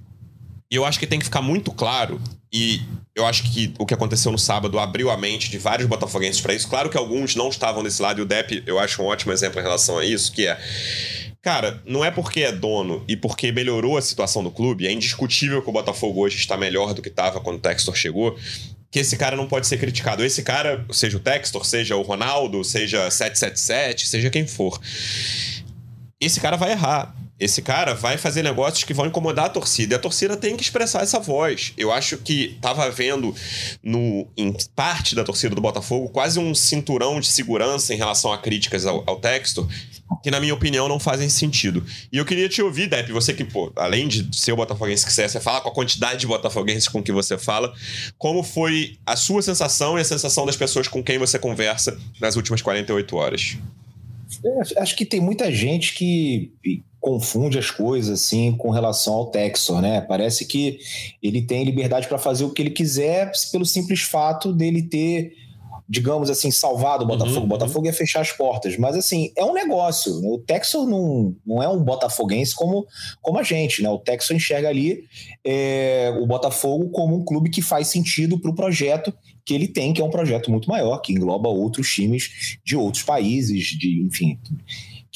e 0.70 0.74
eu 0.74 0.84
acho 0.84 0.98
que 0.98 1.06
tem 1.06 1.18
que 1.18 1.24
ficar 1.24 1.42
muito 1.42 1.70
claro, 1.70 2.20
e 2.52 2.82
eu 3.14 3.24
acho 3.24 3.44
que 3.52 3.72
o 3.78 3.86
que 3.86 3.94
aconteceu 3.94 4.32
no 4.32 4.38
sábado 4.38 4.78
abriu 4.78 5.10
a 5.10 5.16
mente 5.16 5.48
de 5.48 5.58
vários 5.58 5.88
botafoguenses 5.88 6.40
para 6.40 6.54
isso. 6.54 6.68
Claro 6.68 6.90
que 6.90 6.96
alguns 6.96 7.36
não 7.36 7.48
estavam 7.48 7.82
desse 7.82 8.02
lado, 8.02 8.18
e 8.18 8.22
o 8.22 8.26
Depp 8.26 8.64
eu 8.66 8.78
acho 8.78 9.00
um 9.00 9.06
ótimo 9.06 9.32
exemplo 9.32 9.60
em 9.60 9.62
relação 9.62 9.98
a 9.98 10.04
isso, 10.04 10.32
que 10.32 10.46
é. 10.46 10.58
Cara, 11.46 11.80
não 11.86 12.04
é 12.04 12.10
porque 12.10 12.40
é 12.40 12.50
dono 12.50 13.04
e 13.06 13.16
porque 13.16 13.52
melhorou 13.52 13.96
a 13.96 14.02
situação 14.02 14.42
do 14.42 14.50
clube, 14.50 14.84
é 14.84 14.90
indiscutível 14.90 15.62
que 15.62 15.70
o 15.70 15.72
Botafogo 15.72 16.22
hoje 16.22 16.36
está 16.38 16.56
melhor 16.56 16.92
do 16.92 17.00
que 17.00 17.08
estava 17.08 17.38
quando 17.38 17.58
o 17.58 17.60
Textor 17.60 17.94
chegou, 17.94 18.36
que 18.90 18.98
esse 18.98 19.16
cara 19.16 19.36
não 19.36 19.46
pode 19.46 19.68
ser 19.68 19.78
criticado. 19.78 20.24
Esse 20.24 20.42
cara, 20.42 20.84
seja 20.90 21.18
o 21.18 21.20
Textor, 21.20 21.64
seja 21.64 21.94
o 21.94 22.02
Ronaldo, 22.02 22.64
seja 22.64 23.08
777, 23.08 24.08
seja 24.08 24.28
quem 24.28 24.44
for. 24.44 24.80
Esse 26.20 26.40
cara 26.40 26.56
vai 26.56 26.72
errar 26.72 27.14
esse 27.38 27.60
cara 27.60 27.94
vai 27.94 28.16
fazer 28.16 28.42
negócios 28.42 28.82
que 28.84 28.94
vão 28.94 29.06
incomodar 29.06 29.46
a 29.46 29.48
torcida. 29.50 29.94
E 29.94 29.96
a 29.96 29.98
torcida 29.98 30.36
tem 30.36 30.56
que 30.56 30.62
expressar 30.62 31.02
essa 31.02 31.20
voz. 31.20 31.74
Eu 31.76 31.92
acho 31.92 32.16
que 32.16 32.56
tava 32.62 32.84
havendo, 32.84 33.34
no, 33.82 34.26
em 34.36 34.54
parte 34.74 35.14
da 35.14 35.22
torcida 35.22 35.54
do 35.54 35.60
Botafogo, 35.60 36.08
quase 36.08 36.38
um 36.38 36.54
cinturão 36.54 37.20
de 37.20 37.26
segurança 37.26 37.92
em 37.92 37.96
relação 37.98 38.32
a 38.32 38.38
críticas 38.38 38.86
ao, 38.86 39.04
ao 39.06 39.20
texto, 39.20 39.68
que, 40.22 40.30
na 40.30 40.40
minha 40.40 40.54
opinião, 40.54 40.88
não 40.88 40.98
fazem 40.98 41.28
sentido. 41.28 41.84
E 42.10 42.16
eu 42.16 42.24
queria 42.24 42.48
te 42.48 42.62
ouvir, 42.62 42.88
Depp, 42.88 43.12
você 43.12 43.34
que, 43.34 43.44
pô, 43.44 43.70
além 43.76 44.08
de 44.08 44.34
ser 44.34 44.52
o 44.52 44.56
botafoguense 44.56 45.04
que 45.04 45.12
você 45.12 45.24
é, 45.24 45.28
fala 45.28 45.60
com 45.60 45.68
a 45.68 45.74
quantidade 45.74 46.20
de 46.20 46.26
botafoguenses 46.26 46.88
com 46.88 47.02
que 47.02 47.12
você 47.12 47.36
fala, 47.36 47.74
como 48.16 48.42
foi 48.42 48.96
a 49.04 49.14
sua 49.14 49.42
sensação 49.42 49.98
e 49.98 50.00
a 50.00 50.04
sensação 50.04 50.46
das 50.46 50.56
pessoas 50.56 50.88
com 50.88 51.02
quem 51.02 51.18
você 51.18 51.38
conversa 51.38 51.98
nas 52.18 52.36
últimas 52.36 52.62
48 52.62 53.16
horas? 53.16 53.58
É, 54.44 54.80
acho 54.80 54.96
que 54.96 55.04
tem 55.04 55.20
muita 55.20 55.52
gente 55.52 55.94
que 55.94 56.52
confunde 57.00 57.58
as 57.58 57.70
coisas 57.70 58.20
assim 58.20 58.56
com 58.56 58.70
relação 58.70 59.14
ao 59.14 59.30
Texor, 59.30 59.80
né? 59.80 60.00
Parece 60.00 60.44
que 60.44 60.78
ele 61.22 61.42
tem 61.42 61.64
liberdade 61.64 62.08
para 62.08 62.18
fazer 62.18 62.44
o 62.44 62.50
que 62.50 62.62
ele 62.62 62.70
quiser 62.70 63.30
pelo 63.52 63.64
simples 63.64 64.00
fato 64.00 64.52
dele 64.52 64.82
ter 64.82 65.32
digamos 65.88 66.28
assim, 66.28 66.50
salvado 66.50 67.04
o 67.04 67.06
Botafogo. 67.06 67.38
Uhum, 67.38 67.44
o 67.44 67.48
Botafogo 67.48 67.86
ia 67.86 67.92
fechar 67.92 68.20
as 68.20 68.32
portas. 68.32 68.76
Mas, 68.76 68.96
assim, 68.96 69.32
é 69.36 69.44
um 69.44 69.52
negócio. 69.52 70.12
O 70.26 70.38
Texor 70.38 70.86
não, 70.86 71.34
não 71.46 71.62
é 71.62 71.68
um 71.68 71.82
botafoguense 71.82 72.54
como, 72.54 72.86
como 73.22 73.38
a 73.38 73.42
gente, 73.42 73.82
né? 73.82 73.88
O 73.88 73.98
Texor 73.98 74.36
enxerga 74.36 74.68
ali 74.68 75.04
é, 75.44 76.12
o 76.20 76.26
Botafogo 76.26 76.90
como 76.90 77.16
um 77.16 77.24
clube 77.24 77.50
que 77.50 77.62
faz 77.62 77.88
sentido 77.88 78.38
para 78.38 78.50
o 78.50 78.54
projeto 78.54 79.12
que 79.44 79.54
ele 79.54 79.68
tem, 79.68 79.92
que 79.92 80.00
é 80.00 80.04
um 80.04 80.10
projeto 80.10 80.50
muito 80.50 80.68
maior, 80.68 80.98
que 80.98 81.12
engloba 81.12 81.48
outros 81.48 81.88
times 81.88 82.58
de 82.64 82.76
outros 82.76 83.04
países, 83.04 83.66
de, 83.66 84.02
enfim 84.02 84.38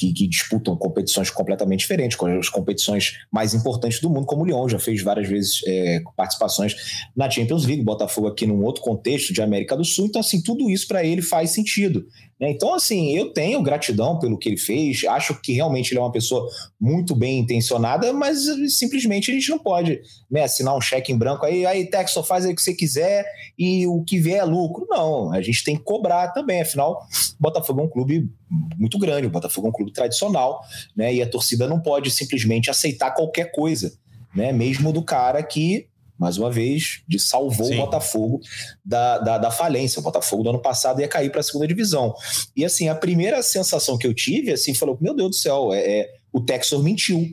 que, 0.01 0.13
que, 0.15 0.27
disputam 0.27 0.75
competições 0.77 1.29
completamente 1.29 1.81
diferentes, 1.81 2.17
com 2.17 2.27
as 2.27 2.49
competições 2.49 3.19
mais 3.31 3.53
importantes 3.53 4.01
do 4.01 4.09
mundo, 4.09 4.25
como 4.25 4.43
o 4.43 4.47
Lyon 4.47 4.67
já 4.67 4.79
fez 4.79 5.03
várias 5.03 5.29
vezes 5.29 5.61
é, 5.67 6.03
participações 6.17 6.75
na 7.15 7.29
Champions 7.29 7.67
League, 7.67 7.83
Botafogo 7.83 8.27
aqui 8.27 8.47
num 8.47 8.65
outro 8.65 8.83
contexto 8.83 9.35
de 9.35 9.43
América 9.43 9.77
do 9.77 9.85
Sul. 9.85 10.07
Então, 10.07 10.21
assim, 10.21 10.43
tudo 10.43 10.71
isso 10.71 10.89
para 10.89 11.05
ele 11.05 11.21
faz 11.21 11.51
sentido. 11.51 12.07
Né? 12.41 12.51
Então, 12.51 12.75
assim, 12.75 13.15
eu 13.15 13.33
tenho 13.33 13.63
gratidão 13.63 14.19
pelo 14.19 14.39
que 14.39 14.49
ele 14.49 14.57
fez, 14.57 15.05
acho 15.05 15.39
que 15.43 15.53
realmente 15.53 15.93
ele 15.93 15.99
é 15.99 16.03
uma 16.03 16.11
pessoa 16.11 16.49
muito 16.81 17.15
bem 17.15 17.41
intencionada, 17.41 18.13
mas 18.15 18.39
simplesmente 18.69 19.31
a 19.31 19.35
gente 19.35 19.51
não 19.51 19.59
pode 19.59 20.01
né, 20.31 20.45
assinar 20.45 20.75
um 20.75 20.81
cheque 20.81 21.13
em 21.13 21.19
branco 21.19 21.45
aí, 21.45 21.67
aí, 21.67 21.91
Texas, 21.91 22.27
faz 22.27 22.47
aí 22.47 22.53
o 22.53 22.57
que 22.57 22.63
você 22.63 22.73
quiser 22.73 23.27
e 23.59 23.87
o 23.87 24.03
que 24.03 24.19
vier 24.19 24.39
é 24.39 24.45
lucro. 24.45 24.87
Não, 24.89 25.31
a 25.33 25.43
gente 25.43 25.63
tem 25.63 25.77
que 25.77 25.85
cobrar 25.85 26.29
também, 26.29 26.63
afinal, 26.63 27.07
Botafogo 27.39 27.81
é 27.81 27.85
um 27.85 27.91
clube 27.91 28.31
muito 28.79 28.99
grande, 28.99 29.27
o 29.27 29.31
Botafogo 29.31 29.67
é 29.67 29.71
um 29.71 29.75
clube 29.75 29.93
tradicional, 29.93 30.63
né? 30.97 31.13
E 31.13 31.23
a 31.23 31.29
torcida 31.29 31.69
não 31.69 31.81
pode 31.81 32.11
simplesmente 32.11 32.71
aceitar 32.71 33.11
qualquer 33.11 33.53
coisa, 33.53 33.93
né? 34.35 34.51
Mesmo 34.53 34.93
do 34.93 35.03
cara 35.03 35.43
que 35.43 35.90
mais 36.21 36.37
uma 36.37 36.51
vez, 36.51 37.01
de 37.09 37.19
salvou 37.19 37.69
Sim. 37.69 37.79
o 37.79 37.87
Botafogo 37.87 38.41
da, 38.85 39.19
da, 39.19 39.39
da, 39.39 39.51
falência. 39.51 40.01
O 40.01 40.03
Botafogo 40.03 40.43
do 40.43 40.51
ano 40.51 40.61
passado 40.61 41.01
ia 41.01 41.09
cair 41.09 41.31
para 41.31 41.41
a 41.41 41.43
segunda 41.43 41.67
divisão. 41.67 42.15
E 42.55 42.63
assim, 42.63 42.91
a 42.91 42.95
primeira 42.95 43.43
sensação 43.43 43.97
que 43.97 44.07
eu 44.07 44.13
tive, 44.13 44.53
assim, 44.53 44.75
falou: 44.75 44.99
meu 45.01 45.17
Deus 45.17 45.31
do 45.31 45.37
céu, 45.37 45.73
é, 45.73 45.81
é 45.81 46.11
o 46.31 46.43
Texor 46.43 46.83
mentiu. 46.83 47.27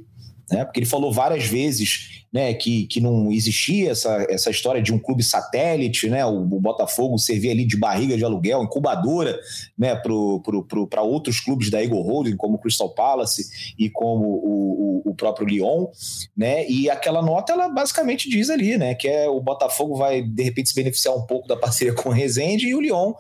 Né? 0.50 0.64
Porque 0.64 0.80
ele 0.80 0.86
falou 0.86 1.12
várias 1.12 1.46
vezes 1.46 2.26
né, 2.32 2.54
que, 2.54 2.86
que 2.88 3.00
não 3.00 3.32
existia 3.32 3.92
essa, 3.92 4.26
essa 4.30 4.50
história 4.50 4.82
de 4.82 4.94
um 4.94 5.00
clube 5.00 5.24
satélite, 5.24 6.10
né, 6.10 6.26
o, 6.26 6.42
o 6.42 6.60
Botafogo 6.60 7.18
servia 7.18 7.52
ali 7.52 7.66
de 7.66 7.78
barriga 7.78 8.18
de 8.18 8.24
aluguel, 8.24 8.64
incubadora 8.64 9.40
né, 9.78 9.96
para 9.96 11.02
outros 11.02 11.40
clubes 11.40 11.70
da 11.70 11.82
Eagle 11.82 12.02
Holding, 12.02 12.36
como 12.36 12.56
o 12.56 12.60
Crystal 12.60 12.90
Palace 12.90 13.76
e 13.78 13.90
como 13.90 14.26
o, 14.26 15.02
o, 15.06 15.12
o, 15.12 15.16
próprio 15.16 15.48
Lyon, 15.48 15.88
né, 16.36 16.68
e 16.68 16.90
aquela 16.90 17.22
nota 17.22 17.54
ela 17.54 17.70
basicamente 17.70 18.30
diz 18.30 18.50
ali, 18.50 18.78
né, 18.78 18.94
que 18.94 19.08
é 19.08 19.28
o 19.28 19.40
Botafogo 19.40 19.96
vai 19.96 20.22
de 20.22 20.44
repente 20.44 20.70
se 20.70 20.76
beneficiar 20.76 21.16
um 21.16 21.26
pouco 21.26 21.48
da 21.48 21.56
parceria 21.56 21.94
com 21.94 22.10
o 22.10 22.12
Rezende 22.12 22.68
e 22.68 22.76
o 22.76 22.82
Lyon 22.82 23.14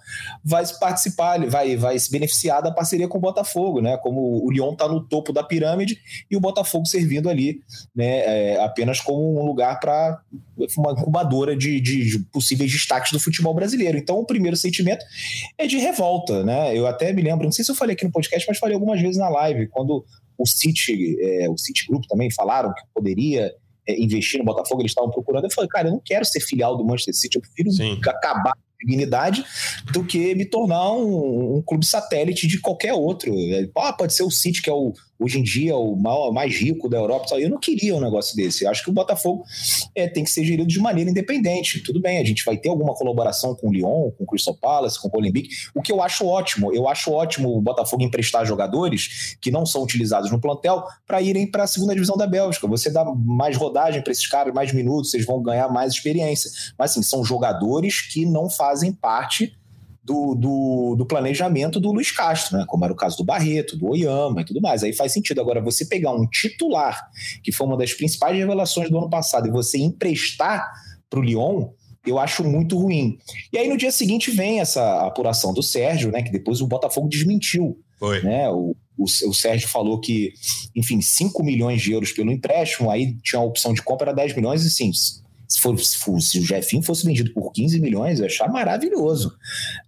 vai 0.43 0.65
participar, 0.79 1.39
vai, 1.47 1.75
vai 1.77 1.97
se 1.97 2.11
beneficiar 2.11 2.61
da 2.61 2.71
parceria 2.71 3.07
com 3.07 3.17
o 3.17 3.21
Botafogo, 3.21 3.81
né, 3.81 3.97
como 3.97 4.45
o 4.45 4.51
Lyon 4.51 4.73
está 4.73 4.87
no 4.87 5.01
topo 5.01 5.31
da 5.31 5.43
pirâmide 5.43 5.97
e 6.29 6.35
o 6.35 6.39
Botafogo 6.41 6.85
servindo 6.85 7.29
ali, 7.29 7.61
né, 7.95 8.53
é, 8.53 8.63
apenas 8.63 8.96
apenas 8.97 9.01
como 9.01 9.39
um 9.39 9.45
lugar 9.45 9.79
para 9.79 10.21
uma 10.77 10.91
incubadora 10.91 11.55
de, 11.55 11.79
de, 11.79 12.19
possíveis 12.31 12.71
destaques 12.71 13.11
do 13.11 13.19
futebol 13.19 13.53
brasileiro. 13.53 13.97
Então, 13.97 14.19
o 14.19 14.25
primeiro 14.25 14.57
sentimento 14.57 15.05
é 15.57 15.67
de 15.67 15.77
revolta, 15.77 16.43
né? 16.43 16.75
Eu 16.75 16.87
até 16.87 17.13
me 17.13 17.21
lembro, 17.21 17.45
não 17.45 17.51
sei 17.51 17.63
se 17.63 17.71
eu 17.71 17.75
falei 17.75 17.93
aqui 17.93 18.05
no 18.05 18.11
podcast, 18.11 18.47
mas 18.47 18.57
falei 18.57 18.75
algumas 18.75 19.01
vezes 19.01 19.17
na 19.17 19.29
live, 19.29 19.67
quando 19.67 20.05
o 20.37 20.45
City, 20.45 21.17
é, 21.21 21.49
o 21.49 21.57
City 21.57 21.85
Group 21.87 22.03
também 22.07 22.31
falaram 22.31 22.73
que 22.73 22.81
poderia 22.93 23.51
é, 23.87 24.01
investir 24.01 24.39
no 24.39 24.45
Botafogo, 24.45 24.81
eles 24.81 24.91
estavam 24.91 25.11
procurando. 25.11 25.45
Eu 25.45 25.51
falei, 25.51 25.69
cara, 25.69 25.87
eu 25.87 25.91
não 25.91 26.01
quero 26.03 26.25
ser 26.25 26.39
filial 26.39 26.77
do 26.77 26.85
Manchester 26.85 27.15
City, 27.15 27.37
eu 27.37 27.41
prefiro 27.41 27.71
Sim. 27.71 27.99
acabar 28.05 28.53
dignidade 28.79 29.43
do 29.91 30.03
que 30.03 30.35
me 30.35 30.45
tornar 30.45 30.91
um, 30.91 31.57
um, 31.57 31.61
clube 31.63 31.83
satélite 31.83 32.45
de 32.45 32.59
qualquer 32.59 32.93
outro. 32.93 33.33
Ah, 33.75 33.91
pode 33.91 34.13
ser 34.13 34.21
o 34.21 34.29
City, 34.29 34.61
que 34.61 34.69
é 34.69 34.73
o, 34.73 34.93
hoje 35.19 35.39
em 35.39 35.43
dia 35.43 35.75
o 35.75 35.95
mais 36.31 36.55
rico 36.55 36.89
da 36.89 36.97
Europa. 36.97 37.39
Eu 37.39 37.49
não 37.49 37.59
queria 37.59 37.95
um 37.95 37.99
negócio 37.99 38.35
desse. 38.35 38.63
Eu 38.63 38.71
acho 38.71 38.83
que 38.83 38.89
o 38.89 38.93
Botafogo 38.93 39.43
é, 39.95 40.07
tem 40.07 40.23
que 40.23 40.29
ser 40.29 40.43
gerido 40.43 40.67
de 40.67 40.79
maneira 40.79 41.09
independente. 41.09 41.81
Tudo 41.81 41.99
bem, 41.99 42.19
a 42.19 42.23
gente 42.23 42.43
vai 42.45 42.57
ter 42.57 42.69
alguma 42.69 42.93
colaboração 42.93 43.55
com 43.55 43.69
o 43.69 43.73
Lyon, 43.73 44.11
com 44.11 44.23
o 44.23 44.27
Crystal 44.27 44.55
Palace, 44.55 45.01
com 45.01 45.07
o 45.07 45.17
Olympique, 45.17 45.49
o 45.73 45.81
que 45.81 45.91
eu 45.91 46.01
acho 46.01 46.25
ótimo. 46.25 46.73
Eu 46.73 46.87
acho 46.87 47.11
ótimo 47.11 47.57
o 47.57 47.61
Botafogo 47.61 48.03
emprestar 48.03 48.45
jogadores 48.45 49.37
que 49.41 49.51
não 49.51 49.65
são 49.65 49.83
utilizados 49.83 50.31
no 50.31 50.39
plantel 50.39 50.83
para 51.05 51.21
irem 51.21 51.49
para 51.49 51.63
a 51.63 51.67
segunda 51.67 51.93
divisão 51.93 52.15
da 52.15 52.27
Bélgica. 52.27 52.67
Você 52.67 52.91
dá 52.91 53.03
mais 53.05 53.57
rodagem 53.57 54.01
para 54.01 54.11
esses 54.11 54.27
caras, 54.27 54.53
mais 54.53 54.71
minutos, 54.71 55.13
eles 55.13 55.25
vão 55.25 55.41
ganhar 55.41 55.69
mais 55.69 55.93
experiência. 55.93 56.49
Mas 56.77 56.91
assim, 56.91 57.01
são 57.01 57.23
jogadores 57.23 58.01
que 58.01 58.25
não 58.25 58.49
fazem 58.49 58.91
parte 58.91 59.56
do, 60.07 60.35
do, 60.35 60.95
do, 60.95 61.05
planejamento 61.05 61.81
do 61.81 61.91
Luiz 61.91 62.11
Castro, 62.11 62.57
né? 62.57 62.65
como 62.65 62.85
era 62.85 62.93
o 62.93 62.95
caso 62.95 63.17
do 63.17 63.25
Barreto, 63.25 63.75
do 63.75 63.89
Oyama 63.89 64.39
e 64.39 64.45
tudo 64.45 64.61
mais. 64.61 64.81
Aí 64.81 64.93
faz 64.93 65.11
sentido. 65.11 65.41
Agora, 65.41 65.61
você 65.61 65.83
pegar 65.83 66.13
um 66.13 66.25
titular, 66.25 67.11
que 67.43 67.51
foi 67.51 67.67
uma 67.67 67.75
das 67.75 67.93
principais 67.93 68.37
revelações 68.37 68.89
do 68.89 68.97
ano 68.97 69.09
passado, 69.09 69.49
e 69.49 69.51
você 69.51 69.77
emprestar 69.77 70.71
para 71.09 71.19
o 71.19 71.21
Lyon, 71.21 71.71
eu 72.05 72.17
acho 72.17 72.41
muito 72.41 72.77
ruim. 72.77 73.17
E 73.51 73.57
aí 73.57 73.67
no 73.67 73.75
dia 73.75 73.91
seguinte 73.91 74.31
vem 74.31 74.61
essa 74.61 75.05
apuração 75.05 75.53
do 75.53 75.61
Sérgio, 75.61 76.09
né? 76.09 76.23
Que 76.23 76.31
depois 76.31 76.61
o 76.61 76.67
Botafogo 76.67 77.09
desmentiu. 77.09 77.77
Foi. 77.99 78.21
Né? 78.23 78.47
O, 78.49 78.73
o, 78.97 79.03
o, 79.03 79.33
Sérgio 79.33 79.67
falou 79.67 79.99
que, 79.99 80.31
enfim, 80.73 81.01
5 81.01 81.43
milhões 81.43 81.81
de 81.81 81.91
euros 81.91 82.13
pelo 82.13 82.31
empréstimo, 82.31 82.89
aí 82.89 83.17
tinha 83.21 83.41
a 83.41 83.43
opção 83.43 83.73
de 83.73 83.81
compra, 83.81 84.11
era 84.11 84.15
10 84.15 84.35
milhões, 84.35 84.63
e 84.63 84.71
sim, 84.71 84.89
Se, 85.47 85.59
for, 85.61 85.79
se, 85.79 85.97
for, 85.97 86.19
se 86.21 86.39
o 86.39 86.45
Jefinho 86.45 86.83
fosse 86.83 87.05
vendido 87.05 87.31
por 87.33 87.51
15 87.51 87.79
milhões, 87.79 88.19
eu 88.19 88.25
ia 88.25 88.31
achar 88.31 88.49
maravilhoso. 88.49 89.33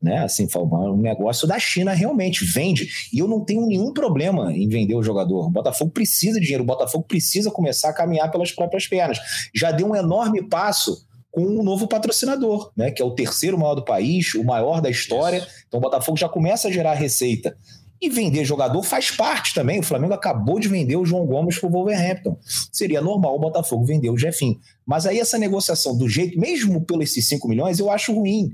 Né? 0.02 0.20
Assim, 0.24 0.48
um 0.56 0.98
negócio 0.98 1.48
da 1.48 1.60
China 1.60 1.94
realmente 1.94 2.46
vende. 2.46 2.88
E 3.14 3.20
eu 3.20 3.28
não 3.28 3.44
tenho 3.44 3.66
nenhum 3.68 3.92
problema 3.92 4.54
em 4.54 4.68
vender 4.68 4.96
o 4.96 5.04
jogador. 5.04 5.48
O 5.48 5.52
Botafogo 5.52 5.92
precisa 5.92 6.40
de 6.40 6.46
dinheiro, 6.46 6.64
o 6.64 6.68
Botafogo 6.68 7.04
precisa 7.06 7.52
começar 7.52 7.90
a 7.90 7.94
caminhar 7.94 8.32
pelas 8.32 8.52
próprias 8.52 8.88
pernas. 8.88 9.20
Já 9.54 9.72
deu 9.72 9.88
um 9.88 9.96
enorme 9.96 10.42
passo 10.48 11.06
com 11.32 11.42
um 11.42 11.64
novo 11.64 11.88
patrocinador, 11.88 12.72
né? 12.76 12.92
Que 12.92 13.02
é 13.02 13.06
o 13.06 13.12
terceiro 13.12 13.58
maior 13.58 13.76
do 13.76 13.86
país, 13.86 14.34
o 14.34 14.44
maior 14.44 14.82
da 14.82 14.90
história. 14.90 15.38
Isso. 15.38 15.48
Então 15.68 15.78
o 15.78 15.82
Botafogo 15.82 16.18
já 16.18 16.28
começa 16.28 16.68
a 16.68 16.72
gerar 16.72 16.94
receita. 16.94 17.56
E 18.02 18.10
vender 18.10 18.46
jogador 18.46 18.82
faz 18.84 19.12
parte 19.12 19.54
também. 19.54 19.80
O 19.80 19.84
Flamengo 19.84 20.14
acabou 20.14 20.60
de 20.60 20.68
vender 20.70 20.96
o 20.96 21.06
João 21.06 21.26
Gomes 21.26 21.60
para 21.60 21.68
o 21.68 21.72
Wolverhampton. 21.72 22.38
Seria 22.72 23.02
normal 23.02 23.36
o 23.36 23.40
Botafogo 23.40 23.86
vender 23.86 24.10
o 24.10 24.18
Jefinho. 24.18 24.58
Mas 24.86 25.06
aí 25.06 25.20
essa 25.20 25.38
negociação 25.38 25.98
do 25.98 26.08
jeito, 26.08 26.40
mesmo 26.40 26.82
pelos 26.82 27.10
esses 27.10 27.28
5 27.28 27.48
milhões, 27.48 27.78
eu 27.78 27.92
acho 27.92 28.14
ruim. 28.14 28.54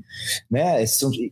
Né? 0.49 0.83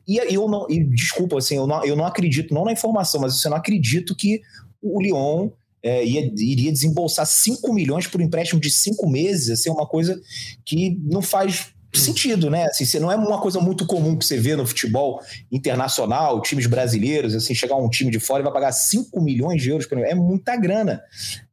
E 0.08 0.18
eu 0.18 0.48
não, 0.48 0.68
e, 0.70 0.84
desculpa, 0.84 1.38
assim, 1.38 1.56
eu 1.56 1.66
não, 1.66 1.84
eu 1.84 1.96
não 1.96 2.06
acredito, 2.06 2.54
não 2.54 2.66
na 2.66 2.72
informação, 2.72 3.20
mas 3.20 3.44
eu 3.44 3.50
não 3.50 3.58
acredito 3.58 4.16
que 4.16 4.42
o 4.82 5.02
Lyon 5.02 5.50
é, 5.82 6.06
ia, 6.06 6.32
iria 6.38 6.72
desembolsar 6.72 7.26
5 7.26 7.74
milhões 7.74 8.08
por 8.08 8.22
empréstimo 8.22 8.62
de 8.62 8.72
5 8.72 9.10
meses. 9.10 9.50
Assim, 9.50 9.70
é 9.70 9.74
uma 9.74 9.88
coisa 9.88 10.22
que 10.64 10.98
não 11.04 11.22
faz 11.22 11.74
sentido, 12.00 12.50
né? 12.50 12.66
Assim, 12.66 13.00
não 13.00 13.12
é 13.12 13.16
uma 13.16 13.40
coisa 13.40 13.60
muito 13.60 13.86
comum 13.86 14.18
que 14.18 14.26
você 14.26 14.38
vê 14.38 14.56
no 14.56 14.66
futebol 14.66 15.22
internacional, 15.52 16.42
times 16.42 16.66
brasileiros, 16.66 17.36
assim, 17.36 17.54
chegar 17.54 17.76
um 17.76 17.90
time 17.90 18.10
de 18.12 18.20
fora 18.20 18.42
e 18.42 18.44
vai 18.44 18.52
pagar 18.52 18.72
5 18.72 19.22
milhões 19.22 19.62
de 19.62 19.70
euros 19.70 19.86
por 19.86 19.98
É 20.00 20.16
muita 20.16 20.56
grana, 20.56 21.02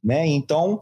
né? 0.03 0.27
Então, 0.27 0.81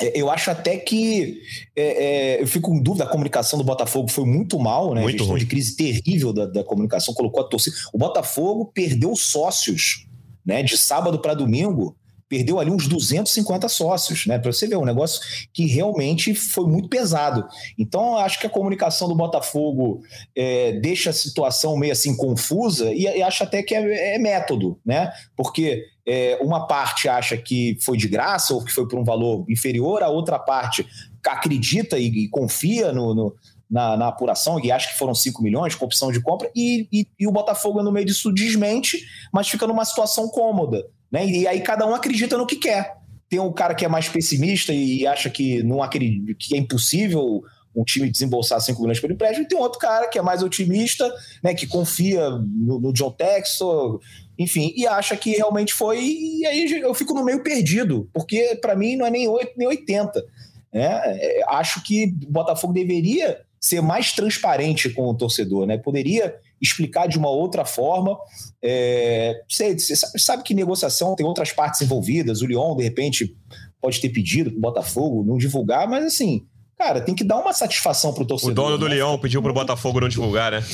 é, 0.00 0.20
eu 0.20 0.30
acho 0.30 0.50
até 0.50 0.76
que 0.76 1.40
é, 1.74 2.04
é, 2.36 2.42
eu 2.42 2.46
fico 2.46 2.72
em 2.72 2.82
dúvida, 2.82 3.04
a 3.04 3.08
comunicação 3.08 3.58
do 3.58 3.64
Botafogo 3.64 4.10
foi 4.10 4.24
muito 4.24 4.58
mal, 4.58 4.94
né? 4.94 5.02
Muito 5.02 5.24
a 5.24 5.26
ruim. 5.26 5.38
de 5.38 5.46
crise 5.46 5.76
terrível 5.76 6.32
da, 6.32 6.46
da, 6.46 6.64
comunicação, 6.64 7.14
colocou 7.14 7.42
a 7.42 7.48
torcida. 7.48 7.76
O 7.92 7.98
Botafogo 7.98 8.70
perdeu 8.74 9.14
sócios, 9.16 10.06
né? 10.44 10.62
De 10.62 10.76
sábado 10.76 11.18
para 11.18 11.34
domingo, 11.34 11.96
perdeu 12.28 12.58
ali 12.58 12.70
uns 12.70 12.86
250 12.88 13.68
sócios, 13.68 14.26
né? 14.26 14.38
Para 14.38 14.52
você 14.52 14.66
ver, 14.66 14.76
um 14.76 14.84
negócio 14.84 15.20
que 15.52 15.66
realmente 15.66 16.34
foi 16.34 16.66
muito 16.66 16.88
pesado. 16.88 17.46
Então, 17.78 18.16
acho 18.18 18.40
que 18.40 18.46
a 18.46 18.50
comunicação 18.50 19.08
do 19.08 19.14
Botafogo 19.14 20.00
é, 20.34 20.72
deixa 20.80 21.10
a 21.10 21.12
situação 21.12 21.76
meio 21.76 21.92
assim 21.92 22.16
confusa 22.16 22.92
e, 22.92 23.02
e 23.02 23.22
acho 23.22 23.42
até 23.42 23.62
que 23.62 23.74
é, 23.74 24.16
é 24.16 24.18
método, 24.18 24.78
né? 24.84 25.12
Porque 25.36 25.84
é, 26.06 26.38
uma 26.40 26.66
parte 26.66 27.08
acha 27.08 27.36
que 27.36 27.78
foi 27.84 27.96
de 27.96 28.08
graça 28.08 28.54
ou 28.54 28.64
que 28.64 28.72
foi 28.72 28.86
por 28.88 28.98
um 28.98 29.04
valor 29.04 29.44
inferior, 29.48 30.02
a 30.02 30.08
outra 30.08 30.38
parte 30.38 30.86
acredita 31.26 31.98
e, 31.98 32.06
e 32.06 32.28
confia 32.28 32.92
no, 32.92 33.14
no 33.14 33.36
na, 33.68 33.96
na, 33.96 34.08
apuração 34.08 34.60
e 34.60 34.70
acha 34.70 34.92
que 34.92 34.98
foram 34.98 35.12
5 35.14 35.42
milhões 35.42 35.74
com 35.74 35.84
opção 35.84 36.12
de 36.12 36.20
compra, 36.20 36.48
e, 36.54 36.88
e, 36.92 37.06
e, 37.18 37.26
o 37.26 37.32
Botafogo 37.32 37.82
no 37.82 37.90
meio 37.90 38.06
disso 38.06 38.32
desmente, 38.32 39.04
mas 39.32 39.48
fica 39.48 39.66
numa 39.66 39.84
situação 39.84 40.28
cômoda. 40.28 40.86
Né? 41.10 41.26
E 41.26 41.46
aí 41.46 41.60
cada 41.60 41.86
um 41.86 41.94
acredita 41.94 42.36
no 42.36 42.46
que 42.46 42.56
quer. 42.56 42.96
Tem 43.28 43.40
um 43.40 43.52
cara 43.52 43.74
que 43.74 43.84
é 43.84 43.88
mais 43.88 44.08
pessimista 44.08 44.72
e 44.72 45.06
acha 45.06 45.28
que 45.28 45.62
não 45.62 45.82
acredita, 45.82 46.32
que 46.38 46.54
é 46.54 46.58
impossível 46.58 47.42
um 47.74 47.84
time 47.84 48.10
desembolsar 48.10 48.58
5 48.60 48.80
milhões 48.80 48.98
por 48.98 49.10
empréstimo, 49.10 49.44
e 49.44 49.48
tem 49.48 49.58
outro 49.58 49.78
cara 49.78 50.08
que 50.08 50.18
é 50.18 50.22
mais 50.22 50.42
otimista, 50.42 51.12
né, 51.42 51.52
que 51.52 51.66
confia 51.66 52.30
no, 52.30 52.80
no 52.80 52.92
John 52.92 53.10
Textor, 53.10 54.00
enfim, 54.38 54.72
e 54.74 54.86
acha 54.86 55.14
que 55.14 55.32
realmente 55.32 55.74
foi, 55.74 55.98
e 56.02 56.46
aí 56.46 56.80
eu 56.80 56.94
fico 56.94 57.12
no 57.12 57.22
meio 57.22 57.42
perdido, 57.42 58.08
porque 58.14 58.58
para 58.62 58.74
mim 58.74 58.96
não 58.96 59.04
é 59.04 59.10
nem 59.10 59.28
8 59.28 59.52
nem 59.58 59.68
80. 59.68 60.24
Né? 60.72 60.84
É, 60.84 61.44
acho 61.48 61.82
que 61.82 62.14
o 62.26 62.32
Botafogo 62.32 62.72
deveria 62.72 63.40
ser 63.60 63.82
mais 63.82 64.12
transparente 64.12 64.90
com 64.90 65.08
o 65.08 65.16
torcedor, 65.16 65.66
né? 65.66 65.76
Poderia 65.78 66.34
explicar 66.60 67.06
de 67.06 67.18
uma 67.18 67.30
outra 67.30 67.64
forma. 67.64 68.16
É, 68.62 69.42
você, 69.48 69.78
você 69.78 69.96
sabe 70.18 70.42
que 70.42 70.54
negociação 70.54 71.14
tem 71.14 71.26
outras 71.26 71.52
partes 71.52 71.80
envolvidas. 71.80 72.42
O 72.42 72.46
Lyon, 72.46 72.76
de 72.76 72.82
repente, 72.82 73.36
pode 73.80 74.00
ter 74.00 74.08
pedido 74.08 74.50
para 74.50 74.58
o 74.58 74.60
Botafogo 74.60 75.24
não 75.24 75.38
divulgar, 75.38 75.88
mas 75.88 76.04
assim, 76.04 76.46
cara, 76.78 77.00
tem 77.00 77.14
que 77.14 77.24
dar 77.24 77.38
uma 77.38 77.52
satisfação 77.52 78.12
para 78.12 78.22
o 78.22 78.26
torcedor. 78.26 78.52
O 78.52 78.54
dono 78.54 78.78
do 78.78 78.88
né? 78.88 78.96
Lyon 78.96 79.18
pediu 79.18 79.42
para 79.42 79.50
o 79.50 79.54
Botafogo 79.54 80.00
não 80.00 80.08
divulgar, 80.08 80.52
né? 80.52 80.64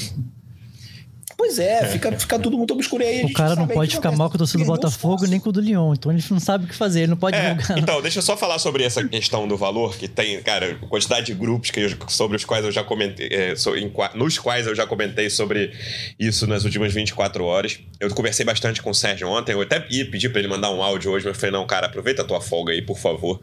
Pois 1.42 1.58
é, 1.58 1.88
fica, 1.88 2.12
fica 2.12 2.38
tudo 2.38 2.56
muito 2.56 2.72
obscuro 2.72 3.02
aí. 3.02 3.24
O 3.24 3.32
cara 3.32 3.56
não 3.56 3.66
pode 3.66 3.96
ficar 3.96 4.12
mal 4.12 4.30
com 4.30 4.36
o 4.36 4.38
torcedor 4.38 4.64
do 4.64 4.72
Botafogo 4.74 5.26
nem 5.26 5.40
com 5.40 5.48
o 5.48 5.52
do 5.52 5.60
Lyon. 5.60 5.92
Então 5.92 6.12
a 6.12 6.16
gente 6.16 6.32
não 6.32 6.38
sabe 6.38 6.66
o 6.66 6.68
que 6.68 6.74
fazer, 6.74 7.00
ele 7.00 7.08
não 7.08 7.16
pode 7.16 7.36
é, 7.36 7.52
divulgar. 7.52 7.78
Então, 7.80 8.00
deixa 8.00 8.20
eu 8.20 8.22
só 8.22 8.36
falar 8.36 8.60
sobre 8.60 8.84
essa 8.84 9.02
questão 9.02 9.48
do 9.48 9.56
valor, 9.56 9.96
que 9.96 10.06
tem, 10.06 10.40
cara, 10.40 10.76
quantidade 10.88 11.26
de 11.26 11.34
grupos 11.34 11.72
que 11.72 11.80
eu, 11.80 11.90
sobre 12.06 12.36
os 12.36 12.44
quais 12.44 12.64
eu 12.64 12.70
já 12.70 12.84
comentei, 12.84 13.26
é, 13.28 13.56
so, 13.56 13.74
em, 13.76 13.92
nos 14.14 14.38
quais 14.38 14.68
eu 14.68 14.74
já 14.76 14.86
comentei 14.86 15.28
sobre 15.30 15.72
isso 16.16 16.46
nas 16.46 16.62
últimas 16.62 16.94
24 16.94 17.44
horas. 17.44 17.80
Eu 17.98 18.08
conversei 18.10 18.46
bastante 18.46 18.80
com 18.80 18.90
o 18.90 18.94
Sérgio 18.94 19.28
ontem, 19.28 19.50
eu 19.50 19.62
até 19.62 19.84
ia 19.90 20.08
pedir 20.08 20.28
pra 20.28 20.38
ele 20.38 20.48
mandar 20.48 20.70
um 20.70 20.80
áudio 20.80 21.10
hoje, 21.10 21.26
mas 21.26 21.34
eu 21.34 21.40
falei, 21.40 21.50
não, 21.50 21.66
cara, 21.66 21.88
aproveita 21.88 22.22
a 22.22 22.24
tua 22.24 22.40
folga 22.40 22.72
aí, 22.72 22.82
por 22.82 23.00
favor. 23.00 23.40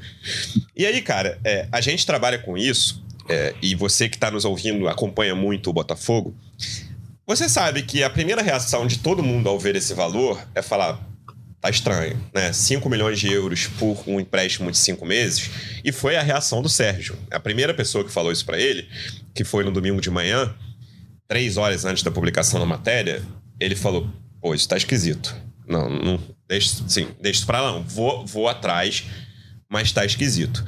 E 0.73 0.85
aí, 0.85 1.01
cara, 1.01 1.37
é, 1.43 1.67
a 1.69 1.81
gente 1.81 2.05
trabalha 2.05 2.39
com 2.39 2.57
isso, 2.57 3.03
é, 3.27 3.53
e 3.61 3.75
você 3.75 4.07
que 4.07 4.15
está 4.15 4.31
nos 4.31 4.45
ouvindo 4.45 4.87
acompanha 4.87 5.35
muito 5.35 5.69
o 5.69 5.73
Botafogo. 5.73 6.33
Você 7.29 7.47
sabe 7.47 7.83
que 7.83 8.03
a 8.03 8.09
primeira 8.09 8.41
reação 8.41 8.87
de 8.87 8.97
todo 8.97 9.21
mundo 9.21 9.47
ao 9.47 9.59
ver 9.59 9.75
esse 9.75 9.93
valor 9.93 10.41
é 10.55 10.63
falar: 10.63 10.99
tá 11.61 11.69
estranho, 11.69 12.19
né? 12.33 12.51
5 12.51 12.89
milhões 12.89 13.19
de 13.19 13.31
euros 13.31 13.67
por 13.67 14.03
um 14.07 14.19
empréstimo 14.19 14.71
de 14.71 14.77
5 14.79 15.05
meses. 15.05 15.51
E 15.85 15.91
foi 15.91 16.15
a 16.15 16.23
reação 16.23 16.59
do 16.59 16.67
Sérgio. 16.67 17.15
A 17.29 17.39
primeira 17.39 17.71
pessoa 17.71 18.03
que 18.03 18.11
falou 18.11 18.31
isso 18.31 18.43
para 18.43 18.59
ele, 18.59 18.89
que 19.31 19.43
foi 19.43 19.63
no 19.63 19.69
domingo 19.69 20.01
de 20.01 20.09
manhã, 20.09 20.51
três 21.27 21.55
horas 21.55 21.85
antes 21.85 22.01
da 22.01 22.09
publicação 22.09 22.59
da 22.59 22.65
matéria, 22.65 23.21
ele 23.59 23.75
falou: 23.75 24.09
pô, 24.41 24.55
isso 24.55 24.67
tá 24.67 24.75
esquisito. 24.75 25.35
Não, 25.67 25.87
não 25.87 26.19
deixa, 26.47 26.83
sim, 26.87 27.09
deixa 27.21 27.41
isso 27.41 27.45
pra 27.45 27.61
lá, 27.61 27.73
não. 27.73 27.83
Vou, 27.83 28.25
vou 28.25 28.47
atrás, 28.47 29.05
mas 29.69 29.91
tá 29.91 30.03
esquisito. 30.03 30.65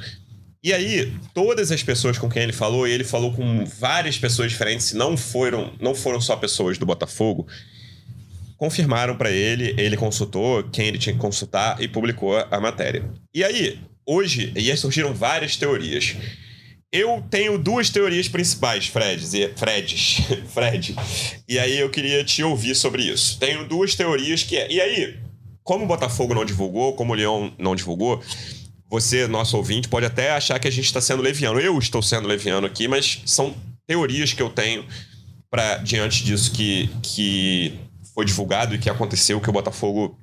E 0.64 0.72
aí, 0.72 1.12
todas 1.34 1.72
as 1.72 1.82
pessoas 1.82 2.16
com 2.16 2.30
quem 2.30 2.44
ele 2.44 2.52
falou, 2.52 2.86
e 2.86 2.92
ele 2.92 3.02
falou 3.02 3.32
com 3.32 3.64
várias 3.64 4.16
pessoas 4.16 4.52
diferentes, 4.52 4.92
não 4.92 5.16
foram, 5.16 5.72
não 5.80 5.92
foram 5.92 6.20
só 6.20 6.36
pessoas 6.36 6.78
do 6.78 6.86
Botafogo, 6.86 7.48
confirmaram 8.56 9.16
para 9.16 9.28
ele, 9.28 9.74
ele 9.76 9.96
consultou 9.96 10.62
quem 10.70 10.86
ele 10.86 10.98
tinha 10.98 11.12
que 11.12 11.18
consultar 11.18 11.82
e 11.82 11.88
publicou 11.88 12.36
a 12.48 12.60
matéria. 12.60 13.04
E 13.34 13.42
aí, 13.42 13.80
hoje, 14.06 14.52
e 14.54 14.70
aí 14.70 14.76
surgiram 14.76 15.12
várias 15.12 15.56
teorias. 15.56 16.14
Eu 16.92 17.24
tenho 17.28 17.58
duas 17.58 17.90
teorias 17.90 18.28
principais, 18.28 18.86
Fred, 18.86 19.50
Freds, 19.56 20.18
Fred. 20.54 20.94
E 21.48 21.58
aí 21.58 21.76
eu 21.76 21.90
queria 21.90 22.22
te 22.22 22.40
ouvir 22.44 22.76
sobre 22.76 23.02
isso. 23.02 23.36
Tenho 23.40 23.66
duas 23.66 23.96
teorias 23.96 24.44
que 24.44 24.56
é. 24.56 24.70
E 24.70 24.80
aí, 24.80 25.18
como 25.64 25.84
o 25.84 25.88
Botafogo 25.88 26.32
não 26.32 26.44
divulgou, 26.44 26.92
como 26.92 27.14
o 27.14 27.16
Leão 27.16 27.52
não 27.58 27.74
divulgou, 27.74 28.22
você, 28.92 29.26
nosso 29.26 29.56
ouvinte, 29.56 29.88
pode 29.88 30.04
até 30.04 30.32
achar 30.32 30.58
que 30.58 30.68
a 30.68 30.70
gente 30.70 30.84
está 30.84 31.00
sendo 31.00 31.22
leviano. 31.22 31.58
Eu 31.58 31.78
estou 31.78 32.02
sendo 32.02 32.28
leviano 32.28 32.66
aqui, 32.66 32.86
mas 32.86 33.22
são 33.24 33.54
teorias 33.86 34.34
que 34.34 34.42
eu 34.42 34.50
tenho 34.50 34.84
para 35.50 35.78
diante 35.78 36.22
disso 36.22 36.52
que, 36.52 36.90
que 37.02 37.80
foi 38.14 38.26
divulgado 38.26 38.74
e 38.74 38.78
que 38.78 38.90
aconteceu, 38.90 39.40
que 39.40 39.48
o 39.48 39.52
Botafogo 39.52 40.18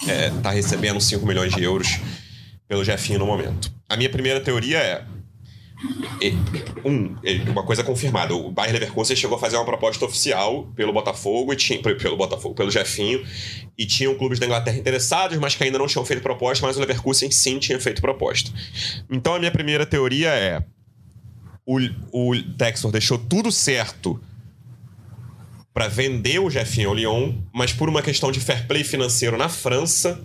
está 0.00 0.12
é, 0.12 0.30
tá 0.30 0.50
recebendo 0.52 1.00
5 1.00 1.26
milhões 1.26 1.52
de 1.52 1.60
euros 1.60 1.98
pelo 2.68 2.84
Jefinho 2.84 3.18
no 3.18 3.26
momento. 3.26 3.68
A 3.88 3.96
minha 3.96 4.08
primeira 4.08 4.40
teoria 4.40 4.78
é 4.78 5.04
um, 6.84 7.14
uma 7.50 7.64
coisa 7.64 7.84
confirmada. 7.84 8.34
O 8.34 8.50
Bayer 8.50 8.72
Leverkusen 8.72 9.16
chegou 9.16 9.36
a 9.36 9.40
fazer 9.40 9.56
uma 9.56 9.64
proposta 9.64 10.04
oficial 10.04 10.66
pelo 10.74 10.92
Botafogo 10.92 11.52
e 11.52 11.56
tinha 11.56 11.80
pelo 11.80 12.16
Botafogo, 12.16 12.54
pelo 12.54 12.70
Jefinho, 12.70 13.24
e 13.76 13.86
tinham 13.86 14.14
clubes 14.14 14.38
da 14.38 14.46
Inglaterra 14.46 14.76
interessados, 14.76 15.38
mas 15.38 15.54
que 15.54 15.64
ainda 15.64 15.78
não 15.78 15.86
tinham 15.86 16.04
feito 16.04 16.22
proposta, 16.22 16.66
mas 16.66 16.76
o 16.76 16.80
Leverkusen 16.80 17.30
sim 17.30 17.58
tinha 17.58 17.78
feito 17.80 18.00
proposta. 18.00 18.50
Então 19.10 19.34
a 19.34 19.38
minha 19.38 19.52
primeira 19.52 19.86
teoria 19.86 20.30
é 20.30 20.62
o, 21.64 21.78
o 22.12 22.42
Textor 22.56 22.90
deixou 22.90 23.18
tudo 23.18 23.52
certo 23.52 24.20
para 25.72 25.86
vender 25.86 26.40
o 26.40 26.50
Jefinho 26.50 26.88
ao 26.88 26.94
Lyon, 26.94 27.34
mas 27.54 27.72
por 27.72 27.88
uma 27.88 28.02
questão 28.02 28.32
de 28.32 28.40
fair 28.40 28.66
play 28.66 28.82
financeiro 28.82 29.36
na 29.36 29.48
França, 29.48 30.20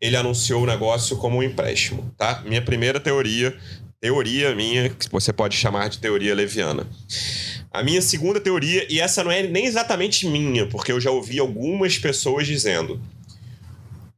ele 0.00 0.16
anunciou 0.16 0.62
o 0.62 0.66
negócio 0.66 1.16
como 1.18 1.38
um 1.38 1.42
empréstimo, 1.42 2.12
tá? 2.16 2.42
Minha 2.44 2.60
primeira 2.60 2.98
teoria 2.98 3.56
teoria 4.00 4.54
minha, 4.54 4.88
que 4.90 5.10
você 5.10 5.32
pode 5.32 5.56
chamar 5.56 5.88
de 5.88 5.98
teoria 5.98 6.34
leviana. 6.34 6.86
A 7.72 7.82
minha 7.82 8.00
segunda 8.00 8.40
teoria, 8.40 8.86
e 8.90 9.00
essa 9.00 9.22
não 9.22 9.30
é 9.30 9.42
nem 9.42 9.66
exatamente 9.66 10.26
minha, 10.26 10.66
porque 10.66 10.92
eu 10.92 11.00
já 11.00 11.10
ouvi 11.10 11.38
algumas 11.38 11.98
pessoas 11.98 12.46
dizendo: 12.46 13.00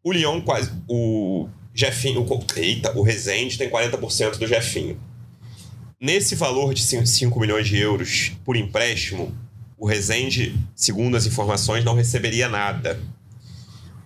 o 0.03 0.13
Leão 0.13 0.41
quase. 0.41 0.71
O 0.89 1.49
Jefinho. 1.75 2.23
O, 2.23 2.47
eita, 2.57 2.97
o 2.99 3.03
Rezende 3.03 3.59
tem 3.59 3.71
40% 3.71 4.39
do 4.39 4.47
Jefinho. 4.47 4.99
Nesse 6.01 6.35
valor 6.35 6.75
de 6.75 6.83
5 6.83 7.41
milhões 7.41 7.67
de 7.67 7.77
euros 7.77 8.33
por 8.45 8.57
empréstimo, 8.57 9.37
o 9.77 9.87
Rezende, 9.87 10.57
segundo 10.75 11.17
as 11.17 11.27
informações, 11.27 11.85
não 11.85 11.95
receberia 11.95 12.49
nada. 12.49 13.01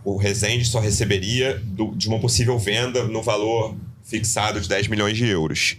O 0.04 0.16
Rezende 0.16 0.64
só 0.64 0.80
receberia 0.80 1.60
do, 1.64 1.94
de 1.94 2.08
uma 2.08 2.18
possível 2.18 2.58
venda 2.58 3.04
no 3.04 3.22
valor 3.22 3.74
fixado 4.04 4.60
de 4.60 4.68
10 4.68 4.88
milhões 4.88 5.16
de 5.16 5.26
euros. 5.26 5.76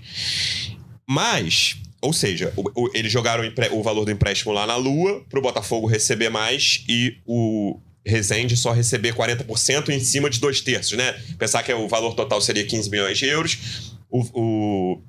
Mas 1.07 1.77
ou 2.01 2.11
seja, 2.11 2.51
o- 2.57 2.83
o- 2.83 2.91
eles 2.93 3.09
jogaram 3.11 3.45
o, 3.45 3.79
o 3.79 3.81
valor 3.83 4.03
do 4.03 4.11
empréstimo 4.11 4.51
lá 4.51 4.67
na 4.67 4.75
Lua 4.75 5.23
pro 5.29 5.41
Botafogo 5.41 5.87
receber 5.87 6.29
mais 6.29 6.83
e 6.89 7.15
o 7.25 7.79
Rezende 8.05 8.57
só 8.57 8.73
receber 8.73 9.13
40% 9.13 9.87
em 9.87 10.01
cima 10.01 10.29
de 10.29 10.37
dois 10.41 10.59
terços, 10.59 10.97
né? 10.97 11.13
Pensar 11.39 11.63
que 11.63 11.71
o 11.73 11.87
valor 11.87 12.13
total 12.13 12.41
seria 12.41 12.65
15 12.65 12.89
milhões 12.89 13.17
de 13.17 13.25
euros, 13.27 13.95
o, 14.11 14.19
o 14.33 15.01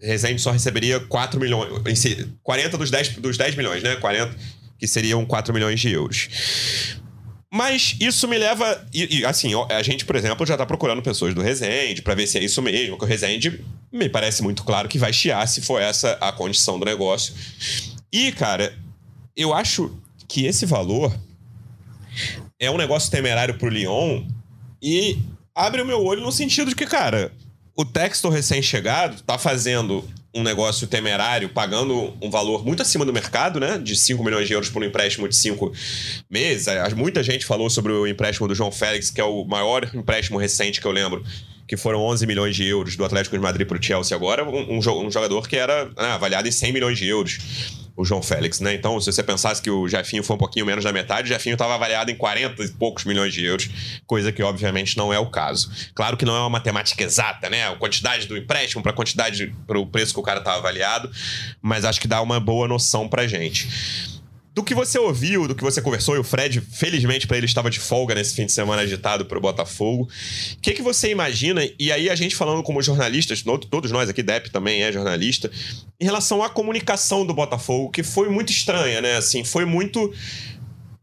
Rezende 0.00 0.42
só 0.42 0.50
receberia 0.50 0.98
4 0.98 1.38
milhões, 1.38 1.80
em 1.86 1.94
si- 1.94 2.26
40 2.42 2.76
dos 2.76 2.90
10, 2.90 3.10
dos 3.18 3.36
10 3.38 3.54
milhões, 3.54 3.80
né? 3.84 3.94
40, 3.94 4.34
que 4.76 4.88
seriam 4.88 5.24
4 5.24 5.54
milhões 5.54 5.78
de 5.78 5.92
euros. 5.92 6.28
Mas 7.54 7.94
isso 8.00 8.26
me 8.26 8.38
leva. 8.38 8.82
E, 8.94 9.18
e, 9.18 9.26
assim, 9.26 9.50
a 9.68 9.82
gente, 9.82 10.06
por 10.06 10.16
exemplo, 10.16 10.46
já 10.46 10.56
tá 10.56 10.64
procurando 10.64 11.02
pessoas 11.02 11.34
do 11.34 11.42
Resende 11.42 12.00
pra 12.00 12.14
ver 12.14 12.26
se 12.26 12.38
é 12.38 12.42
isso 12.42 12.62
mesmo. 12.62 12.96
Que 12.96 13.04
o 13.04 13.06
Resende 13.06 13.62
me 13.92 14.08
parece 14.08 14.42
muito 14.42 14.64
claro 14.64 14.88
que 14.88 14.98
vai 14.98 15.12
chiar 15.12 15.46
se 15.46 15.60
for 15.60 15.78
essa 15.78 16.12
a 16.12 16.32
condição 16.32 16.78
do 16.78 16.86
negócio. 16.86 17.34
E, 18.10 18.32
cara, 18.32 18.74
eu 19.36 19.52
acho 19.52 19.94
que 20.26 20.46
esse 20.46 20.64
valor 20.64 21.14
é 22.58 22.70
um 22.70 22.78
negócio 22.78 23.10
temerário 23.10 23.58
pro 23.58 23.68
Lyon 23.68 24.24
e 24.82 25.18
abre 25.54 25.82
o 25.82 25.86
meu 25.86 26.02
olho 26.02 26.22
no 26.22 26.32
sentido 26.32 26.70
de 26.70 26.74
que, 26.74 26.86
cara, 26.86 27.32
o 27.76 27.84
Textor 27.84 28.32
recém-chegado 28.32 29.22
tá 29.24 29.36
fazendo 29.36 30.08
um 30.34 30.42
negócio 30.42 30.86
temerário, 30.86 31.50
pagando 31.50 32.16
um 32.22 32.30
valor 32.30 32.64
muito 32.64 32.80
acima 32.80 33.04
do 33.04 33.12
mercado, 33.12 33.60
né? 33.60 33.76
De 33.76 33.94
5 33.94 34.24
milhões 34.24 34.48
de 34.48 34.54
euros 34.54 34.70
por 34.70 34.82
um 34.82 34.86
empréstimo 34.86 35.28
de 35.28 35.36
5 35.36 35.72
meses. 36.30 36.66
Muita 36.96 37.22
gente 37.22 37.44
falou 37.44 37.68
sobre 37.68 37.92
o 37.92 38.06
empréstimo 38.06 38.48
do 38.48 38.54
João 38.54 38.72
Félix, 38.72 39.10
que 39.10 39.20
é 39.20 39.24
o 39.24 39.44
maior 39.44 39.90
empréstimo 39.94 40.38
recente 40.38 40.80
que 40.80 40.86
eu 40.86 40.92
lembro, 40.92 41.22
que 41.66 41.76
foram 41.76 42.00
11 42.00 42.26
milhões 42.26 42.54
de 42.56 42.64
euros 42.66 42.96
do 42.96 43.04
Atlético 43.04 43.36
de 43.36 43.42
Madrid 43.42 43.66
pro 43.66 43.82
Chelsea 43.82 44.16
agora, 44.16 44.44
um, 44.44 44.76
um 44.76 44.80
jo- 44.80 45.10
jogador 45.10 45.48
que 45.48 45.56
era 45.56 45.86
né, 45.86 46.12
avaliado 46.12 46.46
em 46.48 46.50
100 46.52 46.72
milhões 46.72 46.98
de 46.98 47.06
euros. 47.06 47.38
O 47.94 48.06
João 48.06 48.22
Félix, 48.22 48.58
né? 48.58 48.72
Então, 48.72 48.98
se 48.98 49.12
você 49.12 49.22
pensasse 49.22 49.60
que 49.60 49.70
o 49.70 49.86
Jefinho 49.86 50.24
foi 50.24 50.34
um 50.34 50.38
pouquinho 50.38 50.64
menos 50.64 50.82
da 50.82 50.90
metade, 50.94 51.24
o 51.24 51.28
Jefinho 51.28 51.52
estava 51.52 51.74
avaliado 51.74 52.10
em 52.10 52.14
40 52.16 52.64
e 52.64 52.68
poucos 52.70 53.04
milhões 53.04 53.34
de 53.34 53.44
euros, 53.44 53.68
coisa 54.06 54.32
que 54.32 54.42
obviamente 54.42 54.96
não 54.96 55.12
é 55.12 55.18
o 55.18 55.26
caso. 55.26 55.70
Claro 55.94 56.16
que 56.16 56.24
não 56.24 56.34
é 56.34 56.40
uma 56.40 56.48
matemática 56.48 57.04
exata, 57.04 57.50
né? 57.50 57.68
A 57.68 57.76
quantidade 57.76 58.26
do 58.26 58.34
empréstimo 58.34 58.82
para 58.82 58.92
a 58.92 58.94
quantidade 58.94 59.54
para 59.66 59.78
o 59.78 59.86
preço 59.86 60.14
que 60.14 60.20
o 60.20 60.22
cara 60.22 60.38
estava 60.38 60.56
avaliado, 60.56 61.10
mas 61.60 61.84
acho 61.84 62.00
que 62.00 62.08
dá 62.08 62.22
uma 62.22 62.40
boa 62.40 62.66
noção 62.66 63.06
pra 63.06 63.26
gente. 63.28 63.68
Do 64.54 64.62
que 64.62 64.74
você 64.74 64.98
ouviu, 64.98 65.48
do 65.48 65.54
que 65.54 65.62
você 65.62 65.80
conversou, 65.80 66.14
e 66.14 66.18
o 66.18 66.24
Fred, 66.24 66.60
felizmente 66.60 67.26
para 67.26 67.38
ele, 67.38 67.46
estava 67.46 67.70
de 67.70 67.80
folga 67.80 68.14
nesse 68.14 68.34
fim 68.34 68.44
de 68.44 68.52
semana 68.52 68.82
agitado 68.82 69.24
pro 69.24 69.40
Botafogo. 69.40 70.04
O 70.04 70.60
que, 70.60 70.72
que 70.74 70.82
você 70.82 71.10
imagina, 71.10 71.62
e 71.78 71.90
aí 71.90 72.10
a 72.10 72.14
gente 72.14 72.36
falando 72.36 72.62
como 72.62 72.82
jornalistas, 72.82 73.42
todos 73.42 73.90
nós 73.90 74.10
aqui, 74.10 74.22
Depp 74.22 74.50
também 74.50 74.82
é 74.82 74.92
jornalista, 74.92 75.50
em 75.98 76.04
relação 76.04 76.42
à 76.42 76.50
comunicação 76.50 77.24
do 77.24 77.32
Botafogo, 77.32 77.90
que 77.90 78.02
foi 78.02 78.28
muito 78.28 78.50
estranha, 78.50 79.00
né? 79.00 79.16
Assim, 79.16 79.42
foi 79.42 79.64
muito. 79.64 80.12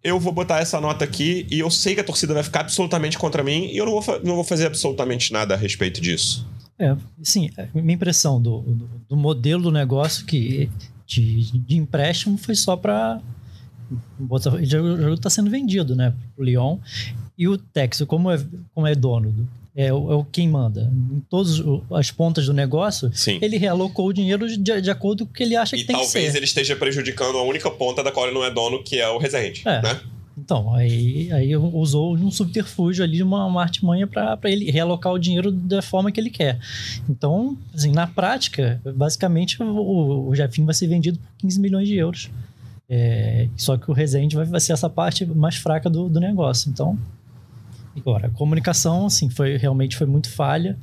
Eu 0.04 0.20
vou 0.20 0.32
botar 0.32 0.60
essa 0.60 0.80
nota 0.80 1.04
aqui 1.04 1.48
e 1.50 1.60
eu 1.60 1.72
sei 1.72 1.96
que 1.96 2.02
a 2.02 2.04
torcida 2.04 2.34
vai 2.36 2.44
ficar 2.44 2.62
absolutamente 2.62 3.18
contra 3.18 3.44
mim 3.44 3.66
e 3.66 3.78
eu 3.78 3.86
não 3.86 4.00
vou, 4.00 4.22
não 4.24 4.36
vou 4.36 4.44
fazer 4.44 4.68
absolutamente 4.68 5.34
nada 5.34 5.56
a 5.56 5.58
respeito 5.58 6.00
disso. 6.00 6.48
É, 6.78 6.96
sim, 7.22 7.50
a 7.58 7.68
minha 7.74 7.96
impressão 7.96 8.42
do, 8.42 8.62
do, 8.62 8.90
do 9.10 9.18
modelo 9.18 9.64
do 9.64 9.72
negócio 9.72 10.26
que 10.26 10.70
de, 11.06 11.60
de 11.60 11.76
empréstimo 11.76 12.38
foi 12.38 12.56
só 12.56 12.78
para 12.78 13.20
o 14.19 14.65
jogo 14.65 15.13
está 15.13 15.30
sendo 15.30 15.49
vendido, 15.49 15.95
né, 15.95 16.13
pro 16.36 16.43
Lyon 16.45 16.78
e 17.38 17.47
o 17.47 17.58
Texo 17.58 18.06
como 18.06 18.30
é 18.32 18.39
como 18.73 18.86
é 18.88 18.93
dono 18.95 19.32
do- 19.32 19.47
é, 19.75 19.93
o- 19.93 20.12
é 20.12 20.15
o 20.15 20.23
quem 20.25 20.49
manda 20.49 20.91
em 21.13 21.21
todas 21.30 21.60
o- 21.60 21.82
as 21.91 22.12
pontas 22.12 22.45
do 22.45 22.54
negócio 22.54 23.10
Sim. 23.13 23.39
ele 23.41 23.58
realocou 23.58 24.08
o 24.08 24.13
dinheiro 24.13 24.47
de, 24.47 24.82
de 24.82 24.91
acordo 24.91 25.25
com 25.25 25.32
o 25.32 25.34
que 25.36 25.43
ele 25.43 25.56
acha 25.56 25.75
E 25.75 25.80
que 25.80 25.86
tem 25.86 25.95
que 25.95 26.02
talvez 26.04 26.32
ser 26.32 26.38
ele 26.38 26.45
esteja 26.45 26.75
prejudicando 26.75 27.38
a 27.38 27.43
única 27.43 27.69
ponta 27.71 28.04
da 28.04 28.12
qual 28.12 28.25
ele 28.25 28.36
não 28.36 28.43
é 28.43 28.52
dono, 28.52 28.84
que 28.84 28.97
é 28.99 29.08
o 29.10 29.17
Resende. 29.17 29.62
É. 29.65 29.82
Né? 29.82 29.99
Então, 30.38 30.73
aí, 30.73 31.30
aí 31.34 31.54
usou 31.58 32.15
um 32.15 32.32
subterfúgio 32.32 33.04
ali, 33.04 33.21
uma, 33.21 33.45
uma 33.45 33.62
artimanha 33.62 34.08
para 34.08 34.39
ele 34.45 34.71
realocar 34.71 35.12
o 35.12 35.19
dinheiro 35.19 35.52
da 35.52 35.82
forma 35.82 36.12
que 36.13 36.19
ele 36.19 36.30
quer. 36.30 36.58
Então, 37.10 37.58
assim, 37.75 37.91
na 37.91 38.08
prática, 38.08 38.82
basicamente, 38.95 39.62
o, 39.62 40.30
o 40.30 40.34
Jefinho 40.36 40.65
vai 40.65 40.73
ser 40.73 40.88
vendido 40.88 41.19
por 41.19 41.28
15 41.39 41.60
milhões 41.60 41.89
de 41.89 41.95
euros. 41.95 42.30
É, 42.89 43.47
só 43.56 43.78
que 43.78 43.89
o 43.91 43.93
Resende 43.93 44.36
vai, 44.36 44.45
vai 44.45 44.60
ser 44.60 44.73
essa 44.73 44.89
parte 44.89 45.25
mais 45.25 45.56
fraca 45.56 45.89
do, 45.89 46.10
do 46.10 46.19
negócio. 46.19 46.69
Então, 46.71 46.97
agora, 47.95 48.28
a 48.28 48.30
comunicação, 48.30 49.06
assim, 49.06 49.30
foi, 49.30 49.58
realmente 49.58 49.95
foi 49.97 50.08
muito 50.08 50.30
falha 50.30 50.78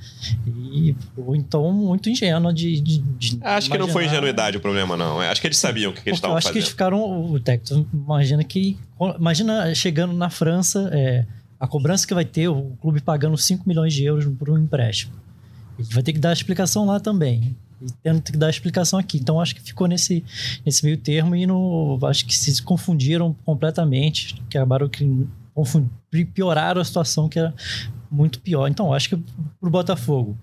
e, 0.47 0.95
ou 1.17 1.35
então, 1.35 1.73
muito 1.73 2.09
ingênua 2.11 2.53
de, 2.55 2.81
de, 2.81 2.99
de 2.99 3.39
Acho 3.43 3.71
que 3.71 3.79
não 3.79 3.87
foi 3.89 4.03
imaginar- 4.03 4.13
ingenuidade 4.19 4.57
o 4.57 4.61
problema, 4.61 4.97
não. 4.97 5.21
É, 5.23 5.31
Acho 5.31 5.41
que 5.41 5.47
eles 5.49 5.59
sabiam 5.59 5.91
o 5.91 5.95
que, 5.95 6.03
que 6.03 6.09
eles 6.11 6.19
estavam 6.19 6.35
eu 6.35 6.39
acho 6.39 6.47
que 6.49 6.51
fazendo. 6.51 6.63
eles 6.63 6.69
ficaram. 6.71 7.01
O 7.33 7.41
imagina 7.93 8.45
que. 8.45 8.79
Imagina 9.19 9.75
chegando 9.75 10.13
na 10.13 10.31
França, 10.31 10.89
é, 10.93 11.25
a 11.59 11.67
cobrança 11.67 12.07
que 12.07 12.15
vai 12.15 12.25
ter, 12.25 12.49
o 12.49 12.77
clube 12.81 13.01
pagando 13.01 13.37
5 13.37 13.67
milhões 13.69 13.93
de 13.95 14.05
euros 14.05 14.27
por 14.39 14.49
um 14.51 14.59
empréstimo. 14.59 15.13
Ele 15.79 15.89
vai 15.91 16.03
ter 16.03 16.13
que 16.13 16.19
dar 16.19 16.31
a 16.31 16.33
explicação 16.35 16.87
lá 16.87 17.01
também. 17.01 17.57
E 17.81 17.87
tendo 18.03 18.23
que 18.23 18.37
dar 18.37 18.51
explicação 18.51 18.99
aqui. 18.99 19.19
Então 19.19 19.41
acho 19.41 19.55
que 19.55 19.61
ficou 19.61 19.87
nesse, 19.87 20.25
nesse 20.65 20.85
meio 20.85 20.97
termo 20.97 21.37
e 21.37 21.47
no, 21.47 21.99
acho 22.05 22.25
que 22.25 22.37
se 22.37 22.63
confundiram 22.63 23.35
completamente. 23.45 24.43
Acabaram 24.49 24.89
que 24.89 25.27
pioraram 26.35 26.81
a 26.81 26.85
situação 26.85 27.29
que 27.29 27.39
era 27.39 27.55
muito 28.11 28.41
pior. 28.41 28.69
Então 28.69 28.93
acho 28.93 29.11
que 29.11 29.23
pro 29.61 29.71
Botafogo, 29.71 30.37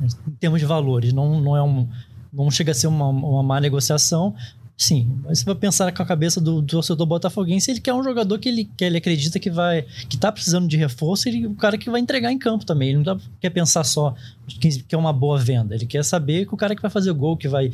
em 0.00 0.32
termos 0.32 0.60
de 0.60 0.66
valores, 0.66 1.12
não, 1.12 1.40
não 1.40 1.56
é 1.56 1.62
um. 1.62 1.88
Não 2.32 2.48
chega 2.48 2.70
a 2.70 2.74
ser 2.74 2.86
uma, 2.86 3.08
uma 3.08 3.42
má 3.42 3.60
negociação. 3.60 4.34
Sim, 4.80 5.18
mas 5.22 5.40
você 5.40 5.44
vai 5.44 5.54
pensar 5.54 5.92
com 5.92 6.02
a 6.02 6.06
cabeça 6.06 6.40
do, 6.40 6.62
do 6.62 6.66
torcedor 6.66 7.06
botafoguense, 7.06 7.70
ele 7.70 7.80
quer 7.82 7.92
um 7.92 8.02
jogador 8.02 8.38
que 8.38 8.48
ele, 8.48 8.64
que 8.64 8.82
ele 8.82 8.96
acredita 8.96 9.38
que 9.38 9.50
vai 9.50 9.84
que 10.08 10.16
tá 10.16 10.32
precisando 10.32 10.66
de 10.66 10.74
reforço 10.74 11.28
e 11.28 11.46
o 11.46 11.54
cara 11.54 11.76
que 11.76 11.90
vai 11.90 12.00
entregar 12.00 12.32
em 12.32 12.38
campo 12.38 12.64
também. 12.64 12.88
Ele 12.88 12.96
não 12.96 13.04
tá- 13.04 13.18
quer 13.38 13.50
pensar 13.50 13.84
só 13.84 14.14
que, 14.48 14.82
que 14.82 14.94
é 14.94 14.96
uma 14.96 15.12
boa 15.12 15.36
venda. 15.36 15.74
Ele 15.74 15.84
quer 15.84 16.02
saber 16.02 16.46
que 16.46 16.54
o 16.54 16.56
cara 16.56 16.74
que 16.74 16.80
vai 16.80 16.90
fazer 16.90 17.12
gol, 17.12 17.36
que 17.36 17.46
vai, 17.46 17.70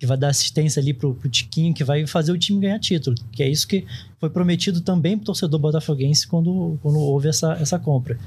que 0.00 0.04
vai 0.04 0.16
dar 0.16 0.30
assistência 0.30 0.80
ali 0.80 0.92
pro, 0.92 1.14
pro 1.14 1.28
Tiquinho, 1.28 1.72
que 1.72 1.84
vai 1.84 2.04
fazer 2.08 2.32
o 2.32 2.38
time 2.38 2.58
ganhar 2.58 2.80
título. 2.80 3.14
Que 3.30 3.44
é 3.44 3.48
isso 3.48 3.68
que 3.68 3.86
foi 4.18 4.28
prometido 4.28 4.80
também 4.80 5.16
pro 5.16 5.26
torcedor 5.26 5.60
botafoguense 5.60 6.26
quando, 6.26 6.76
quando 6.82 6.98
houve 6.98 7.28
essa, 7.28 7.52
essa 7.52 7.78
compra. 7.78 8.18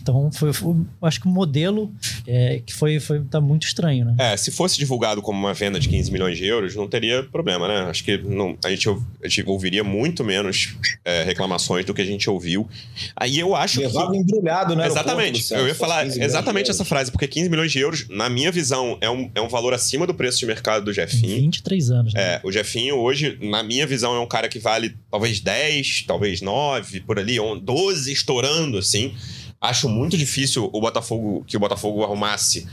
Então, 0.00 0.30
foi, 0.32 0.52
foi- 0.52 0.76
acho 1.02 1.20
que 1.20 1.26
o 1.26 1.30
modelo 1.30 1.92
é, 2.26 2.60
que 2.64 2.72
foi, 2.72 3.00
foi 3.00 3.20
tá 3.24 3.40
muito 3.40 3.66
estranho, 3.66 4.04
né? 4.04 4.14
É, 4.18 4.36
se 4.36 4.50
fosse 4.50 4.76
divulgado 4.78 5.20
como 5.22 5.38
uma 5.38 5.54
venda 5.54 5.78
de 5.80 5.88
15 5.88 6.10
milhões 6.12 6.36
de 6.38 6.44
euros, 6.46 6.74
não 6.76 6.88
teria 6.88 7.22
problema, 7.24 7.66
né? 7.68 7.80
Acho 7.90 8.04
que 8.04 8.16
não- 8.18 8.56
a, 8.64 8.70
gente, 8.70 8.88
a 8.88 9.28
gente 9.28 9.44
ouviria 9.48 9.82
muito 9.84 10.22
menos 10.24 10.74
é, 11.04 11.24
reclamações 11.24 11.84
do 11.84 11.92
que 11.94 12.02
a 12.02 12.04
gente 12.06 12.28
ouviu. 12.30 12.68
Aí 13.16 13.38
eu 13.38 13.54
acho 13.54 13.78
que. 13.80 13.86
Levava 13.86 14.16
embrulhado, 14.16 14.76
né? 14.76 14.86
Exatamente. 14.86 15.52
Eu 15.52 15.66
ia 15.66 15.74
falar 15.74 16.06
exatamente 16.06 16.70
essa 16.70 16.84
frase, 16.84 17.10
porque 17.10 17.26
15 17.26 17.48
milhões 17.48 17.72
de 17.72 17.78
euros, 17.78 18.06
na 18.08 18.28
minha 18.28 18.52
visão, 18.52 18.96
é 19.00 19.10
um, 19.10 19.30
é 19.34 19.40
um 19.40 19.48
valor 19.48 19.74
acima 19.74 20.06
do 20.06 20.14
preço 20.14 20.38
de 20.38 20.46
mercado 20.46 20.84
do 20.84 20.92
Jefinho. 20.92 21.40
23 21.40 21.90
anos. 21.90 22.14
Né? 22.14 22.20
É, 22.22 22.40
o 22.44 22.52
Jefinho 22.52 22.96
hoje, 22.96 23.38
na 23.40 23.62
minha 23.62 23.86
visão, 23.86 24.14
é 24.14 24.20
um 24.20 24.26
cara 24.26 24.48
que 24.48 24.58
vale 24.58 24.94
talvez 25.10 25.40
10, 25.40 26.04
talvez 26.06 26.40
9, 26.40 27.00
por 27.00 27.18
ali, 27.18 27.38
on- 27.40 27.58
12 27.58 28.12
estourando, 28.12 28.78
assim. 28.78 29.14
Acho 29.62 29.88
muito 29.88 30.18
difícil 30.18 30.68
o 30.72 30.80
Botafogo 30.80 31.44
que 31.46 31.56
o 31.56 31.60
Botafogo 31.60 32.02
arrumasse 32.02 32.66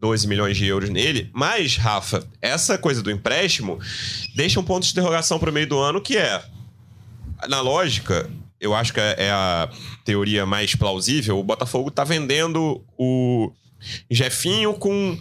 12 0.00 0.28
milhões 0.28 0.56
de 0.56 0.66
euros 0.66 0.88
nele. 0.88 1.28
Mas, 1.32 1.76
Rafa, 1.76 2.24
essa 2.40 2.78
coisa 2.78 3.02
do 3.02 3.10
empréstimo 3.10 3.78
deixa 4.34 4.60
um 4.60 4.64
ponto 4.64 4.84
de 4.84 4.92
interrogação 4.92 5.38
pro 5.38 5.52
meio 5.52 5.66
do 5.66 5.78
ano, 5.78 6.00
que 6.00 6.16
é, 6.16 6.42
na 7.48 7.60
lógica, 7.60 8.30
eu 8.60 8.72
acho 8.74 8.92
que 8.92 9.00
é 9.00 9.16
é 9.18 9.30
a 9.32 9.68
teoria 10.04 10.46
mais 10.46 10.76
plausível, 10.76 11.38
o 11.38 11.44
Botafogo 11.44 11.90
tá 11.90 12.04
vendendo 12.04 12.80
o 12.96 13.52
Jefinho 14.08 14.74
com 14.74 15.18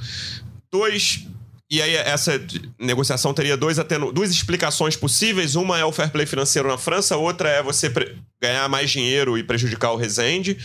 dois. 0.72 1.28
E 1.72 1.82
aí, 1.82 1.96
essa 1.96 2.34
negociação 2.78 3.34
teria 3.34 3.56
dois 3.56 3.80
atenu... 3.80 4.12
duas 4.12 4.30
explicações 4.30 4.98
possíveis. 4.98 5.56
Uma 5.56 5.80
é 5.80 5.86
o 5.86 5.92
fair 5.94 6.12
play 6.12 6.26
financeiro 6.26 6.68
na 6.68 6.78
França, 6.78 7.16
outra 7.16 7.48
é 7.48 7.64
você 7.64 7.90
pre- 7.90 8.18
ganhar 8.42 8.68
mais 8.68 8.92
dinheiro 8.92 9.38
e 9.38 9.44
prejudicar 9.44 9.94
o 9.94 9.96
Resende. 9.96 10.58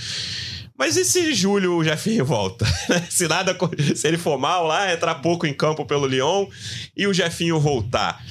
Mas 0.76 0.96
e 0.96 1.04
se 1.04 1.46
o 1.46 1.84
Jefinho 1.84 2.24
volta? 2.24 2.66
se 3.08 3.28
nada, 3.28 3.56
se 3.94 4.08
ele 4.08 4.18
for 4.18 4.36
mal 4.36 4.66
lá, 4.66 4.92
entrar 4.92 5.14
pouco 5.16 5.46
em 5.46 5.54
campo 5.54 5.86
pelo 5.86 6.08
Lyon 6.08 6.48
e 6.96 7.06
o 7.06 7.14
Jefinho 7.14 7.60
voltar? 7.60 8.26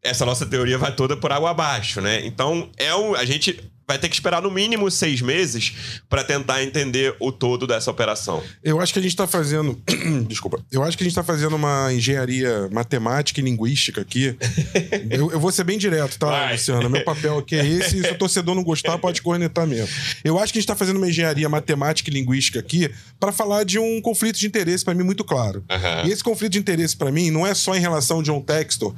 Essa 0.00 0.24
nossa 0.24 0.46
teoria 0.46 0.78
vai 0.78 0.94
toda 0.94 1.16
por 1.16 1.32
água 1.32 1.50
abaixo, 1.50 2.00
né? 2.00 2.24
Então, 2.24 2.70
é 2.76 2.94
um, 2.94 3.16
a 3.16 3.24
gente 3.24 3.58
vai 3.86 3.98
ter 3.98 4.08
que 4.08 4.14
esperar 4.14 4.42
no 4.42 4.50
mínimo 4.50 4.90
seis 4.90 5.20
meses 5.20 6.00
para 6.08 6.24
tentar 6.24 6.62
entender 6.62 7.14
o 7.20 7.30
todo 7.30 7.66
dessa 7.66 7.90
operação. 7.90 8.42
Eu 8.62 8.80
acho 8.80 8.92
que 8.92 8.98
a 8.98 9.02
gente 9.02 9.12
está 9.12 9.26
fazendo. 9.26 9.80
Desculpa. 10.26 10.64
Eu 10.70 10.82
acho 10.82 10.96
que 10.96 11.02
a 11.02 11.06
gente 11.06 11.12
está 11.12 11.22
fazendo 11.22 11.56
uma 11.56 11.92
engenharia 11.92 12.68
matemática 12.70 13.40
e 13.40 13.44
linguística 13.44 14.00
aqui. 14.00 14.36
eu, 15.10 15.30
eu, 15.30 15.40
vou 15.40 15.52
ser 15.52 15.64
bem 15.64 15.78
direto, 15.78 16.18
tá, 16.18 16.26
vai. 16.26 16.52
Luciano? 16.52 16.88
Meu 16.88 17.04
papel 17.04 17.38
aqui 17.38 17.56
é 17.56 17.66
esse. 17.66 17.98
E 17.98 18.02
se 18.02 18.10
o 18.10 18.18
torcedor 18.18 18.54
não 18.54 18.64
gostar, 18.64 18.98
pode 18.98 19.20
cornetar 19.22 19.66
mesmo. 19.66 19.88
Eu 20.24 20.38
acho 20.38 20.52
que 20.52 20.58
a 20.58 20.60
gente 20.60 20.70
está 20.70 20.76
fazendo 20.76 20.96
uma 20.96 21.08
engenharia 21.08 21.48
matemática 21.48 22.10
e 22.10 22.12
linguística 22.12 22.58
aqui 22.58 22.90
para 23.20 23.32
falar 23.32 23.64
de 23.64 23.78
um 23.78 24.00
conflito 24.00 24.38
de 24.38 24.46
interesse, 24.46 24.84
para 24.84 24.94
mim, 24.94 25.02
muito 25.02 25.24
claro. 25.24 25.64
Uhum. 25.70 26.08
E 26.08 26.12
esse 26.12 26.22
conflito 26.22 26.52
de 26.52 26.58
interesse, 26.58 26.96
para 26.96 27.10
mim, 27.10 27.30
não 27.30 27.46
é 27.46 27.54
só 27.54 27.74
em 27.74 27.80
relação 27.80 28.18
ao 28.18 28.22
John 28.22 28.40
Textor 28.40 28.94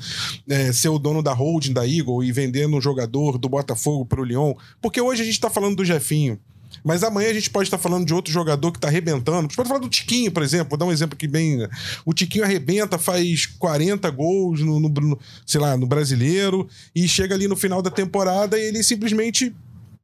é, 0.49 0.73
ser 0.73 0.89
o 0.89 0.99
dono 0.99 1.23
da 1.23 1.33
holding 1.33 1.73
da 1.73 1.87
Eagle 1.87 2.23
e 2.23 2.33
vendendo 2.33 2.77
um 2.77 2.81
jogador 2.81 3.39
do 3.39 3.49
Botafogo 3.49 4.05
para 4.05 4.21
o 4.21 4.25
Lyon, 4.25 4.55
porque 4.81 5.01
hoje 5.01 5.23
a 5.23 5.25
gente 5.25 5.35
está 5.35 5.51
falando 5.51 5.77
do 5.77 5.85
Jefinho. 5.85 6.39
Mas 6.85 7.03
amanhã 7.03 7.31
a 7.31 7.35
gente 7.35 7.51
pode 7.51 7.67
estar 7.67 7.79
falando 7.79 8.07
de 8.07 8.15
outro 8.15 8.33
jogador 8.33 8.71
que 8.71 8.79
está 8.79 8.89
arrebentando. 8.89 9.39
A 9.39 9.43
gente 9.43 9.57
pode 9.57 9.69
falar 9.69 9.81
do 9.81 9.89
Tiquinho, 9.89 10.31
por 10.31 10.43
exemplo. 10.43 10.71
Vou 10.71 10.79
dar 10.79 10.85
um 10.85 10.93
exemplo 10.93 11.15
aqui 11.15 11.27
bem. 11.27 11.57
Né? 11.57 11.69
O 12.05 12.13
Tiquinho 12.13 12.45
arrebenta, 12.45 12.99
faz 12.99 13.47
40 13.47 14.09
gols 14.11 14.61
no, 14.61 14.79
no, 14.79 14.89
no, 14.89 15.19
sei 15.45 15.61
lá, 15.61 15.77
no 15.77 15.87
brasileiro 15.87 16.69
e 16.95 17.09
chega 17.09 17.35
ali 17.35 17.49
no 17.49 17.57
final 17.57 17.83
da 17.83 17.91
temporada 17.91 18.59
e 18.59 18.67
ele 18.67 18.83
simplesmente 18.83 19.55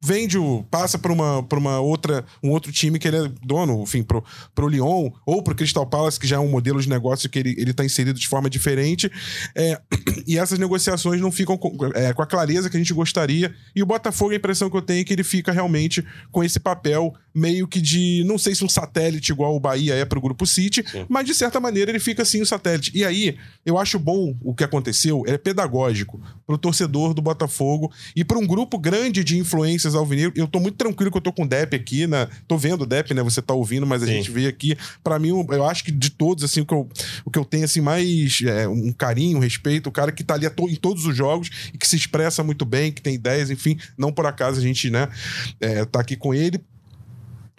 vende 0.02 0.36
o. 0.36 0.64
passa 0.70 0.98
para 0.98 1.12
uma, 1.12 1.42
pra 1.44 1.58
uma 1.58 1.80
outra, 1.80 2.24
um 2.42 2.50
outro 2.50 2.72
time 2.72 2.98
que 2.98 3.06
ele 3.06 3.18
é 3.18 3.30
dono, 3.42 3.82
enfim, 3.82 4.02
pro, 4.02 4.24
pro 4.54 4.68
Lyon 4.68 5.10
ou 5.24 5.42
pro 5.42 5.54
Crystal 5.54 5.86
Palace, 5.86 6.18
que 6.18 6.26
já 6.26 6.36
é 6.36 6.38
um 6.40 6.48
modelo 6.48 6.80
de 6.80 6.88
negócio 6.88 7.28
que 7.30 7.38
ele, 7.38 7.54
ele 7.56 7.72
tá 7.72 7.84
inserido 7.84 8.18
de 8.18 8.26
forma 8.26 8.50
diferente. 8.50 9.10
É, 9.54 9.80
e 10.26 10.36
essas 10.38 10.58
negociações 10.58 11.20
não 11.20 11.30
ficam 11.30 11.56
com, 11.56 11.76
é, 11.94 12.12
com 12.12 12.22
a 12.22 12.26
clareza 12.26 12.68
que 12.68 12.76
a 12.76 12.80
gente 12.80 12.92
gostaria. 12.92 13.54
E 13.74 13.82
o 13.82 13.86
Botafogo, 13.86 14.32
a 14.32 14.36
impressão 14.36 14.68
que 14.68 14.76
eu 14.76 14.82
tenho 14.82 15.00
é 15.02 15.04
que 15.04 15.12
ele 15.12 15.24
fica 15.24 15.52
realmente 15.52 16.04
com 16.30 16.42
esse 16.42 16.58
papel 16.58 17.14
meio 17.34 17.66
que 17.66 17.80
de, 17.80 18.24
não 18.26 18.36
sei 18.36 18.54
se 18.54 18.64
um 18.64 18.68
satélite 18.68 19.32
igual 19.32 19.56
o 19.56 19.60
Bahia 19.60 19.94
é 19.94 20.04
pro 20.04 20.20
Grupo 20.20 20.46
City, 20.46 20.84
Sim. 20.86 21.06
mas 21.08 21.26
de 21.26 21.34
certa 21.34 21.58
maneira 21.58 21.90
ele 21.90 22.00
fica 22.00 22.22
assim 22.22 22.42
o 22.42 22.46
satélite. 22.46 22.90
E 22.94 23.04
aí, 23.04 23.36
eu 23.64 23.78
acho 23.78 23.98
bom 23.98 24.36
o 24.42 24.54
que 24.54 24.64
aconteceu, 24.64 25.22
é 25.26 25.38
pedagógico 25.38 26.20
pro 26.46 26.58
torcedor 26.58 27.14
do 27.14 27.22
Botafogo 27.22 27.90
e 28.14 28.24
para 28.24 28.38
um 28.38 28.46
grupo 28.46 28.78
grande 28.78 29.24
de 29.24 29.38
influências 29.38 29.91
alvinegro. 29.94 30.32
Eu 30.36 30.46
tô 30.46 30.60
muito 30.60 30.76
tranquilo 30.76 31.10
que 31.10 31.16
eu 31.16 31.22
tô 31.22 31.32
com 31.32 31.44
o 31.44 31.48
Dep 31.48 31.74
aqui, 31.74 32.06
né? 32.06 32.28
Tô 32.46 32.56
vendo 32.56 32.82
o 32.82 32.86
Dep, 32.86 33.12
né? 33.14 33.22
Você 33.22 33.40
tá 33.42 33.54
ouvindo, 33.54 33.86
mas 33.86 34.02
a 34.02 34.06
Sim. 34.06 34.12
gente 34.14 34.30
vê 34.30 34.46
aqui. 34.46 34.76
para 35.02 35.18
mim, 35.18 35.28
eu 35.28 35.64
acho 35.64 35.84
que 35.84 35.92
de 35.92 36.10
todos, 36.10 36.44
assim, 36.44 36.60
o 36.60 36.66
que 36.66 36.74
eu, 36.74 36.88
o 37.24 37.30
que 37.30 37.38
eu 37.38 37.44
tenho, 37.44 37.64
assim, 37.64 37.80
mais 37.80 38.40
é, 38.44 38.68
um 38.68 38.92
carinho, 38.92 39.38
um 39.38 39.40
respeito, 39.40 39.88
o 39.88 39.92
cara 39.92 40.12
que 40.12 40.24
tá 40.24 40.34
ali 40.34 40.46
em 40.46 40.76
todos 40.76 41.06
os 41.06 41.16
jogos 41.16 41.50
e 41.72 41.78
que 41.78 41.86
se 41.86 41.96
expressa 41.96 42.42
muito 42.42 42.64
bem, 42.64 42.92
que 42.92 43.02
tem 43.02 43.14
ideias, 43.14 43.50
enfim. 43.50 43.78
Não 43.96 44.12
por 44.12 44.26
acaso 44.26 44.58
a 44.58 44.62
gente, 44.62 44.90
né, 44.90 45.08
é, 45.60 45.84
tá 45.84 46.00
aqui 46.00 46.16
com 46.16 46.34
ele 46.34 46.60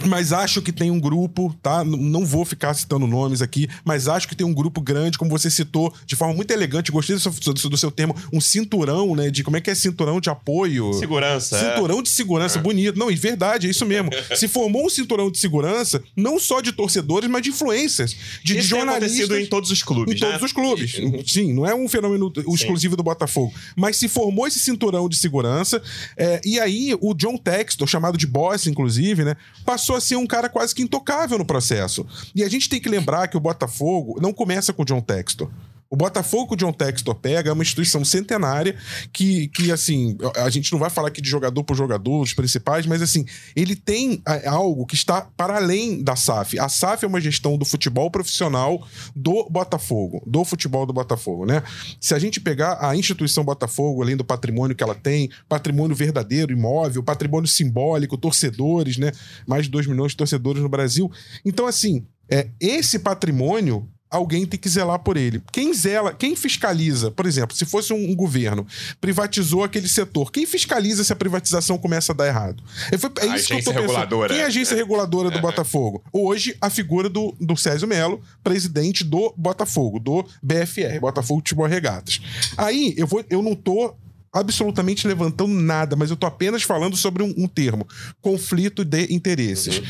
mas 0.06 0.34
acho 0.34 0.62
que 0.62 0.72
tem 0.72 0.92
um 0.92 1.00
grupo, 1.00 1.56
tá? 1.62 1.84
Não 1.84 2.26
vou 2.26 2.44
ficar 2.44 2.74
citando 2.74 3.08
nomes 3.08 3.42
aqui, 3.42 3.68
mas 3.86 4.08
acho 4.08 4.28
que 4.28 4.36
tem 4.36 4.46
um 4.46 4.54
grupo 4.54 4.82
grande, 4.82 5.18
como 5.18 5.30
você 5.30 5.50
citou, 5.50 5.94
de 6.06 6.16
forma 6.16 6.34
muito 6.34 6.52
elegante. 6.52 6.92
Gostei 6.92 7.16
do 7.16 7.22
seu, 7.22 7.70
do 7.70 7.78
seu 7.78 7.92
termo, 7.92 8.16
um 8.32 8.42
cinturão, 8.42 9.16
né? 9.16 9.30
De 9.30 9.44
como 9.44 9.58
é 9.58 9.62
que 9.62 9.70
é 9.70 9.76
cinturão 9.76 10.20
de 10.20 10.30
apoio. 10.30 10.94
Segurança. 10.94 11.58
É. 11.58 11.74
Cinturão 11.74 12.00
é. 12.00 12.02
de 12.02 12.10
segurança, 12.10 12.60
é. 12.60 12.62
bonito. 12.62 13.00
Não, 13.00 13.10
e 13.10 13.16
verdade, 13.16 13.68
é 13.68 13.70
isso 13.70 13.86
mesmo. 13.86 14.10
Se 14.36 14.48
formou 14.48 14.86
um 14.86 14.90
cinturão 14.90 15.32
de 15.32 15.38
segurança, 15.38 16.04
não 16.16 16.40
só 16.40 16.60
de 16.60 16.72
torcedores, 16.72 17.30
mas 17.30 17.42
de 17.42 17.50
influências, 17.50 18.16
de, 18.44 18.58
isso 18.58 18.70
jornalistas. 18.70 19.30
Tem 19.30 19.44
em 19.44 19.48
todos 19.48 19.72
os 19.72 19.82
clubes. 19.82 20.16
Em 20.16 20.20
né? 20.20 20.32
todos 20.32 20.44
os 20.44 20.52
clubes. 20.52 20.96
Sim, 21.26 21.54
não 21.54 21.66
é 21.66 21.74
um 21.74 21.88
fenômeno 21.88 22.32
exclusivo 22.54 22.94
Sim. 22.94 22.98
do 22.98 23.04
Botafogo. 23.04 23.54
Mas 23.76 23.98
se 23.98 24.08
formou 24.08 24.48
esse 24.48 24.60
cinturão 24.60 25.08
de 25.08 25.16
segurança, 25.16 25.82
é, 26.18 26.42
e 26.44 26.60
aí 26.60 26.96
o 27.00 27.14
John 27.14 27.38
Textor, 27.38 27.88
chamado 27.88 28.18
de 28.18 28.28
boss, 28.28 28.68
inclusive, 28.68 29.24
né? 29.24 29.36
Passou 29.66 29.93
passou 29.94 29.96
a 29.96 30.02
ser 30.02 30.16
um 30.16 30.28
cara 30.28 30.50
quase 30.50 30.74
que 30.74 30.82
intocável 30.82 31.38
no 31.38 31.46
processo. 31.46 32.06
E 32.34 32.44
a 32.44 32.50
gente 32.50 32.70
tem 32.70 32.80
que 32.80 32.90
lembrar 32.90 33.28
que 33.28 33.38
o 33.38 33.40
Botafogo 33.40 34.20
não 34.22 34.34
começa 34.34 34.74
com 34.74 34.84
o 34.84 34.86
John 34.86 35.02
Textor. 35.02 35.50
O 35.94 35.96
Botafogo 35.96 36.56
o 36.56 36.58
John 36.58 36.74
Textor 36.74 37.14
pega 37.14 37.52
é 37.52 37.54
uma 37.54 37.62
instituição 37.62 38.04
centenária 38.04 38.76
que, 39.14 39.48
que, 39.50 39.72
assim, 39.72 40.18
a 40.38 40.50
gente 40.50 40.72
não 40.72 40.80
vai 40.80 40.90
falar 40.90 41.10
aqui 41.10 41.22
de 41.22 41.30
jogador 41.30 41.64
por 41.64 41.78
jogador, 41.78 42.20
os 42.20 42.34
principais, 42.34 42.88
mas, 42.88 43.00
assim, 43.00 43.28
ele 43.56 43.76
tem 43.76 44.20
algo 44.48 44.88
que 44.88 44.96
está 44.96 45.22
para 45.38 45.58
além 45.58 46.02
da 46.02 46.16
SAF. 46.16 46.58
A 46.58 46.68
SAF 46.68 47.06
é 47.06 47.08
uma 47.08 47.22
gestão 47.22 47.60
do 47.60 47.64
futebol 47.64 48.10
profissional 48.10 48.84
do 49.16 49.48
Botafogo, 49.52 50.24
do 50.26 50.44
futebol 50.44 50.88
do 50.88 50.94
Botafogo, 50.94 51.46
né? 51.46 51.62
Se 52.02 52.16
a 52.16 52.18
gente 52.18 52.42
pegar 52.42 52.80
a 52.82 52.96
instituição 52.96 53.44
Botafogo, 53.44 54.02
além 54.02 54.18
do 54.18 54.26
patrimônio 54.26 54.76
que 54.76 54.84
ela 54.84 54.96
tem, 54.96 55.30
patrimônio 55.48 55.96
verdadeiro, 55.96 56.52
imóvel, 56.52 57.04
patrimônio 57.04 57.48
simbólico, 57.48 58.18
torcedores, 58.18 58.98
né? 58.98 59.12
Mais 59.46 59.66
de 59.66 59.70
2 59.70 59.86
milhões 59.86 60.14
de 60.14 60.18
torcedores 60.18 60.64
no 60.64 60.70
Brasil. 60.70 61.12
Então, 61.46 61.68
assim, 61.68 62.04
é, 62.28 62.50
esse 62.60 62.98
patrimônio 62.98 63.88
alguém 64.14 64.46
tem 64.46 64.60
que 64.60 64.70
zelar 64.70 65.00
por 65.00 65.18
ele. 65.18 65.42
Quem 65.52 65.74
zela, 65.74 66.14
quem 66.14 66.36
fiscaliza, 66.36 67.10
por 67.10 67.26
exemplo, 67.26 67.56
se 67.56 67.66
fosse 67.66 67.92
um, 67.92 68.12
um 68.12 68.16
governo, 68.16 68.66
privatizou 69.02 69.64
aquele 69.64 69.88
setor, 69.88 70.32
quem 70.32 70.46
fiscaliza 70.46 71.04
se 71.04 71.12
a 71.12 71.16
privatização 71.16 71.78
começa 71.78 72.12
a 72.12 72.16
dar 72.16 72.28
errado? 72.28 72.64
É, 72.92 72.98
foi, 72.98 73.12
é 73.20 73.36
isso 73.36 73.48
que 73.48 73.56
eu 73.56 73.64
tô 73.64 73.72
reguladora. 73.72 74.34
Quem 74.34 74.42
é 74.42 74.46
a 74.46 74.48
agência 74.48 74.76
reguladora 74.76 75.32
do 75.32 75.42
Botafogo? 75.42 76.04
Hoje, 76.14 76.56
a 76.62 76.70
figura 76.70 77.10
do, 77.10 77.36
do 77.42 77.58
Césio 77.58 77.88
Melo, 77.88 78.22
presidente 78.44 79.04
do 79.04 79.34
Botafogo, 79.36 80.00
do 80.00 80.24
BFR, 80.42 81.00
Botafogo 81.02 81.40
Futebol 81.40 81.66
Regatas. 81.66 82.22
Aí, 82.56 82.94
eu, 82.96 83.08
vou, 83.08 83.26
eu 83.30 83.42
não 83.42 83.56
tô 83.56 83.96
absolutamente 84.34 85.08
levantando 85.08 85.54
nada, 85.54 85.96
mas 85.96 86.10
eu 86.10 86.16
estou 86.16 86.28
apenas 86.28 86.64
falando 86.64 86.98
sobre 86.98 87.22
um, 87.22 87.34
um, 87.38 87.48
termo: 87.48 87.88
conflito 88.20 88.84
de 88.84 89.14
interesses. 89.14 89.78
Uhum. 89.78 89.84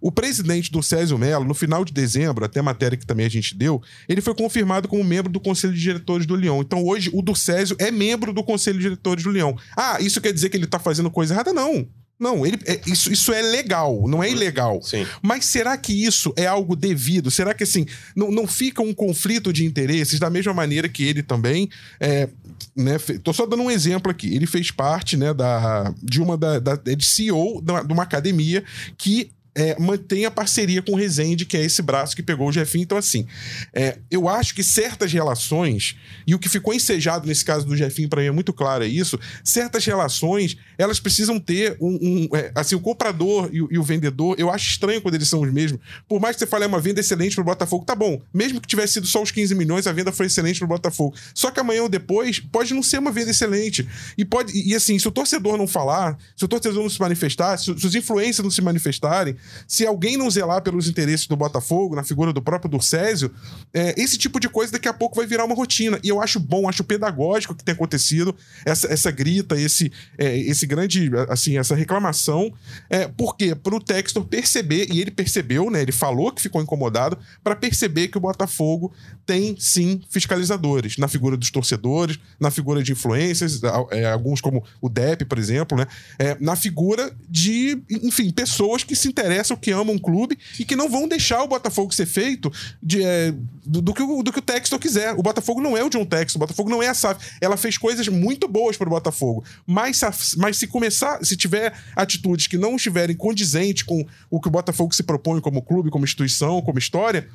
O 0.00 0.12
presidente 0.12 0.72
do 0.72 0.82
Césio 0.82 1.18
Melo, 1.18 1.44
no 1.44 1.54
final 1.54 1.84
de 1.84 1.92
dezembro, 1.92 2.44
até 2.44 2.60
a 2.60 2.62
matéria 2.62 2.96
que 2.96 3.06
também 3.06 3.26
a 3.26 3.30
gente 3.30 3.54
deu, 3.54 3.82
ele 4.08 4.22
foi 4.22 4.34
confirmado 4.34 4.88
como 4.88 5.04
membro 5.04 5.30
do 5.30 5.38
Conselho 5.38 5.74
de 5.74 5.80
Diretores 5.80 6.26
do 6.26 6.34
Leão. 6.34 6.60
Então 6.62 6.84
hoje 6.84 7.10
o 7.12 7.20
do 7.20 7.36
Césio 7.36 7.76
é 7.78 7.90
membro 7.90 8.32
do 8.32 8.42
Conselho 8.42 8.78
de 8.78 8.84
Diretores 8.84 9.22
do 9.22 9.30
Leão. 9.30 9.56
Ah, 9.76 9.98
isso 10.00 10.20
quer 10.20 10.32
dizer 10.32 10.48
que 10.48 10.56
ele 10.56 10.64
está 10.64 10.78
fazendo 10.78 11.10
coisa 11.10 11.34
errada? 11.34 11.52
Não. 11.52 11.86
Não, 12.20 12.44
ele, 12.44 12.58
é, 12.66 12.78
isso, 12.86 13.10
isso 13.10 13.32
é 13.32 13.40
legal, 13.40 14.06
não 14.06 14.22
é 14.22 14.26
uhum. 14.26 14.34
ilegal. 14.34 14.82
Sim. 14.82 15.06
Mas 15.22 15.46
será 15.46 15.74
que 15.78 16.04
isso 16.04 16.34
é 16.36 16.44
algo 16.46 16.76
devido? 16.76 17.30
Será 17.30 17.54
que 17.54 17.64
assim, 17.64 17.86
não, 18.14 18.30
não 18.30 18.46
fica 18.46 18.82
um 18.82 18.92
conflito 18.92 19.50
de 19.50 19.64
interesses 19.64 20.20
da 20.20 20.28
mesma 20.28 20.52
maneira 20.52 20.86
que 20.86 21.02
ele 21.02 21.22
também? 21.22 21.70
É, 21.98 22.28
né, 22.76 22.96
tô 23.22 23.32
só 23.32 23.46
dando 23.46 23.62
um 23.62 23.70
exemplo 23.70 24.10
aqui. 24.10 24.34
Ele 24.34 24.46
fez 24.46 24.70
parte 24.70 25.16
né, 25.16 25.32
da, 25.34 25.92
de 26.02 26.20
uma 26.20 26.36
da, 26.36 26.58
da 26.58 26.74
de 26.76 27.04
CEO 27.04 27.62
de 27.62 27.92
uma 27.92 28.02
academia 28.02 28.64
que 28.96 29.30
é, 29.60 29.76
mantém 29.78 30.24
a 30.24 30.30
parceria 30.30 30.80
com 30.80 30.92
o 30.92 30.96
Rezende, 30.96 31.44
que 31.44 31.54
é 31.54 31.62
esse 31.62 31.82
braço 31.82 32.16
que 32.16 32.22
pegou 32.22 32.48
o 32.48 32.52
Jefinho. 32.52 32.82
Então, 32.82 32.96
assim, 32.96 33.26
é, 33.74 33.98
eu 34.10 34.26
acho 34.26 34.54
que 34.54 34.64
certas 34.64 35.12
relações, 35.12 35.96
e 36.26 36.34
o 36.34 36.38
que 36.38 36.48
ficou 36.48 36.72
ensejado 36.72 37.28
nesse 37.28 37.44
caso 37.44 37.66
do 37.66 37.76
Jefinho, 37.76 38.08
para 38.08 38.22
mim 38.22 38.28
é 38.28 38.30
muito 38.30 38.54
claro, 38.54 38.84
é 38.84 38.88
isso: 38.88 39.20
certas 39.44 39.84
relações, 39.84 40.56
elas 40.78 40.98
precisam 40.98 41.38
ter 41.38 41.76
um. 41.78 41.98
um 42.00 42.36
é, 42.36 42.50
assim, 42.54 42.74
o 42.74 42.80
comprador 42.80 43.50
e 43.52 43.60
o, 43.60 43.68
e 43.70 43.78
o, 43.78 43.82
vendedor, 43.82 44.34
eu 44.38 44.50
acho 44.50 44.70
estranho 44.70 45.02
quando 45.02 45.14
eles 45.14 45.28
são 45.28 45.42
os 45.42 45.52
mesmos. 45.52 45.78
Por 46.08 46.18
mais 46.18 46.36
que 46.36 46.40
você 46.40 46.46
fale, 46.46 46.64
é 46.64 46.66
uma 46.66 46.80
venda 46.80 47.00
excelente 47.00 47.34
pro 47.34 47.44
Botafogo, 47.44 47.84
tá 47.84 47.94
bom. 47.94 48.18
Mesmo 48.32 48.62
que 48.62 48.66
tivesse 48.66 48.94
sido 48.94 49.06
só 49.06 49.22
os 49.22 49.30
15 49.30 49.54
milhões, 49.54 49.86
a 49.86 49.92
venda 49.92 50.10
foi 50.10 50.24
excelente 50.24 50.58
pro 50.58 50.68
Botafogo. 50.68 51.14
Só 51.34 51.50
que 51.50 51.60
amanhã 51.60 51.82
ou 51.82 51.88
depois, 51.88 52.40
pode 52.40 52.72
não 52.72 52.82
ser 52.82 52.98
uma 52.98 53.12
venda 53.12 53.30
excelente. 53.30 53.86
E 54.16 54.24
pode. 54.24 54.56
E 54.56 54.74
assim, 54.74 54.98
se 54.98 55.06
o 55.06 55.10
torcedor 55.10 55.58
não 55.58 55.66
falar, 55.66 56.16
se 56.34 56.46
o 56.46 56.48
torcedor 56.48 56.82
não 56.82 56.88
se 56.88 56.98
manifestar, 56.98 57.58
se, 57.58 57.64
se 57.64 57.86
os 57.86 57.94
influências 57.94 58.42
não 58.42 58.50
se 58.50 58.62
manifestarem, 58.62 59.36
se 59.66 59.86
alguém 59.86 60.16
não 60.16 60.30
zelar 60.30 60.62
pelos 60.62 60.88
interesses 60.88 61.26
do 61.26 61.36
Botafogo, 61.36 61.94
na 61.94 62.04
figura 62.04 62.32
do 62.32 62.42
próprio 62.42 62.70
Durcésio, 62.70 63.30
é, 63.72 63.94
esse 64.00 64.18
tipo 64.18 64.40
de 64.40 64.48
coisa 64.48 64.72
daqui 64.72 64.88
a 64.88 64.92
pouco 64.92 65.16
vai 65.16 65.26
virar 65.26 65.44
uma 65.44 65.54
rotina. 65.54 65.98
E 66.02 66.08
eu 66.08 66.20
acho 66.20 66.40
bom, 66.40 66.68
acho 66.68 66.84
pedagógico 66.84 67.54
que 67.54 67.64
tem 67.64 67.74
acontecido 67.74 68.34
essa, 68.64 68.92
essa 68.92 69.10
grita, 69.10 69.60
esse, 69.60 69.92
é, 70.18 70.36
esse 70.38 70.66
grande, 70.66 71.10
assim, 71.28 71.58
essa 71.58 71.74
reclamação. 71.74 72.52
É, 72.88 73.06
por 73.08 73.36
quê? 73.36 73.54
Para 73.54 73.74
o 73.74 73.80
Textor 73.80 74.24
perceber, 74.24 74.88
e 74.92 75.00
ele 75.00 75.10
percebeu, 75.10 75.70
né? 75.70 75.82
Ele 75.82 75.92
falou 75.92 76.32
que 76.32 76.42
ficou 76.42 76.62
incomodado, 76.62 77.18
para 77.42 77.56
perceber 77.56 78.08
que 78.08 78.18
o 78.18 78.20
Botafogo 78.20 78.92
tem 79.26 79.56
sim 79.58 80.02
fiscalizadores 80.10 80.96
na 80.96 81.08
figura 81.08 81.36
dos 81.36 81.50
torcedores, 81.50 82.18
na 82.38 82.50
figura 82.50 82.82
de 82.82 82.92
influências, 82.92 83.60
é, 83.90 84.10
alguns 84.10 84.40
como 84.40 84.64
o 84.80 84.88
DEP, 84.88 85.24
por 85.24 85.38
exemplo, 85.38 85.76
né? 85.76 85.86
É, 86.18 86.36
na 86.40 86.56
figura 86.56 87.12
de, 87.28 87.82
enfim, 87.90 88.30
pessoas 88.30 88.84
que 88.84 88.96
se 88.96 89.08
interessam 89.08 89.29
interessam, 89.30 89.56
que 89.56 89.70
amam 89.70 89.94
o 89.94 90.00
clube 90.00 90.36
e 90.58 90.64
que 90.64 90.74
não 90.74 90.88
vão 90.88 91.06
deixar 91.06 91.42
o 91.42 91.48
Botafogo 91.48 91.94
ser 91.94 92.06
feito 92.06 92.52
de, 92.82 93.02
é, 93.02 93.32
do, 93.64 93.80
do, 93.80 93.94
que 93.94 94.02
o, 94.02 94.22
do 94.22 94.32
que 94.32 94.40
o 94.40 94.78
quiser. 94.78 95.14
O 95.14 95.22
Botafogo 95.22 95.60
não 95.60 95.76
é 95.76 95.84
o 95.84 95.88
John 95.88 96.04
Textor, 96.04 96.38
o 96.38 96.40
Botafogo 96.40 96.68
não 96.68 96.82
é 96.82 96.88
a 96.88 96.94
SAF. 96.94 97.36
Ela 97.40 97.56
fez 97.56 97.78
coisas 97.78 98.08
muito 98.08 98.48
boas 98.48 98.76
para 98.76 98.88
o 98.88 98.90
Botafogo, 98.90 99.44
mas, 99.66 100.00
mas 100.36 100.56
se 100.58 100.66
começar, 100.66 101.24
se 101.24 101.36
tiver 101.36 101.72
atitudes 101.94 102.46
que 102.46 102.58
não 102.58 102.76
estiverem 102.76 103.14
condizentes 103.14 103.84
com 103.84 104.04
o 104.28 104.40
que 104.40 104.48
o 104.48 104.50
Botafogo 104.50 104.94
se 104.94 105.02
propõe 105.02 105.40
como 105.40 105.62
clube, 105.62 105.90
como 105.90 106.04
instituição, 106.04 106.60
como 106.60 106.78
história, 106.78 107.28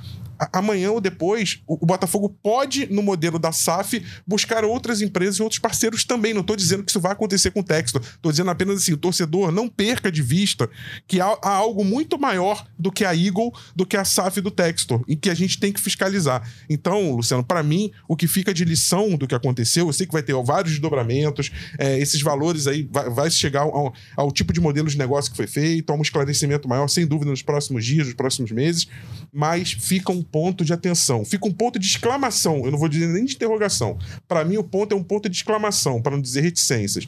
amanhã 0.51 0.91
ou 0.91 1.01
depois, 1.01 1.61
o, 1.67 1.85
Botafogo 1.85 2.29
pode, 2.41 2.87
no 2.91 3.01
modelo 3.01 3.39
da 3.39 3.51
SAF, 3.51 4.03
buscar 4.25 4.63
outras 4.63 5.01
empresas 5.01 5.37
e 5.37 5.43
outros 5.43 5.59
parceiros 5.59 6.03
também. 6.03 6.33
Não 6.33 6.41
estou 6.41 6.55
dizendo 6.55 6.83
que 6.83 6.91
isso 6.91 6.99
vai 6.99 7.11
acontecer 7.11 7.51
com 7.51 7.59
o 7.59 7.63
Textor. 7.63 8.01
Estou 8.01 8.31
dizendo 8.31 8.49
apenas 8.49 8.77
assim: 8.77 8.93
o 8.93 8.97
torcedor 8.97 9.51
não 9.51 9.67
perca 9.67 10.11
de 10.11 10.21
vista 10.21 10.69
que 11.07 11.19
há, 11.19 11.37
há, 11.41 11.49
algo 11.49 11.83
muito 11.83 12.17
maior 12.17 12.65
do 12.77 12.91
que 12.91 13.05
a 13.05 13.15
Eagle, 13.15 13.53
do 13.75 13.85
que 13.85 13.97
a 13.97 14.05
SAF 14.05 14.41
do 14.41 14.51
Textor, 14.51 15.03
e 15.07 15.15
que 15.15 15.29
a 15.29 15.33
gente 15.33 15.59
tem 15.59 15.71
que 15.71 15.81
fiscalizar. 15.81 16.47
Então, 16.69 17.15
Luciano, 17.15 17.43
para 17.43 17.63
mim, 17.63 17.91
o 18.07 18.15
que 18.15 18.27
fica 18.27 18.53
de 18.53 18.65
lição 18.65 19.15
do 19.15 19.27
que 19.27 19.35
aconteceu, 19.35 19.87
eu 19.87 19.93
sei 19.93 20.05
que 20.05 20.13
vai 20.13 20.23
ter 20.23 20.35
vários 20.43 20.73
desdobramentos, 20.73 21.51
é, 21.77 21.97
esses 21.99 22.21
valores 22.21 22.67
aí 22.67 22.87
vai, 22.91 23.09
vai 23.09 23.31
chegar 23.31 23.61
ao, 23.61 23.93
ao 24.15 24.31
tipo 24.31 24.51
de 24.51 24.59
modelo 24.59 24.87
de 24.87 24.97
negócio 24.97 25.31
que 25.31 25.37
foi 25.37 25.47
feito, 25.47 25.91
a 25.91 25.95
um 25.95 26.01
esclarecimento 26.01 26.67
maior, 26.67 26.87
sem 26.87 27.05
dúvida, 27.05 27.31
nos 27.31 27.41
próximos 27.41 27.85
dias, 27.85 28.07
nos 28.07 28.15
próximos 28.15 28.51
meses, 28.51 28.87
mas 29.31 29.71
fica 29.71 30.11
um 30.11 30.21
ponto 30.31 30.65
de 30.65 30.73
atenção, 30.73 31.23
fica 31.23 31.47
um 31.47 31.53
ponto 31.53 31.79
de 31.79 31.85
exclamação. 31.85 32.65
Eu 32.65 32.71
não 32.71 32.77
vou 32.77 32.89
dizer 32.89 33.07
nem 33.07 33.25
de 33.25 33.35
interrogação. 33.35 33.97
Para 34.27 34.43
mim, 34.43 34.57
o 34.57 34.63
ponto 34.63 34.93
é 34.93 34.97
um 34.97 35.03
ponto 35.03 35.29
de 35.29 35.35
exclamação, 35.35 36.01
para 36.01 36.13
não 36.13 36.21
dizer 36.21 36.41
reticências. 36.41 37.07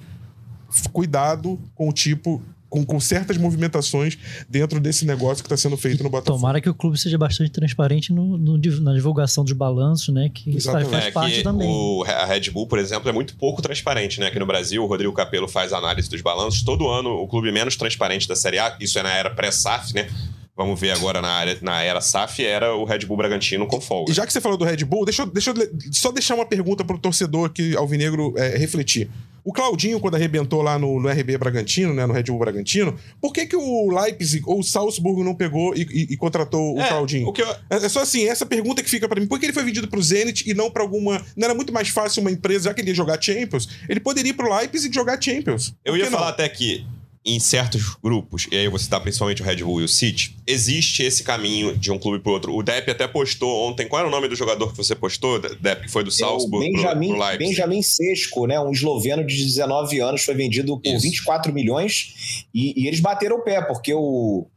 Cuidado 0.92 1.60
com 1.76 1.90
o 1.90 1.94
tipo 1.94 2.42
com, 2.70 2.86
com, 2.86 3.00
certas 3.00 3.38
movimentações 3.38 4.18
dentro 4.50 4.80
desse 4.80 5.06
negócio 5.06 5.44
que 5.44 5.48
está 5.48 5.58
sendo 5.58 5.78
feito 5.78 6.04
no 6.04 6.10
Botafogo. 6.10 6.38
Tomara 6.38 6.60
que 6.60 6.70
o 6.70 6.74
clube 6.74 6.98
seja 6.98 7.18
bastante 7.18 7.52
transparente 7.52 8.12
no, 8.12 8.38
no, 8.38 8.58
na 8.82 8.94
divulgação 8.94 9.44
dos 9.44 9.54
balanços, 9.54 10.14
né? 10.14 10.30
Que 10.34 10.56
Exatamente. 10.56 10.90
faz 10.90 11.06
é, 11.06 11.12
parte 11.12 11.44
também. 11.44 11.68
O, 11.68 12.04
a 12.04 12.26
Red 12.26 12.52
Bull, 12.52 12.68
por 12.68 12.80
exemplo, 12.80 13.10
é 13.10 13.14
muito 13.14 13.36
pouco 13.36 13.62
transparente, 13.62 14.20
né? 14.20 14.28
Aqui 14.28 14.40
no 14.40 14.46
Brasil, 14.46 14.84
o 14.84 14.88
Rodrigo 14.88 15.14
Capello 15.14 15.48
faz 15.48 15.72
análise 15.72 16.10
dos 16.10 16.22
balanços. 16.22 16.62
Todo 16.64 16.90
ano, 16.90 17.12
o 17.12 17.28
clube 17.28 17.52
menos 17.52 17.76
transparente 17.76 18.28
da 18.28 18.36
Série 18.36 18.60
A, 18.60 18.76
isso 18.80 19.00
é 19.00 19.04
na 19.04 19.12
era 19.12 19.30
pré-SAF, 19.30 19.94
né? 19.94 20.10
Vamos 20.58 20.80
ver 20.80 20.90
agora 20.90 21.22
na, 21.22 21.30
área, 21.30 21.56
na 21.62 21.84
era 21.84 22.02
SAF, 22.02 22.44
era 22.44 22.76
o 22.76 22.84
Red 22.84 23.06
Bull 23.06 23.16
Bragantino 23.16 23.68
com 23.68 23.80
folga. 23.80 24.12
E 24.12 24.16
já 24.16 24.26
que 24.26 24.34
você 24.34 24.42
falou 24.42 24.58
do 24.58 24.66
Red 24.66 24.84
Bull, 24.86 25.06
deixa 25.06 25.22
eu, 25.22 25.28
deixa 25.28 25.52
eu 25.52 25.56
só 25.92 26.12
deixar 26.12 26.34
uma 26.34 26.48
pergunta 26.48 26.84
para 26.84 26.96
o 26.96 27.00
torcedor 27.00 27.46
aqui, 27.46 27.78
Alvinegro, 27.78 28.34
é, 28.36 28.58
refletir. 28.58 29.08
O 29.44 29.54
Claudinho, 29.54 30.00
quando 30.00 30.16
arrebentou 30.16 30.64
lá 30.64 30.80
no, 30.80 31.00
no, 31.00 31.08
RB 31.08 31.38
Bragantino, 31.38 31.94
né, 31.94 32.06
no 32.08 32.12
Red 32.12 32.24
Bull 32.24 32.40
Bragantino, 32.40 32.98
por 33.22 33.32
que, 33.32 33.46
que 33.46 33.56
o 33.56 33.90
Leipzig 33.92 34.44
ou 34.48 34.60
o 34.60 34.64
Salzburgo 34.64 35.24
não 35.24 35.36
pegou 35.36 35.76
e, 35.76 35.84
e, 35.84 36.14
e 36.14 36.18
contratou 36.18 36.76
o 36.76 36.82
é, 36.82 36.88
Claudinho? 36.90 37.30
O 37.30 37.34
eu... 37.38 37.48
é, 37.70 37.86
é, 37.86 37.88
só 37.88 38.02
assim, 38.02 38.28
essa 38.28 38.46
pergunta 38.46 38.82
que 38.82 38.90
fica 38.90 39.08
para 39.08 39.22
mim. 39.22 39.28
Por 39.28 39.40
que 39.40 39.46
ele 39.46 39.54
foi 39.54 39.64
vendido 39.64 39.88
para 39.88 40.00
o 40.00 40.04
Zenit 40.04 40.50
e 40.50 40.56
não 40.56 40.72
para 40.72 40.82
alguma... 40.82 41.24
Não 41.36 41.46
era 41.46 41.54
muito 41.54 41.72
mais 41.72 41.88
fácil 41.88 42.22
uma 42.22 42.32
empresa, 42.32 42.66
já 42.66 42.74
que 42.74 42.82
ele 42.82 42.90
ia 42.90 42.96
jogar 42.96 43.22
Champions, 43.22 43.70
ele 43.88 44.00
poderia 44.00 44.32
ir 44.32 44.34
para 44.34 44.50
o 44.50 44.58
Leipzig 44.58 44.94
jogar 44.94 45.22
Champions. 45.22 45.74
Eu 45.86 45.96
ia 45.96 46.10
falar 46.12 46.30
até 46.30 46.50
que 46.50 46.84
em 47.28 47.40
certos 47.40 47.96
grupos, 48.02 48.48
e 48.50 48.56
aí 48.56 48.66
eu 48.66 48.72
vou 48.72 48.80
citar 48.80 49.02
principalmente 49.02 49.42
o 49.42 49.46
Red 49.46 49.58
Bull 49.58 49.82
e 49.82 49.84
o 49.84 49.88
City, 49.88 50.34
existe 50.48 51.04
esse 51.04 51.24
caminho 51.24 51.78
de 51.78 51.92
um 51.92 52.00
clube 52.00 52.20
pro 52.24 52.32
outro. 52.32 52.56
O 52.56 52.64
Depp 52.64 52.90
até 52.90 53.06
postou 53.06 53.68
ontem, 53.68 53.86
qual 53.86 54.00
era 54.00 54.08
o 54.08 54.12
nome 54.12 54.30
do 54.30 54.36
jogador 54.36 54.72
que 54.72 54.78
você 54.78 54.96
postou, 54.96 55.38
Depp, 55.38 55.84
que 55.84 55.92
foi 55.92 56.04
do 56.04 56.10
é 56.10 56.14
Salzburg 56.14 56.72
Benjamin, 56.72 57.10
pro, 57.10 57.18
pro 57.18 57.38
Benjamin 57.38 57.82
Sesco, 57.82 58.48
né, 58.48 58.58
um 58.60 58.72
esloveno 58.72 59.26
de 59.26 59.36
19 59.36 60.00
anos, 60.00 60.24
foi 60.24 60.36
vendido 60.36 60.80
por 60.80 60.96
Isso. 60.96 61.02
24 61.02 61.54
milhões 61.54 62.46
e, 62.54 62.82
e 62.82 62.88
eles 62.88 63.02
bateram 63.02 63.38
o 63.38 63.42
pé, 63.42 63.62
porque 63.62 63.94
o, 63.94 64.48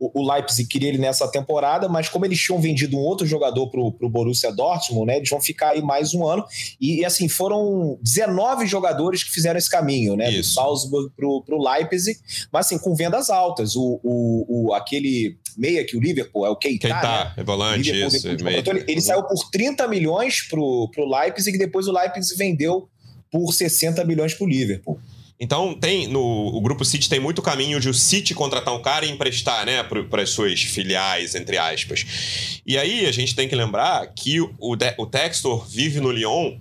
o, 0.00 0.32
Leipzig 0.32 0.66
queria 0.66 0.88
ele 0.88 0.96
nessa 0.96 1.28
temporada, 1.28 1.86
mas 1.86 2.08
como 2.08 2.24
eles 2.24 2.40
tinham 2.40 2.58
vendido 2.58 2.96
um 2.96 3.00
outro 3.00 3.26
jogador 3.26 3.68
para 3.68 3.80
o 3.80 4.08
Borussia 4.08 4.50
Dortmund, 4.50 5.06
né, 5.06 5.18
eles 5.18 5.28
vão 5.28 5.40
ficar 5.40 5.72
aí 5.72 5.82
mais 5.82 6.14
um 6.14 6.26
ano. 6.26 6.42
E, 6.80 7.00
e 7.00 7.04
assim, 7.04 7.28
foram 7.28 7.98
19 8.02 8.66
jogadores 8.66 9.22
que 9.22 9.30
fizeram 9.30 9.58
esse 9.58 9.68
caminho, 9.68 10.16
né? 10.16 10.30
Isso. 10.30 10.50
Do 10.50 10.54
Salzburg 10.54 11.12
para 11.14 11.54
o 11.54 11.70
Leipzig, 11.70 12.18
mas 12.50 12.66
assim, 12.66 12.78
com 12.78 12.94
vendas 12.94 13.28
altas. 13.28 13.76
O, 13.76 14.00
o, 14.02 14.68
o, 14.68 14.74
aquele 14.74 15.36
meia 15.58 15.84
que 15.84 15.96
o 15.96 16.00
Liverpool, 16.00 16.46
é 16.46 16.48
o 16.48 16.56
Keita, 16.56 16.88
Keita 16.88 17.24
né? 17.24 17.34
é 17.36 17.44
volante, 17.44 17.92
Liverpool, 17.92 18.16
isso. 18.16 18.44
Meio... 18.44 18.62
Ele, 18.66 18.84
ele 18.88 19.00
saiu 19.02 19.22
por 19.24 19.50
30 19.50 19.86
milhões 19.86 20.40
para 20.48 20.58
o 20.58 20.90
Leipzig 20.96 21.56
e 21.56 21.58
depois 21.58 21.86
o 21.86 21.92
Leipzig 21.92 22.36
vendeu 22.38 22.88
por 23.30 23.52
60 23.52 24.02
milhões 24.04 24.32
para 24.32 24.44
o 24.46 24.48
Liverpool. 24.48 24.98
Então, 25.40 25.72
tem 25.72 26.06
no 26.06 26.20
o 26.20 26.60
grupo 26.60 26.84
City 26.84 27.08
tem 27.08 27.18
muito 27.18 27.40
caminho 27.40 27.80
de 27.80 27.88
o 27.88 27.94
City 27.94 28.34
contratar 28.34 28.74
um 28.74 28.82
cara 28.82 29.06
e 29.06 29.10
emprestar, 29.10 29.64
né, 29.64 29.82
para 29.82 30.22
as 30.22 30.30
suas 30.30 30.60
filiais, 30.60 31.34
entre 31.34 31.56
aspas. 31.56 32.60
E 32.66 32.76
aí 32.76 33.06
a 33.06 33.12
gente 33.12 33.34
tem 33.34 33.48
que 33.48 33.56
lembrar 33.56 34.06
que 34.08 34.40
o, 34.40 34.54
o 34.98 35.06
Textor 35.06 35.66
vive 35.66 35.98
no 35.98 36.12
Lyon 36.12 36.58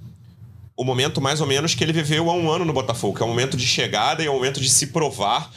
o 0.80 0.86
momento 0.86 1.20
mais 1.20 1.42
ou 1.42 1.48
menos 1.48 1.76
que 1.76 1.84
ele 1.84 1.92
viveu 1.92 2.30
há 2.30 2.34
um 2.34 2.50
ano 2.50 2.64
no 2.64 2.72
Botafogo, 2.72 3.18
que 3.18 3.22
é 3.22 3.26
o 3.26 3.28
momento 3.28 3.58
de 3.58 3.68
chegada 3.68 4.24
e 4.24 4.28
é 4.28 4.30
o 4.30 4.36
momento 4.36 4.62
de 4.62 4.70
se 4.70 4.88
provar. 4.88 5.52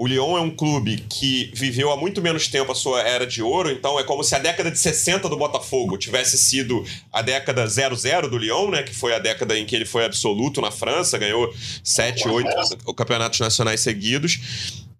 O 0.00 0.06
Lyon 0.06 0.38
é 0.38 0.40
um 0.40 0.50
clube 0.50 1.04
que 1.10 1.50
viveu 1.52 1.90
há 1.90 1.96
muito 1.96 2.22
menos 2.22 2.46
tempo 2.46 2.70
a 2.70 2.74
sua 2.76 3.02
era 3.02 3.26
de 3.26 3.42
ouro, 3.42 3.68
então 3.68 3.98
é 3.98 4.04
como 4.04 4.22
se 4.22 4.32
a 4.32 4.38
década 4.38 4.70
de 4.70 4.78
60 4.78 5.28
do 5.28 5.36
Botafogo 5.36 5.98
tivesse 5.98 6.38
sido 6.38 6.84
a 7.12 7.20
década 7.20 7.66
00 7.66 8.30
do 8.30 8.38
Lyon, 8.38 8.70
né, 8.70 8.84
que 8.84 8.94
foi 8.94 9.12
a 9.12 9.18
década 9.18 9.58
em 9.58 9.66
que 9.66 9.74
ele 9.74 9.84
foi 9.84 10.04
absoluto 10.04 10.60
na 10.60 10.70
França, 10.70 11.18
ganhou 11.18 11.52
7, 11.82 12.28
8 12.28 12.94
campeonatos 12.94 13.40
nacionais 13.40 13.80
seguidos, 13.80 14.38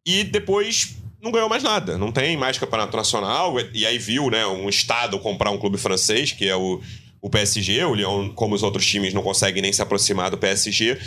e 0.04 0.24
depois 0.24 0.96
não 1.22 1.30
ganhou 1.30 1.48
mais 1.48 1.62
nada, 1.62 1.96
não 1.96 2.10
tem 2.10 2.36
mais 2.36 2.58
campeonato 2.58 2.96
nacional, 2.96 3.54
e 3.72 3.86
aí 3.86 3.98
viu, 3.98 4.28
né, 4.28 4.44
um 4.48 4.68
estado 4.68 5.16
comprar 5.20 5.52
um 5.52 5.58
clube 5.58 5.78
francês, 5.78 6.32
que 6.32 6.48
é 6.48 6.56
o 6.56 6.82
o 7.20 7.30
PSG. 7.30 7.84
O 7.84 7.94
Lyon, 7.94 8.30
como 8.30 8.54
os 8.54 8.62
outros 8.62 8.86
times, 8.86 9.14
não 9.14 9.22
consegue 9.22 9.60
nem 9.60 9.72
se 9.72 9.82
aproximar 9.82 10.30
do 10.30 10.38
PSG, 10.38 10.98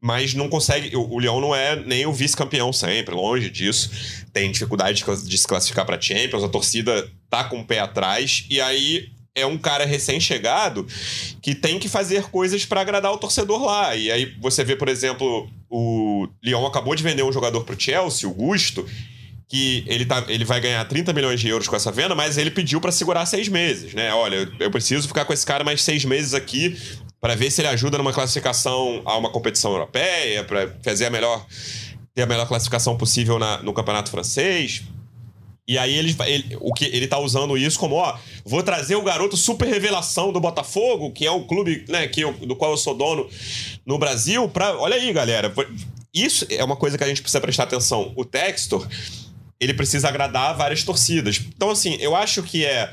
mas 0.00 0.34
não 0.34 0.48
consegue. 0.48 0.96
O, 0.96 1.18
Lyon 1.18 1.40
não 1.40 1.54
é 1.54 1.76
nem 1.76 2.06
o 2.06 2.12
vice-campeão 2.12 2.72
sempre, 2.72 3.14
longe 3.14 3.50
disso. 3.50 3.90
Tem 4.32 4.50
dificuldade 4.50 5.02
de, 5.02 5.28
de 5.28 5.38
se 5.38 5.46
classificar 5.46 5.84
para 5.84 6.00
Champions, 6.00 6.44
a 6.44 6.48
torcida 6.48 7.10
tá 7.28 7.44
com 7.44 7.60
o 7.60 7.64
pé 7.64 7.80
atrás, 7.80 8.44
e 8.48 8.60
aí 8.60 9.08
é 9.34 9.44
um 9.44 9.58
cara 9.58 9.84
recém-chegado 9.84 10.86
que 11.42 11.54
tem 11.54 11.78
que 11.78 11.88
fazer 11.88 12.24
coisas 12.30 12.64
para 12.64 12.80
agradar 12.80 13.12
o 13.12 13.18
torcedor 13.18 13.62
lá. 13.62 13.94
E 13.94 14.10
aí 14.10 14.34
você 14.40 14.64
vê, 14.64 14.74
por 14.74 14.88
exemplo, 14.88 15.48
o 15.68 16.26
Lyon 16.42 16.64
acabou 16.66 16.94
de 16.94 17.02
vender 17.02 17.22
um 17.22 17.32
jogador 17.32 17.62
pro 17.62 17.78
Chelsea, 17.78 18.28
o 18.28 18.32
Gusto, 18.32 18.86
que 19.48 19.84
ele, 19.86 20.04
tá, 20.04 20.24
ele 20.28 20.44
vai 20.44 20.60
ganhar 20.60 20.84
30 20.84 21.12
milhões 21.12 21.40
de 21.40 21.48
euros 21.48 21.68
com 21.68 21.76
essa 21.76 21.92
venda, 21.92 22.14
mas 22.14 22.36
ele 22.36 22.50
pediu 22.50 22.80
para 22.80 22.90
segurar 22.90 23.24
seis 23.26 23.48
meses, 23.48 23.94
né? 23.94 24.12
Olha, 24.12 24.50
eu 24.58 24.70
preciso 24.70 25.06
ficar 25.06 25.24
com 25.24 25.32
esse 25.32 25.46
cara 25.46 25.62
mais 25.62 25.82
seis 25.82 26.04
meses 26.04 26.34
aqui 26.34 26.76
para 27.20 27.34
ver 27.34 27.50
se 27.50 27.60
ele 27.60 27.68
ajuda 27.68 27.96
numa 27.98 28.12
classificação 28.12 29.02
a 29.04 29.16
uma 29.16 29.30
competição 29.30 29.72
europeia, 29.72 30.44
para 30.44 30.74
fazer 30.82 31.06
a 31.06 31.10
melhor 31.10 31.46
ter 32.14 32.22
a 32.22 32.26
melhor 32.26 32.48
classificação 32.48 32.96
possível 32.96 33.38
na, 33.38 33.62
no 33.62 33.74
campeonato 33.74 34.10
francês. 34.10 34.82
E 35.68 35.76
aí 35.76 35.94
ele, 35.94 36.16
ele, 36.26 36.56
o 36.60 36.72
que, 36.72 36.84
ele 36.86 37.06
tá 37.06 37.18
usando 37.18 37.58
isso 37.58 37.78
como, 37.78 37.96
ó, 37.96 38.16
vou 38.44 38.62
trazer 38.62 38.94
o 38.94 39.02
garoto 39.02 39.36
super 39.36 39.66
revelação 39.68 40.32
do 40.32 40.40
Botafogo, 40.40 41.10
que 41.10 41.26
é 41.26 41.30
o 41.30 41.44
clube 41.44 41.84
né, 41.88 42.06
que 42.06 42.20
eu, 42.20 42.32
do 42.32 42.54
qual 42.56 42.70
eu 42.70 42.76
sou 42.76 42.94
dono 42.94 43.28
no 43.84 43.98
Brasil, 43.98 44.48
pra. 44.48 44.78
Olha 44.78 44.96
aí, 44.96 45.12
galera. 45.12 45.52
Isso 46.14 46.46
é 46.48 46.64
uma 46.64 46.76
coisa 46.76 46.96
que 46.96 47.04
a 47.04 47.08
gente 47.08 47.20
precisa 47.20 47.40
prestar 47.40 47.64
atenção. 47.64 48.12
O 48.16 48.24
Textor, 48.24 48.86
ele 49.60 49.74
precisa 49.74 50.08
agradar 50.08 50.56
várias 50.56 50.82
torcidas. 50.82 51.40
Então, 51.54 51.70
assim, 51.70 51.96
eu 52.00 52.14
acho 52.14 52.42
que 52.42 52.64
é 52.64 52.92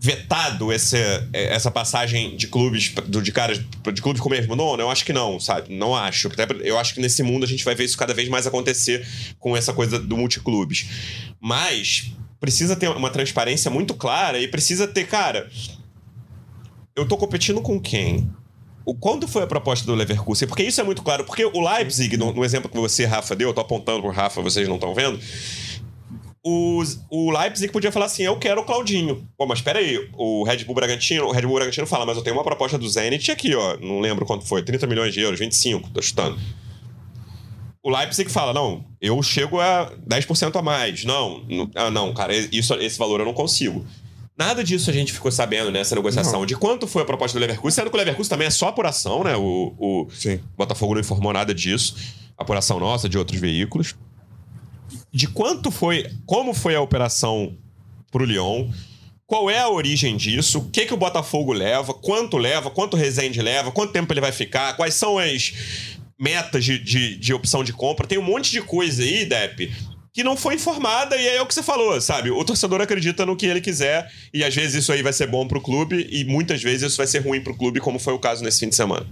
vetado 0.00 0.72
esse, 0.72 0.96
essa 1.32 1.72
passagem 1.72 2.36
de 2.36 2.46
clubes 2.46 2.94
de 3.22 3.32
caras 3.32 3.58
de 3.92 4.00
clubes 4.00 4.22
com 4.22 4.28
o 4.28 4.32
mesmo 4.32 4.54
nome? 4.54 4.82
Eu 4.82 4.90
acho 4.90 5.04
que 5.04 5.12
não, 5.12 5.40
sabe? 5.40 5.74
Não 5.74 5.94
acho. 5.94 6.30
Eu 6.62 6.78
acho 6.78 6.94
que 6.94 7.00
nesse 7.00 7.22
mundo 7.22 7.44
a 7.44 7.48
gente 7.48 7.64
vai 7.64 7.74
ver 7.74 7.84
isso 7.84 7.98
cada 7.98 8.14
vez 8.14 8.28
mais 8.28 8.46
acontecer 8.46 9.06
com 9.38 9.56
essa 9.56 9.72
coisa 9.72 9.98
do 9.98 10.16
multiclubes. 10.16 10.86
Mas 11.40 12.12
precisa 12.38 12.76
ter 12.76 12.88
uma 12.88 13.10
transparência 13.10 13.70
muito 13.70 13.94
clara 13.94 14.38
e 14.38 14.46
precisa 14.46 14.86
ter, 14.86 15.06
cara, 15.08 15.50
eu 16.94 17.06
tô 17.06 17.16
competindo 17.16 17.60
com 17.60 17.80
quem? 17.80 18.30
O, 18.88 18.94
quando 18.94 19.28
foi 19.28 19.42
a 19.42 19.46
proposta 19.46 19.84
do 19.84 19.94
Leverkusen? 19.94 20.48
Porque 20.48 20.62
isso 20.62 20.80
é 20.80 20.84
muito 20.84 21.02
claro. 21.02 21.22
Porque 21.22 21.44
o 21.44 21.60
Leipzig, 21.60 22.16
no, 22.16 22.32
no 22.32 22.42
exemplo 22.42 22.70
que 22.70 22.76
você, 22.78 23.04
Rafa, 23.04 23.36
deu, 23.36 23.50
eu 23.50 23.54
tô 23.54 23.60
apontando 23.60 24.00
pro 24.00 24.10
Rafa, 24.10 24.40
vocês 24.40 24.66
não 24.66 24.76
estão 24.76 24.94
vendo. 24.94 25.20
O, 26.42 27.30
Leipzig 27.30 27.70
podia 27.70 27.92
falar 27.92 28.06
assim: 28.06 28.22
eu 28.22 28.38
quero 28.38 28.62
o 28.62 28.64
Claudinho. 28.64 29.28
Pô, 29.36 29.44
mas 29.44 29.58
espera 29.58 29.80
aí, 29.80 30.08
o 30.14 30.42
Red 30.42 30.64
Bull 30.64 30.74
Bragantino, 30.74 31.26
o 31.26 31.32
Red 31.32 31.42
Bull 31.42 31.56
Bragantino 31.56 31.86
fala, 31.86 32.06
mas 32.06 32.16
eu 32.16 32.22
tenho 32.22 32.34
uma 32.34 32.42
proposta 32.42 32.78
do 32.78 32.88
Zenit 32.88 33.30
aqui, 33.30 33.54
ó. 33.54 33.76
Não 33.76 34.00
lembro 34.00 34.24
quanto 34.24 34.46
foi, 34.46 34.62
30 34.62 34.86
milhões 34.86 35.12
de 35.12 35.20
euros, 35.20 35.38
25, 35.38 35.90
tô 35.90 36.00
chutando. 36.00 36.38
O 37.82 37.90
Leipzig 37.90 38.30
fala: 38.30 38.54
não, 38.54 38.86
eu 39.02 39.22
chego 39.22 39.60
a 39.60 39.92
10% 40.08 40.56
a 40.56 40.62
mais. 40.62 41.04
Não, 41.04 41.44
não, 41.46 41.70
ah, 41.74 41.90
não, 41.90 42.14
cara, 42.14 42.34
isso, 42.34 42.72
esse 42.76 42.98
valor 42.98 43.20
eu 43.20 43.26
não 43.26 43.34
consigo. 43.34 43.84
Nada 44.38 44.62
disso 44.62 44.88
a 44.88 44.92
gente 44.92 45.12
ficou 45.12 45.32
sabendo 45.32 45.72
nessa 45.72 45.96
negociação. 45.96 46.40
Não. 46.40 46.46
De 46.46 46.54
quanto 46.54 46.86
foi 46.86 47.02
a 47.02 47.04
proposta 47.04 47.36
do 47.36 47.40
Leverkusen, 47.40 47.74
sendo 47.74 47.90
que 47.90 47.96
o 47.96 47.98
Leverkusen 47.98 48.30
também 48.30 48.46
é 48.46 48.50
só 48.50 48.68
apuração, 48.68 49.24
né? 49.24 49.34
O, 49.36 49.74
o 49.76 50.08
Botafogo 50.56 50.94
não 50.94 51.00
informou 51.00 51.32
nada 51.32 51.52
disso. 51.52 51.96
Apuração 52.36 52.78
nossa, 52.78 53.08
de 53.08 53.18
outros 53.18 53.40
veículos. 53.40 53.96
De 55.12 55.26
quanto 55.26 55.72
foi. 55.72 56.08
Como 56.24 56.54
foi 56.54 56.76
a 56.76 56.80
operação 56.80 57.56
pro 58.12 58.24
Lyon? 58.24 58.70
Qual 59.26 59.50
é 59.50 59.58
a 59.58 59.68
origem 59.68 60.16
disso? 60.16 60.60
O 60.60 60.70
que, 60.70 60.86
que 60.86 60.94
o 60.94 60.96
Botafogo 60.96 61.52
leva? 61.52 61.92
Quanto 61.92 62.38
leva? 62.38 62.70
Quanto 62.70 62.94
o 62.94 62.96
Rezende 62.96 63.42
leva? 63.42 63.72
Quanto 63.72 63.92
tempo 63.92 64.12
ele 64.12 64.20
vai 64.20 64.32
ficar? 64.32 64.76
Quais 64.76 64.94
são 64.94 65.18
as 65.18 65.52
metas 66.18 66.64
de, 66.64 66.78
de, 66.78 67.16
de 67.16 67.34
opção 67.34 67.64
de 67.64 67.72
compra? 67.72 68.06
Tem 68.06 68.18
um 68.18 68.22
monte 68.22 68.52
de 68.52 68.62
coisa 68.62 69.02
aí, 69.02 69.24
Depp, 69.24 69.70
que 70.12 70.24
não 70.24 70.36
foi 70.36 70.54
informada, 70.54 71.16
e 71.16 71.28
aí 71.28 71.36
é 71.36 71.42
o 71.42 71.46
que 71.46 71.54
você 71.54 71.62
falou, 71.62 72.00
sabe? 72.00 72.30
O 72.30 72.44
torcedor 72.44 72.80
acredita 72.80 73.24
no 73.24 73.36
que 73.36 73.46
ele 73.46 73.60
quiser, 73.60 74.10
e 74.32 74.44
às 74.44 74.54
vezes 74.54 74.82
isso 74.82 74.92
aí 74.92 75.02
vai 75.02 75.12
ser 75.12 75.26
bom 75.26 75.46
pro 75.46 75.60
clube, 75.60 76.08
e 76.10 76.24
muitas 76.24 76.62
vezes 76.62 76.82
isso 76.82 76.96
vai 76.96 77.06
ser 77.06 77.20
ruim 77.20 77.42
pro 77.42 77.56
clube, 77.56 77.80
como 77.80 77.98
foi 77.98 78.14
o 78.14 78.18
caso 78.18 78.42
nesse 78.42 78.60
fim 78.60 78.68
de 78.68 78.76
semana. 78.76 79.06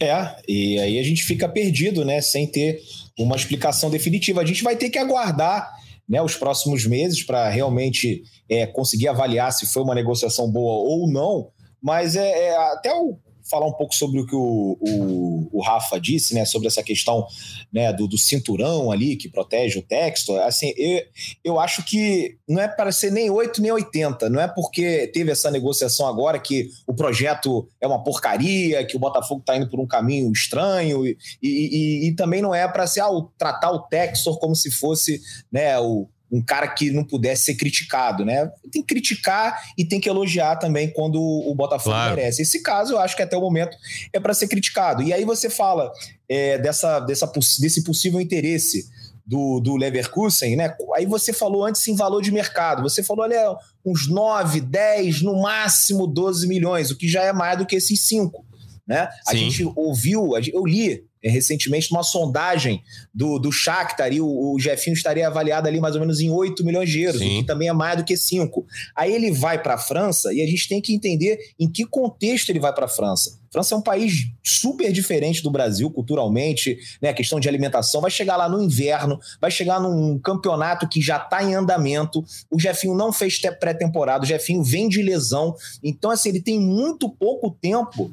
É, 0.00 0.36
e 0.48 0.78
aí 0.78 0.98
a 0.98 1.02
gente 1.02 1.22
fica 1.22 1.48
perdido, 1.48 2.04
né? 2.04 2.20
Sem 2.20 2.46
ter 2.46 2.80
uma 3.18 3.36
explicação 3.36 3.90
definitiva. 3.90 4.40
A 4.40 4.44
gente 4.44 4.62
vai 4.62 4.76
ter 4.76 4.90
que 4.90 4.98
aguardar 4.98 5.70
né, 6.08 6.20
os 6.20 6.36
próximos 6.36 6.84
meses 6.86 7.22
para 7.22 7.48
realmente 7.48 8.22
é, 8.48 8.66
conseguir 8.66 9.08
avaliar 9.08 9.52
se 9.52 9.66
foi 9.66 9.82
uma 9.82 9.94
negociação 9.94 10.50
boa 10.50 10.82
ou 10.82 11.10
não. 11.10 11.48
Mas 11.82 12.16
é, 12.16 12.48
é 12.48 12.56
até 12.72 12.92
o 12.92 13.18
falar 13.48 13.66
um 13.66 13.72
pouco 13.72 13.94
sobre 13.94 14.20
o 14.20 14.26
que 14.26 14.34
o, 14.34 14.78
o, 14.80 15.48
o 15.52 15.62
Rafa 15.62 16.00
disse, 16.00 16.34
né? 16.34 16.44
Sobre 16.44 16.68
essa 16.68 16.82
questão 16.82 17.26
né, 17.72 17.92
do, 17.92 18.08
do, 18.08 18.16
cinturão 18.16 18.90
ali 18.90 19.16
que 19.16 19.28
protege 19.28 19.78
o 19.78 19.82
texto. 19.82 20.34
Assim, 20.38 20.72
eu, 20.76 21.02
eu 21.44 21.60
acho 21.60 21.84
que 21.84 22.36
não 22.48 22.60
é 22.60 22.68
para 22.68 22.90
ser 22.90 23.10
nem 23.10 23.30
8 23.30 23.60
nem 23.60 23.72
80. 23.72 24.30
Não 24.30 24.40
é 24.40 24.48
porque 24.48 25.08
teve 25.08 25.30
essa 25.30 25.50
negociação 25.50 26.06
agora 26.06 26.38
que 26.38 26.68
o 26.86 26.94
projeto 26.94 27.68
é 27.80 27.86
uma 27.86 28.02
porcaria, 28.02 28.84
que 28.86 28.96
o 28.96 29.00
Botafogo 29.00 29.40
está 29.40 29.56
indo 29.56 29.68
por 29.68 29.80
um 29.80 29.86
caminho 29.86 30.30
estranho, 30.32 31.06
e, 31.06 31.16
e, 31.42 31.48
e, 31.48 32.08
e 32.08 32.14
também 32.14 32.40
não 32.40 32.54
é 32.54 32.66
para 32.66 32.86
ser 32.86 33.00
ah, 33.00 33.10
tratar 33.36 33.70
o 33.72 33.80
Textor 33.80 34.38
como 34.38 34.54
se 34.54 34.70
fosse 34.70 35.20
né, 35.52 35.78
o, 35.78 36.08
um 36.30 36.42
cara 36.42 36.66
que 36.68 36.90
não 36.90 37.04
pudesse 37.04 37.44
ser 37.44 37.54
criticado, 37.54 38.24
né? 38.24 38.50
Tem 38.72 38.82
que 38.82 38.94
criticar 38.94 39.60
e 39.78 39.84
tem 39.84 40.00
que 40.00 40.08
elogiar 40.08 40.56
também 40.56 40.90
quando 40.90 41.20
o 41.20 41.54
Botafogo 41.54 41.94
claro. 41.94 42.16
merece. 42.16 42.42
Esse 42.42 42.62
caso, 42.62 42.94
eu 42.94 42.98
acho 42.98 43.14
que 43.14 43.22
até 43.22 43.36
o 43.36 43.40
momento 43.40 43.76
é 44.12 44.18
para 44.18 44.34
ser 44.34 44.48
criticado. 44.48 45.02
E 45.02 45.12
aí 45.12 45.24
você 45.24 45.48
fala 45.48 45.92
é, 46.28 46.58
dessa, 46.58 47.00
dessa, 47.00 47.30
desse 47.60 47.84
possível 47.84 48.20
interesse 48.20 48.88
do, 49.26 49.60
do 49.60 49.76
Leverkusen, 49.76 50.56
né? 50.56 50.74
Aí 50.94 51.06
você 51.06 51.32
falou 51.32 51.64
antes 51.64 51.86
em 51.88 51.96
valor 51.96 52.20
de 52.20 52.30
mercado. 52.30 52.82
Você 52.82 53.02
falou 53.02 53.24
ali 53.24 53.36
uns 53.84 54.08
9, 54.08 54.60
10, 54.60 55.22
no 55.22 55.40
máximo 55.40 56.06
12 56.06 56.46
milhões, 56.46 56.90
o 56.90 56.96
que 56.96 57.08
já 57.08 57.22
é 57.22 57.32
mais 57.32 57.58
do 57.58 57.66
que 57.66 57.76
esses 57.76 58.00
5. 58.06 58.44
Né? 58.86 59.08
A 59.26 59.34
gente 59.34 59.64
ouviu, 59.74 60.32
eu 60.52 60.66
li 60.66 61.04
recentemente 61.30 61.90
uma 61.90 62.02
sondagem 62.02 62.82
do, 63.12 63.38
do 63.38 63.50
Shakhtar 63.50 64.12
e 64.12 64.20
o, 64.20 64.26
o 64.26 64.58
Jefinho 64.58 64.94
estaria 64.94 65.26
avaliado 65.26 65.66
ali 65.66 65.80
mais 65.80 65.94
ou 65.94 66.00
menos 66.00 66.20
em 66.20 66.30
8 66.30 66.64
milhões 66.64 66.90
de 66.90 67.00
euros, 67.02 67.20
Sim. 67.20 67.38
o 67.38 67.40
que 67.40 67.46
também 67.46 67.68
é 67.68 67.72
mais 67.72 67.96
do 67.96 68.04
que 68.04 68.16
5. 68.16 68.66
Aí 68.94 69.12
ele 69.12 69.30
vai 69.32 69.62
para 69.62 69.74
a 69.74 69.78
França 69.78 70.32
e 70.32 70.42
a 70.42 70.46
gente 70.46 70.68
tem 70.68 70.80
que 70.80 70.94
entender 70.94 71.38
em 71.58 71.70
que 71.70 71.86
contexto 71.86 72.50
ele 72.50 72.60
vai 72.60 72.72
para 72.72 72.86
a 72.86 72.88
França. 72.88 73.38
França 73.54 73.72
é 73.72 73.78
um 73.78 73.82
país 73.82 74.26
super 74.42 74.90
diferente 74.90 75.40
do 75.40 75.48
Brasil 75.48 75.88
culturalmente, 75.88 76.76
né? 77.00 77.10
A 77.10 77.14
questão 77.14 77.38
de 77.38 77.48
alimentação. 77.48 78.00
Vai 78.00 78.10
chegar 78.10 78.36
lá 78.36 78.48
no 78.48 78.60
inverno, 78.60 79.20
vai 79.40 79.48
chegar 79.48 79.78
num 79.78 80.18
campeonato 80.18 80.88
que 80.88 81.00
já 81.00 81.18
está 81.18 81.40
em 81.40 81.54
andamento. 81.54 82.24
O 82.50 82.58
Jefinho 82.58 82.96
não 82.96 83.12
fez 83.12 83.38
pré-temporada, 83.60 84.24
o 84.24 84.26
Jefinho 84.26 84.60
vem 84.64 84.88
de 84.88 85.00
lesão. 85.00 85.54
Então, 85.84 86.10
assim, 86.10 86.30
ele 86.30 86.42
tem 86.42 86.58
muito 86.58 87.08
pouco 87.08 87.48
tempo 87.48 88.10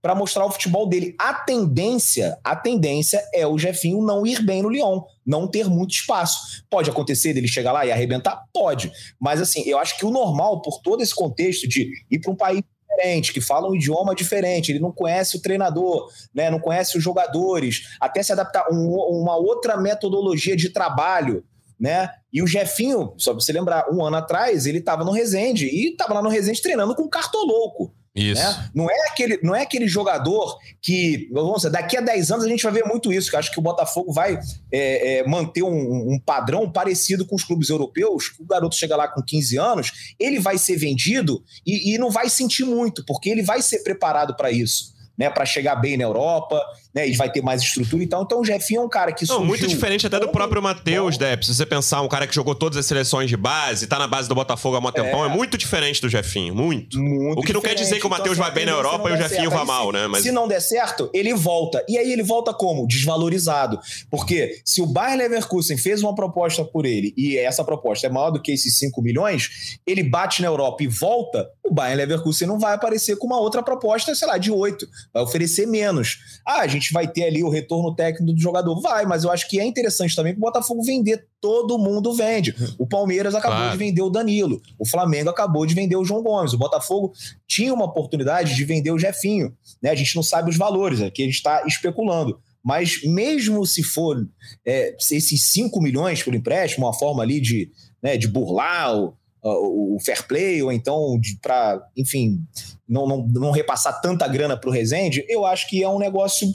para 0.00 0.14
mostrar 0.14 0.46
o 0.46 0.50
futebol 0.50 0.88
dele. 0.88 1.14
A 1.18 1.34
tendência, 1.34 2.38
a 2.42 2.56
tendência 2.56 3.22
é 3.34 3.46
o 3.46 3.58
Jefinho 3.58 4.00
não 4.00 4.26
ir 4.26 4.42
bem 4.42 4.62
no 4.62 4.70
Lyon, 4.70 5.02
não 5.26 5.46
ter 5.46 5.68
muito 5.68 5.90
espaço. 5.90 6.64
Pode 6.70 6.88
acontecer 6.88 7.34
dele 7.34 7.46
chegar 7.46 7.72
lá 7.72 7.84
e 7.84 7.92
arrebentar? 7.92 8.42
Pode. 8.54 8.90
Mas, 9.20 9.38
assim, 9.38 9.68
eu 9.68 9.78
acho 9.78 9.98
que 9.98 10.06
o 10.06 10.10
normal, 10.10 10.62
por 10.62 10.80
todo 10.80 11.02
esse 11.02 11.14
contexto 11.14 11.68
de 11.68 11.90
ir 12.10 12.20
para 12.20 12.32
um 12.32 12.36
país 12.36 12.62
diferente, 12.98 13.32
que 13.32 13.40
fala 13.40 13.68
um 13.68 13.76
idioma 13.76 14.14
diferente, 14.14 14.72
ele 14.72 14.80
não 14.80 14.92
conhece 14.92 15.36
o 15.36 15.40
treinador, 15.40 16.10
né, 16.34 16.50
não 16.50 16.58
conhece 16.58 16.98
os 16.98 17.02
jogadores, 17.02 17.96
até 18.00 18.22
se 18.22 18.32
adaptar 18.32 18.66
a 18.68 18.74
um, 18.74 18.88
uma 19.22 19.36
outra 19.36 19.76
metodologia 19.76 20.56
de 20.56 20.70
trabalho, 20.70 21.44
né? 21.78 22.10
E 22.32 22.42
o 22.42 22.46
Jefinho, 22.46 23.14
só 23.16 23.32
pra 23.32 23.40
você 23.40 23.52
lembrar, 23.52 23.86
um 23.92 24.04
ano 24.04 24.16
atrás, 24.16 24.66
ele 24.66 24.78
estava 24.78 25.04
no 25.04 25.12
Resende 25.12 25.66
e 25.66 25.90
estava 25.90 26.14
lá 26.14 26.22
no 26.22 26.28
Resende 26.28 26.60
treinando 26.60 26.94
com 26.94 27.02
o 27.02 27.08
Cartolouco. 27.08 27.94
Isso. 28.18 28.42
Né? 28.42 28.70
Não, 28.74 28.90
é 28.90 29.08
aquele, 29.10 29.38
não 29.42 29.54
é 29.54 29.62
aquele 29.62 29.86
jogador 29.86 30.58
que, 30.82 31.28
vamos 31.32 31.56
dizer, 31.56 31.70
daqui 31.70 31.96
a 31.96 32.00
10 32.00 32.32
anos 32.32 32.44
a 32.44 32.48
gente 32.48 32.62
vai 32.62 32.72
ver 32.72 32.84
muito 32.84 33.12
isso, 33.12 33.30
que 33.30 33.36
eu 33.36 33.40
acho 33.40 33.52
que 33.52 33.58
o 33.58 33.62
Botafogo 33.62 34.12
vai 34.12 34.38
é, 34.72 35.18
é, 35.18 35.26
manter 35.26 35.62
um, 35.62 36.12
um, 36.12 36.18
padrão 36.18 36.70
parecido 36.70 37.24
com 37.24 37.36
os 37.36 37.44
clubes 37.44 37.68
europeus. 37.68 38.34
O 38.38 38.44
garoto 38.44 38.74
chega 38.74 38.96
lá 38.96 39.06
com 39.06 39.22
15 39.22 39.56
anos, 39.58 40.14
ele 40.18 40.40
vai 40.40 40.58
ser 40.58 40.76
vendido 40.76 41.42
e, 41.66 41.94
e 41.94 41.98
não 41.98 42.10
vai 42.10 42.28
sentir 42.28 42.64
muito, 42.64 43.04
porque 43.04 43.30
ele 43.30 43.42
vai 43.42 43.62
ser 43.62 43.80
preparado 43.84 44.34
para 44.34 44.50
isso 44.50 44.98
né, 45.18 45.28
para 45.28 45.44
chegar 45.44 45.74
bem 45.74 45.96
na 45.96 46.04
Europa, 46.04 46.62
né, 46.94 47.08
e 47.08 47.16
vai 47.16 47.30
ter 47.30 47.42
mais 47.42 47.62
estrutura 47.62 48.02
e 48.02 48.06
tal. 48.06 48.22
Então 48.22 48.40
o 48.40 48.44
Jefinho 48.44 48.82
é 48.82 48.84
um 48.84 48.88
cara 48.88 49.12
que 49.12 49.26
Não, 49.28 49.44
muito 49.44 49.66
diferente 49.66 50.06
até 50.06 50.18
do 50.18 50.28
próprio 50.28 50.62
Matheus, 50.62 51.16
Depp. 51.16 51.44
Se 51.44 51.54
você 51.54 51.66
pensar, 51.66 52.00
um 52.02 52.08
cara 52.08 52.26
que 52.26 52.34
jogou 52.34 52.54
todas 52.54 52.78
as 52.78 52.86
seleções 52.86 53.28
de 53.28 53.36
base, 53.36 53.86
tá 53.86 53.98
na 53.98 54.06
base 54.06 54.28
do 54.28 54.34
Botafogo 54.34 54.76
há 54.76 54.78
um 54.80 54.92
tempão, 54.92 55.24
é, 55.24 55.28
é 55.28 55.30
muito 55.30 55.58
diferente 55.58 56.00
do 56.00 56.08
Jefinho, 56.08 56.54
muito. 56.54 56.98
muito 56.98 57.40
o 57.40 57.42
que 57.42 57.52
não 57.52 57.60
quer 57.60 57.74
dizer 57.74 57.98
que 57.98 58.06
o 58.06 58.10
Matheus 58.10 58.36
então, 58.36 58.44
vai 58.44 58.54
bem 58.54 58.66
na 58.66 58.72
Europa 58.72 59.10
e 59.10 59.12
o 59.12 59.16
Jefinho 59.16 59.50
vai 59.50 59.64
mal, 59.64 59.92
né? 59.92 60.06
Mas... 60.06 60.22
Se 60.22 60.32
não 60.32 60.48
der 60.48 60.60
certo, 60.60 61.10
ele 61.12 61.34
volta. 61.34 61.84
E 61.88 61.98
aí 61.98 62.12
ele 62.12 62.22
volta 62.22 62.52
como? 62.52 62.86
Desvalorizado. 62.86 63.78
Porque 64.10 64.60
se 64.64 64.80
o 64.80 64.86
Bayer 64.86 65.18
Leverkusen 65.18 65.76
fez 65.76 66.02
uma 66.02 66.14
proposta 66.14 66.64
por 66.64 66.86
ele 66.86 67.12
e 67.16 67.36
essa 67.36 67.62
proposta 67.64 68.06
é 68.06 68.10
maior 68.10 68.30
do 68.30 68.40
que 68.40 68.52
esses 68.52 68.78
5 68.78 69.00
milhões, 69.02 69.78
ele 69.86 70.02
bate 70.02 70.42
na 70.42 70.48
Europa 70.48 70.82
e 70.82 70.86
volta, 70.86 71.48
o 71.64 71.72
Bayern 71.72 71.96
Leverkusen 71.96 72.48
não 72.48 72.58
vai 72.58 72.74
aparecer 72.74 73.16
com 73.16 73.26
uma 73.26 73.38
outra 73.38 73.62
proposta, 73.62 74.14
sei 74.14 74.26
lá, 74.26 74.38
de 74.38 74.50
8. 74.50 74.88
Vai 75.12 75.22
oferecer 75.22 75.66
menos. 75.66 76.18
Ah, 76.46 76.60
a 76.60 76.66
gente 76.66 76.77
vai 76.92 77.06
ter 77.08 77.24
ali 77.24 77.42
o 77.42 77.48
retorno 77.48 77.94
técnico 77.94 78.32
do 78.32 78.40
jogador. 78.40 78.80
Vai, 78.80 79.06
mas 79.06 79.24
eu 79.24 79.30
acho 79.30 79.48
que 79.48 79.58
é 79.60 79.64
interessante 79.64 80.14
também 80.14 80.32
para 80.32 80.38
o 80.38 80.52
Botafogo 80.52 80.82
vender. 80.82 81.26
Todo 81.40 81.78
mundo 81.78 82.12
vende. 82.14 82.54
O 82.78 82.86
Palmeiras 82.86 83.34
acabou 83.34 83.58
claro. 83.58 83.72
de 83.72 83.78
vender 83.78 84.02
o 84.02 84.10
Danilo. 84.10 84.60
O 84.78 84.86
Flamengo 84.86 85.30
acabou 85.30 85.64
de 85.66 85.74
vender 85.74 85.96
o 85.96 86.04
João 86.04 86.22
Gomes. 86.22 86.52
O 86.52 86.58
Botafogo 86.58 87.12
tinha 87.46 87.72
uma 87.72 87.84
oportunidade 87.84 88.54
de 88.54 88.64
vender 88.64 88.90
o 88.90 88.98
Jefinho. 88.98 89.56
Né? 89.82 89.90
A 89.90 89.94
gente 89.94 90.14
não 90.16 90.22
sabe 90.22 90.50
os 90.50 90.56
valores, 90.56 91.00
aqui 91.00 91.22
a 91.22 91.26
gente 91.26 91.36
está 91.36 91.64
especulando. 91.66 92.38
Mas 92.64 93.02
mesmo 93.04 93.64
se 93.64 93.82
for 93.82 94.28
é, 94.66 94.94
esses 94.98 95.42
5 95.50 95.80
milhões 95.80 96.22
por 96.22 96.34
empréstimo, 96.34 96.86
uma 96.86 96.92
forma 96.92 97.22
ali 97.22 97.40
de, 97.40 97.70
né, 98.02 98.16
de 98.16 98.28
burlar 98.28 98.94
o, 98.94 99.16
o 99.42 99.98
fair 100.04 100.26
play, 100.26 100.62
ou 100.62 100.72
então 100.72 101.20
para, 101.40 101.80
enfim, 101.96 102.42
não, 102.88 103.06
não, 103.06 103.26
não 103.28 103.50
repassar 103.50 104.00
tanta 104.00 104.26
grana 104.26 104.56
para 104.56 104.68
o 104.68 104.72
Rezende, 104.72 105.24
eu 105.28 105.46
acho 105.46 105.68
que 105.68 105.82
é 105.82 105.88
um 105.88 105.98
negócio 105.98 106.52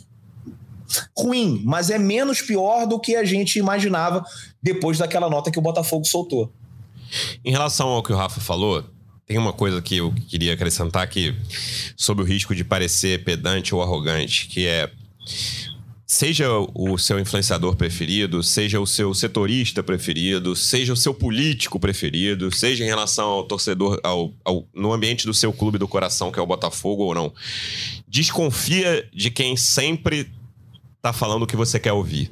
ruim, 1.18 1.62
mas 1.66 1.90
é 1.90 1.98
menos 1.98 2.42
pior 2.42 2.86
do 2.86 3.00
que 3.00 3.16
a 3.16 3.24
gente 3.24 3.60
imaginava 3.60 4.24
depois 4.62 4.98
daquela 4.98 5.30
nota 5.30 5.52
que 5.52 5.60
o 5.60 5.62
Botafogo 5.62 6.06
soltou. 6.06 6.52
Em 7.44 7.52
relação 7.52 7.90
ao 7.90 8.02
que 8.02 8.12
o 8.12 8.16
Rafa 8.16 8.42
falou, 8.42 8.84
tem 9.26 9.38
uma 9.38 9.54
coisa 9.54 9.82
que 9.82 9.98
eu 9.98 10.14
queria 10.28 10.54
acrescentar 10.54 11.04
aqui 11.04 11.36
sobre 11.96 12.24
o 12.24 12.28
risco 12.28 12.54
de 12.56 12.64
parecer 12.64 13.24
pedante 13.24 13.74
ou 13.74 13.82
arrogante, 13.82 14.48
que 14.48 14.68
é 14.68 14.92
seja 16.06 16.48
o 16.76 16.96
seu 16.98 17.20
influenciador 17.20 17.76
preferido, 17.76 18.44
seja 18.44 18.80
o 18.80 18.86
seu 18.86 19.16
setorista 19.16 19.82
preferido, 19.82 20.56
seja 20.56 20.94
o 20.94 20.98
seu 20.98 21.12
político 21.14 21.80
preferido, 21.80 22.54
seja 22.56 22.84
em 22.84 22.88
relação 22.88 23.28
ao 23.30 23.44
torcedor, 23.46 24.00
ao, 24.04 24.32
ao, 24.46 24.68
no 24.76 24.94
ambiente 24.94 25.26
do 25.26 25.34
seu 25.34 25.52
clube 25.52 25.80
do 25.80 25.88
coração, 25.88 26.32
que 26.32 26.38
é 26.38 26.42
o 26.42 26.46
Botafogo 26.46 27.04
ou 27.04 27.16
não. 27.16 27.34
Desconfia 28.08 29.10
de 29.12 29.32
quem 29.32 29.58
sempre 29.58 30.32
tá 31.04 31.12
falando 31.12 31.44
o 31.44 31.48
que 31.48 31.58
você 31.58 31.78
quer 31.78 31.92
ouvir. 31.92 32.32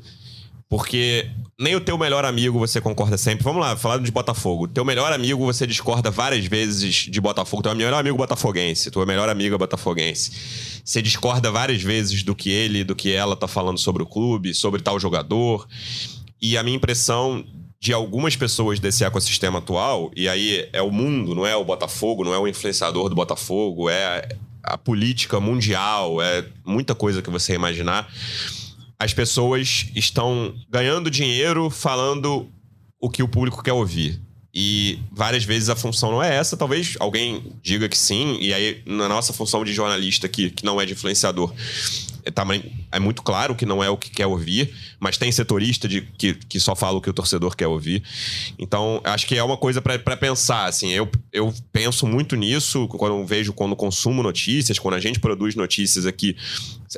Porque 0.70 1.30
nem 1.60 1.76
o 1.76 1.82
teu 1.82 1.98
melhor 1.98 2.24
amigo 2.24 2.58
você 2.58 2.80
concorda 2.80 3.18
sempre. 3.18 3.44
Vamos 3.44 3.60
lá, 3.60 3.76
falando 3.76 4.06
de 4.06 4.12
Botafogo. 4.12 4.70
Teu 4.70 4.86
melhor 4.86 5.12
amigo 5.12 5.44
você 5.44 5.68
discorda 5.68 6.10
várias 6.10 6.46
vezes 6.46 6.96
de 7.12 7.20
Botafogo. 7.20 7.62
Teu 7.62 7.76
melhor 7.76 7.94
amigo 7.94 8.18
botafoguense, 8.18 8.90
tua 8.90 9.06
melhor 9.06 9.28
amiga 9.28 9.58
botafoguense. 9.58 10.32
Você 10.86 11.02
discorda 11.02 11.52
várias 11.52 11.82
vezes 11.82 12.24
do 12.24 12.34
que 12.34 12.50
ele, 12.50 12.86
do 12.86 12.96
que 12.96 13.12
ela 13.12 13.36
tá 13.36 13.46
falando 13.46 13.78
sobre 13.78 14.04
o 14.04 14.06
clube, 14.06 14.54
sobre 14.54 14.82
tal 14.82 14.98
jogador. 14.98 15.68
E 16.42 16.58
a 16.58 16.64
minha 16.64 16.78
impressão 16.78 17.44
de 17.78 17.92
algumas 17.92 18.38
pessoas 18.38 18.80
desse 18.80 19.04
ecossistema 19.04 19.60
atual, 19.60 20.12
e 20.16 20.30
aí 20.30 20.70
é 20.72 20.82
o 20.82 20.92
mundo, 20.92 21.36
não 21.36 21.46
é 21.46 21.58
o 21.58 21.66
Botafogo, 21.66 22.24
não 22.24 22.34
é 22.34 22.40
o 22.40 22.48
influenciador 22.48 23.10
do 23.10 23.16
Botafogo, 23.16 23.90
é 23.90 24.30
a 24.64 24.78
política 24.78 25.40
mundial, 25.40 26.22
é 26.22 26.46
muita 26.64 26.96
coisa 26.96 27.22
que 27.22 27.30
você 27.30 27.54
imaginar 27.54 28.08
as 29.02 29.16
pessoas 29.16 29.88
estão 29.96 30.54
ganhando 30.70 31.10
dinheiro 31.10 31.72
falando 31.72 32.52
o 33.00 33.10
que 33.10 33.24
o 33.24 33.28
público 33.28 33.64
quer 33.64 33.74
ouvir. 33.74 34.22
E 34.54 35.00
várias 35.12 35.46
vezes 35.46 35.70
a 35.70 35.76
função 35.76 36.12
não 36.12 36.22
é 36.22 36.36
essa. 36.36 36.58
Talvez 36.58 36.96
alguém 37.00 37.54
diga 37.62 37.88
que 37.88 37.98
sim, 37.98 38.38
e 38.42 38.54
aí 38.54 38.82
na 38.86 39.08
nossa 39.08 39.32
função 39.32 39.64
de 39.64 39.74
jornalista 39.74 40.26
aqui, 40.26 40.50
que 40.50 40.66
não 40.66 40.80
é 40.80 40.86
de 40.86 40.94
influenciador, 40.94 41.54
também 42.30 42.86
é 42.92 43.00
muito 43.00 43.24
claro 43.24 43.56
que 43.56 43.66
não 43.66 43.84
é 43.84 43.90
o 43.90 43.98
que 43.98 44.12
quer 44.12 44.28
ouvir, 44.28 44.72
mas 45.00 45.18
tem 45.18 45.32
setorista 45.32 45.88
de, 45.88 46.02
que, 46.02 46.34
que 46.34 46.60
só 46.60 46.76
fala 46.76 46.98
o 46.98 47.02
que 47.02 47.10
o 47.10 47.14
torcedor 47.14 47.56
quer 47.56 47.68
ouvir. 47.68 48.04
Então, 48.60 49.02
acho 49.04 49.26
que 49.26 49.38
é 49.38 49.44
uma 49.44 49.58
coisa 49.58 49.82
para 49.82 50.18
pensar. 50.18 50.66
Assim, 50.66 50.92
eu, 50.92 51.10
eu 51.32 51.54
penso 51.72 52.06
muito 52.06 52.36
nisso 52.36 52.88
quando 52.90 53.26
vejo, 53.26 53.54
quando 53.54 53.76
consumo 53.76 54.22
notícias, 54.22 54.78
quando 54.78 54.96
a 54.96 55.00
gente 55.00 55.20
produz 55.20 55.56
notícias 55.56 56.06
aqui, 56.06 56.36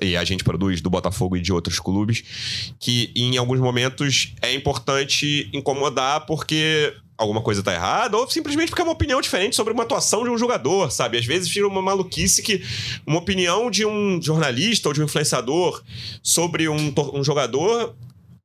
e 0.02 0.18
a 0.18 0.24
gente 0.24 0.44
produz 0.44 0.82
do 0.82 0.90
Botafogo 0.90 1.38
e 1.38 1.42
de 1.42 1.54
outros 1.54 1.80
clubes, 1.80 2.24
que 2.80 3.12
em 3.16 3.38
alguns 3.38 3.60
momentos 3.60 4.34
é 4.42 4.54
importante 4.54 5.50
incomodar 5.54 6.26
porque 6.26 6.94
alguma 7.18 7.42
coisa 7.42 7.64
tá 7.64 7.74
errada, 7.74 8.18
ou 8.18 8.30
simplesmente 8.30 8.70
porque 8.70 8.82
é 8.82 8.86
uma 8.86 8.94
opinião 8.94 9.22
diferente 9.22 9.56
sobre 9.56 9.74
uma 9.74 9.84
atuação 9.84 10.24
de 10.24 10.30
um 10.30 10.38
jogador, 10.38 10.92
sabe? 10.92 11.18
Às 11.18 11.26
vezes 11.26 11.50
vira 11.50 11.68
uma 11.68 11.82
maluquice 11.82 12.42
que 12.42 12.64
uma 13.06 13.20
opinião 13.20 13.70
de 13.70 13.86
um 13.86 14.22
jornalista 14.22 14.90
ou 14.90 14.94
de 14.94 15.02
um 15.02 15.06
influenciador 15.06 15.82
sobre 16.22 16.68
um, 16.68 16.94
um 17.14 17.24
jogador 17.24 17.96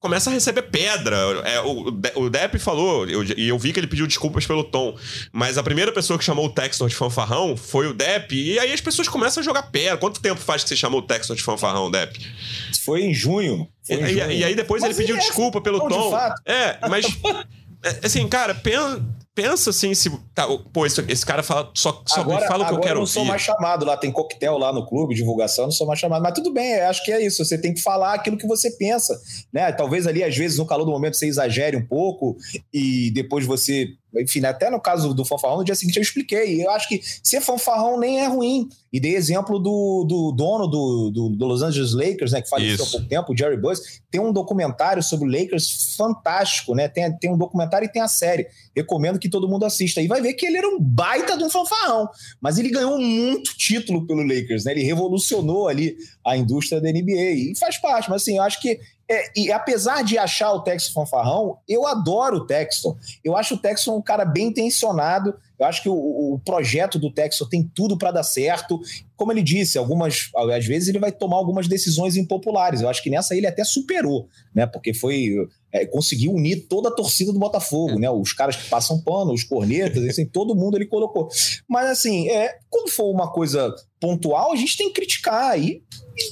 começa 0.01 0.31
a 0.31 0.33
receber 0.33 0.63
pedra. 0.63 1.17
É, 1.45 1.61
o, 1.61 1.89
o 2.17 2.31
Depp 2.31 2.59
falou, 2.59 3.09
e 3.09 3.13
eu, 3.13 3.25
eu, 3.25 3.59
vi 3.59 3.73
que 3.73 3.81
ele 3.81 3.87
pediu 3.87 4.07
desculpas 4.07 4.47
pelo 4.47 4.63
tom, 4.65 4.97
mas 5.33 5.59
a 5.59 5.63
primeira 5.63 5.93
pessoa 5.93 6.19
que 6.19 6.25
chamou 6.25 6.47
o 6.47 6.51
Textor 6.51 6.89
de 6.89 6.95
fanfarrão 6.95 7.57
foi 7.57 7.89
o 7.89 7.95
Depp, 7.95 8.35
e 8.35 8.59
aí 8.59 8.73
as 8.73 8.81
pessoas 8.81 9.09
começam 9.09 9.41
a 9.41 9.45
jogar 9.45 9.65
pedra. 9.65 9.97
Quanto 9.97 10.21
tempo 10.21 10.41
faz 10.41 10.63
que 10.63 10.69
você 10.69 10.77
chamou 10.77 11.01
o 11.01 11.03
Textor 11.03 11.37
de 11.37 11.43
fanfarrão, 11.43 11.91
Depp? 11.91 12.19
Foi 12.85 13.03
em 13.03 13.13
junho. 13.13 13.69
Foi 13.83 13.97
em 13.97 14.05
e, 14.05 14.09
junho. 14.09 14.31
E, 14.31 14.45
aí 14.45 14.55
depois 14.55 14.83
mas 14.83 14.91
ele 14.91 14.99
pediu 14.99 15.17
é 15.17 15.21
desculpa 15.21 15.61
pelo 15.61 15.89
tom. 15.89 16.17
É, 16.45 16.79
mas 16.89 17.07
É, 17.07 17.45
assim, 18.03 18.29
cara, 18.29 18.55
pensa, 18.55 19.03
pensa 19.35 19.71
assim, 19.71 19.95
se. 19.95 20.11
Tá, 20.35 20.47
pô, 20.73 20.85
esse, 20.85 21.01
esse 21.09 21.25
cara 21.25 21.43
fala, 21.43 21.71
só, 21.75 22.03
só 22.07 22.21
agora, 22.21 22.47
fala 22.47 22.65
o 22.65 22.69
que 22.69 22.75
eu 22.75 22.81
quero 22.81 22.91
eu 22.91 22.95
não 22.97 23.01
ouvir. 23.03 23.13
sou 23.13 23.25
mais 23.25 23.43
chamado 23.43 23.85
lá, 23.85 23.97
tem 23.97 24.11
coquetel 24.11 24.59
lá 24.59 24.73
no 24.73 24.85
clube, 24.87 25.15
divulgação, 25.15 25.67
não 25.67 25.71
sou 25.71 25.87
mais 25.87 25.99
chamado. 26.01 26.23
Mas 26.23 26.35
tudo 26.35 26.53
bem, 26.53 26.81
acho 26.81 27.05
que 27.05 27.13
é 27.13 27.25
isso. 27.25 27.45
Você 27.45 27.57
tem 27.57 27.73
que 27.73 27.81
falar 27.81 28.15
aquilo 28.15 28.37
que 28.37 28.47
você 28.47 28.71
pensa. 28.73 29.19
né? 29.53 29.71
Talvez 29.73 30.07
ali, 30.07 30.25
às 30.25 30.37
vezes, 30.37 30.59
no 30.59 30.67
calor 30.67 30.85
do 30.85 30.91
momento, 30.91 31.17
você 31.17 31.27
exagere 31.27 31.77
um 31.77 31.87
pouco 31.87 32.37
e 32.73 33.11
depois 33.13 33.47
você 33.47 33.89
enfim, 34.17 34.45
até 34.45 34.71
no 34.71 34.81
caso 34.81 35.13
do 35.13 35.25
fanfarrão, 35.25 35.59
no 35.59 35.65
dia 35.65 35.75
seguinte 35.75 35.97
eu 35.97 36.03
expliquei. 36.03 36.65
Eu 36.65 36.71
acho 36.71 36.89
que 36.89 37.01
ser 37.23 37.41
fanfarrão 37.41 37.99
nem 37.99 38.21
é 38.21 38.27
ruim. 38.27 38.69
E 38.91 38.99
dei 38.99 39.15
exemplo 39.15 39.59
do, 39.59 40.05
do 40.09 40.33
dono 40.33 40.67
do, 40.67 41.11
do, 41.11 41.29
do 41.29 41.47
Los 41.47 41.63
Angeles 41.63 41.93
Lakers, 41.93 42.33
né, 42.33 42.41
que 42.41 42.49
faleceu 42.49 42.85
há 42.85 42.89
pouco 42.89 43.07
tempo, 43.07 43.33
o 43.33 43.37
Jerry 43.37 43.59
Buss. 43.59 44.01
Tem 44.11 44.19
um 44.21 44.33
documentário 44.33 45.03
sobre 45.03 45.29
o 45.29 45.31
Lakers 45.31 45.95
fantástico, 45.95 46.75
né? 46.75 46.89
Tem, 46.89 47.15
tem 47.19 47.31
um 47.31 47.37
documentário 47.37 47.85
e 47.85 47.93
tem 47.93 48.01
a 48.01 48.09
série. 48.09 48.47
Recomendo 48.75 49.19
que 49.19 49.29
todo 49.29 49.49
mundo 49.49 49.67
assista. 49.67 50.01
E 50.01 50.07
vai 50.07 50.23
ver 50.23 50.33
que 50.33 50.47
ele 50.47 50.57
era 50.57 50.69
um 50.69 50.81
baita 50.81 51.37
de 51.37 51.45
um 51.45 51.51
fanfarrão. 51.51 52.09
Mas 52.41 52.59
ele 52.59 52.71
ganhou 52.71 52.99
muito 52.99 53.55
título 53.59 54.07
pelo 54.07 54.23
Lakers, 54.23 54.65
né? 54.65 54.73
Ele 54.73 54.83
revolucionou 54.83 55.69
ali 55.69 55.97
a 56.25 56.35
indústria 56.35 56.81
da 56.81 56.91
NBA. 56.91 57.33
E 57.33 57.53
faz 57.59 57.77
parte, 57.77 58.09
mas 58.09 58.23
assim, 58.23 58.39
eu 58.39 58.43
acho 58.43 58.61
que 58.63 58.81
é, 59.11 59.31
e 59.35 59.51
apesar 59.51 60.05
de 60.05 60.19
achar 60.19 60.53
o 60.53 60.61
Texton 60.61 60.93
fanfarrão, 60.93 61.59
eu 61.67 61.87
adoro 61.87 62.39
o 62.39 62.47
Texton. 62.47 62.95
Eu 63.25 63.37
acho 63.37 63.55
o 63.55 63.59
Texton 63.59 63.97
um 63.97 64.03
cara 64.03 64.25
bem 64.25 64.49
intencionado. 64.49 65.35
Eu 65.59 65.67
acho 65.67 65.83
que 65.83 65.89
o, 65.89 65.95
o 66.35 66.41
projeto 66.45 66.99
do 66.99 67.11
Texton 67.11 67.47
tem 67.47 67.63
tudo 67.75 67.97
para 67.97 68.11
dar 68.11 68.23
certo. 68.23 68.79
Como 69.17 69.33
ele 69.33 69.43
disse, 69.43 69.79
algumas 69.79 70.31
às 70.55 70.67
vezes 70.67 70.89
ele 70.89 70.99
vai 70.99 71.11
tomar 71.11 71.37
algumas 71.37 71.67
decisões 71.67 72.17
impopulares. 72.17 72.83
Eu 72.83 72.89
acho 72.89 73.03
que 73.03 73.09
nessa 73.09 73.35
ele 73.35 73.47
até 73.47 73.65
superou, 73.65 74.29
né? 74.55 74.67
Porque 74.67 74.93
foi 74.93 75.49
é, 75.73 75.87
conseguiu 75.87 76.33
unir 76.33 76.67
toda 76.69 76.91
a 76.91 76.95
torcida 76.95 77.33
do 77.33 77.39
Botafogo, 77.39 77.93
é. 77.93 77.99
né? 78.01 78.11
Os 78.11 78.35
caras 78.35 78.57
que 78.57 78.69
passam 78.69 79.01
pano, 79.01 79.33
os 79.33 79.43
cornetas, 79.43 80.05
assim, 80.05 80.27
todo 80.27 80.55
mundo 80.55 80.77
ele 80.77 80.87
colocou. 80.87 81.29
Mas 81.67 81.89
assim, 81.89 82.29
é, 82.29 82.59
quando 82.69 82.91
for 82.91 83.11
uma 83.11 83.33
coisa 83.33 83.75
pontual, 84.01 84.53
a 84.53 84.57
gente 84.57 84.77
tem 84.77 84.89
que 84.89 84.95
criticar 84.95 85.51
aí. 85.51 85.83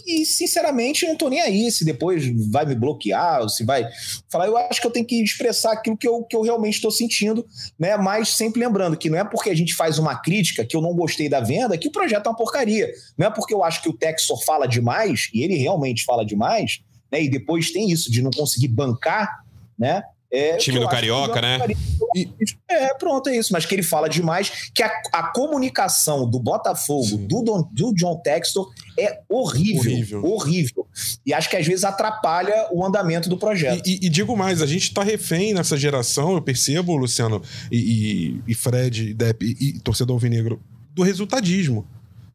E, 0.04 0.26
sinceramente, 0.26 1.06
não 1.06 1.16
tô 1.16 1.28
nem 1.28 1.40
aí 1.40 1.70
se 1.70 1.84
depois 1.84 2.24
vai 2.50 2.66
me 2.66 2.74
bloquear, 2.74 3.42
ou 3.42 3.48
se 3.48 3.64
vai 3.64 3.86
falar. 4.28 4.48
Eu 4.48 4.56
acho 4.56 4.80
que 4.80 4.86
eu 4.86 4.90
tenho 4.90 5.06
que 5.06 5.22
expressar 5.22 5.72
aquilo 5.72 5.96
que 5.96 6.08
eu, 6.08 6.24
que 6.24 6.34
eu 6.34 6.42
realmente 6.42 6.74
estou 6.74 6.90
sentindo, 6.90 7.46
né? 7.78 7.96
Mas 7.96 8.30
sempre 8.30 8.60
lembrando 8.60 8.96
que 8.96 9.08
não 9.08 9.18
é 9.18 9.24
porque 9.24 9.48
a 9.48 9.54
gente 9.54 9.74
faz 9.74 9.98
uma 9.98 10.16
crítica 10.16 10.64
que 10.64 10.76
eu 10.76 10.80
não 10.80 10.92
gostei 10.94 11.28
da 11.28 11.40
venda 11.40 11.78
que 11.78 11.86
o 11.86 11.92
projeto 11.92 12.26
é 12.26 12.30
uma 12.30 12.36
porcaria. 12.36 12.90
Não 13.16 13.28
é 13.28 13.30
porque 13.30 13.54
eu 13.54 13.62
acho 13.62 13.80
que 13.80 13.88
o 13.88 13.92
Texor 13.92 14.44
fala 14.44 14.66
demais, 14.66 15.28
e 15.32 15.42
ele 15.42 15.54
realmente 15.54 16.04
fala 16.04 16.26
demais, 16.26 16.80
né? 17.10 17.22
E 17.22 17.30
depois 17.30 17.70
tem 17.70 17.88
isso 17.88 18.10
de 18.10 18.22
não 18.22 18.32
conseguir 18.32 18.68
bancar, 18.68 19.44
né? 19.78 20.02
É, 20.30 20.56
time 20.56 20.80
do 20.80 20.88
Carioca, 20.88 21.40
né? 21.40 21.58
É, 22.68 22.94
pronto, 22.94 23.28
é 23.28 23.36
isso. 23.36 23.52
Mas 23.52 23.64
que 23.64 23.74
ele 23.74 23.82
fala 23.82 24.08
demais 24.08 24.70
que 24.74 24.82
a, 24.82 24.90
a 25.12 25.22
comunicação 25.32 26.28
do 26.28 26.38
Botafogo, 26.40 27.16
do, 27.16 27.42
Don, 27.42 27.68
do 27.72 27.94
John 27.94 28.20
Textor, 28.22 28.72
é 28.98 29.20
horrível, 29.28 29.92
horrível. 29.92 30.24
Horrível. 30.24 30.86
E 31.24 31.32
acho 31.32 31.48
que 31.48 31.56
às 31.56 31.66
vezes 31.66 31.84
atrapalha 31.84 32.68
o 32.72 32.84
andamento 32.84 33.28
do 33.28 33.36
projeto. 33.36 33.86
E, 33.86 34.00
e, 34.02 34.06
e 34.06 34.08
digo 34.08 34.36
mais, 34.36 34.62
a 34.62 34.66
gente 34.66 34.92
tá 34.92 35.02
refém 35.02 35.54
nessa 35.54 35.76
geração, 35.76 36.34
eu 36.34 36.42
percebo, 36.42 36.96
Luciano, 36.96 37.42
e, 37.70 38.40
e 38.46 38.54
Fred, 38.54 39.14
Depp 39.14 39.44
e, 39.44 39.78
torcedor 39.80 40.14
alvinegro, 40.14 40.60
do 40.94 41.02
resultadismo. 41.02 41.86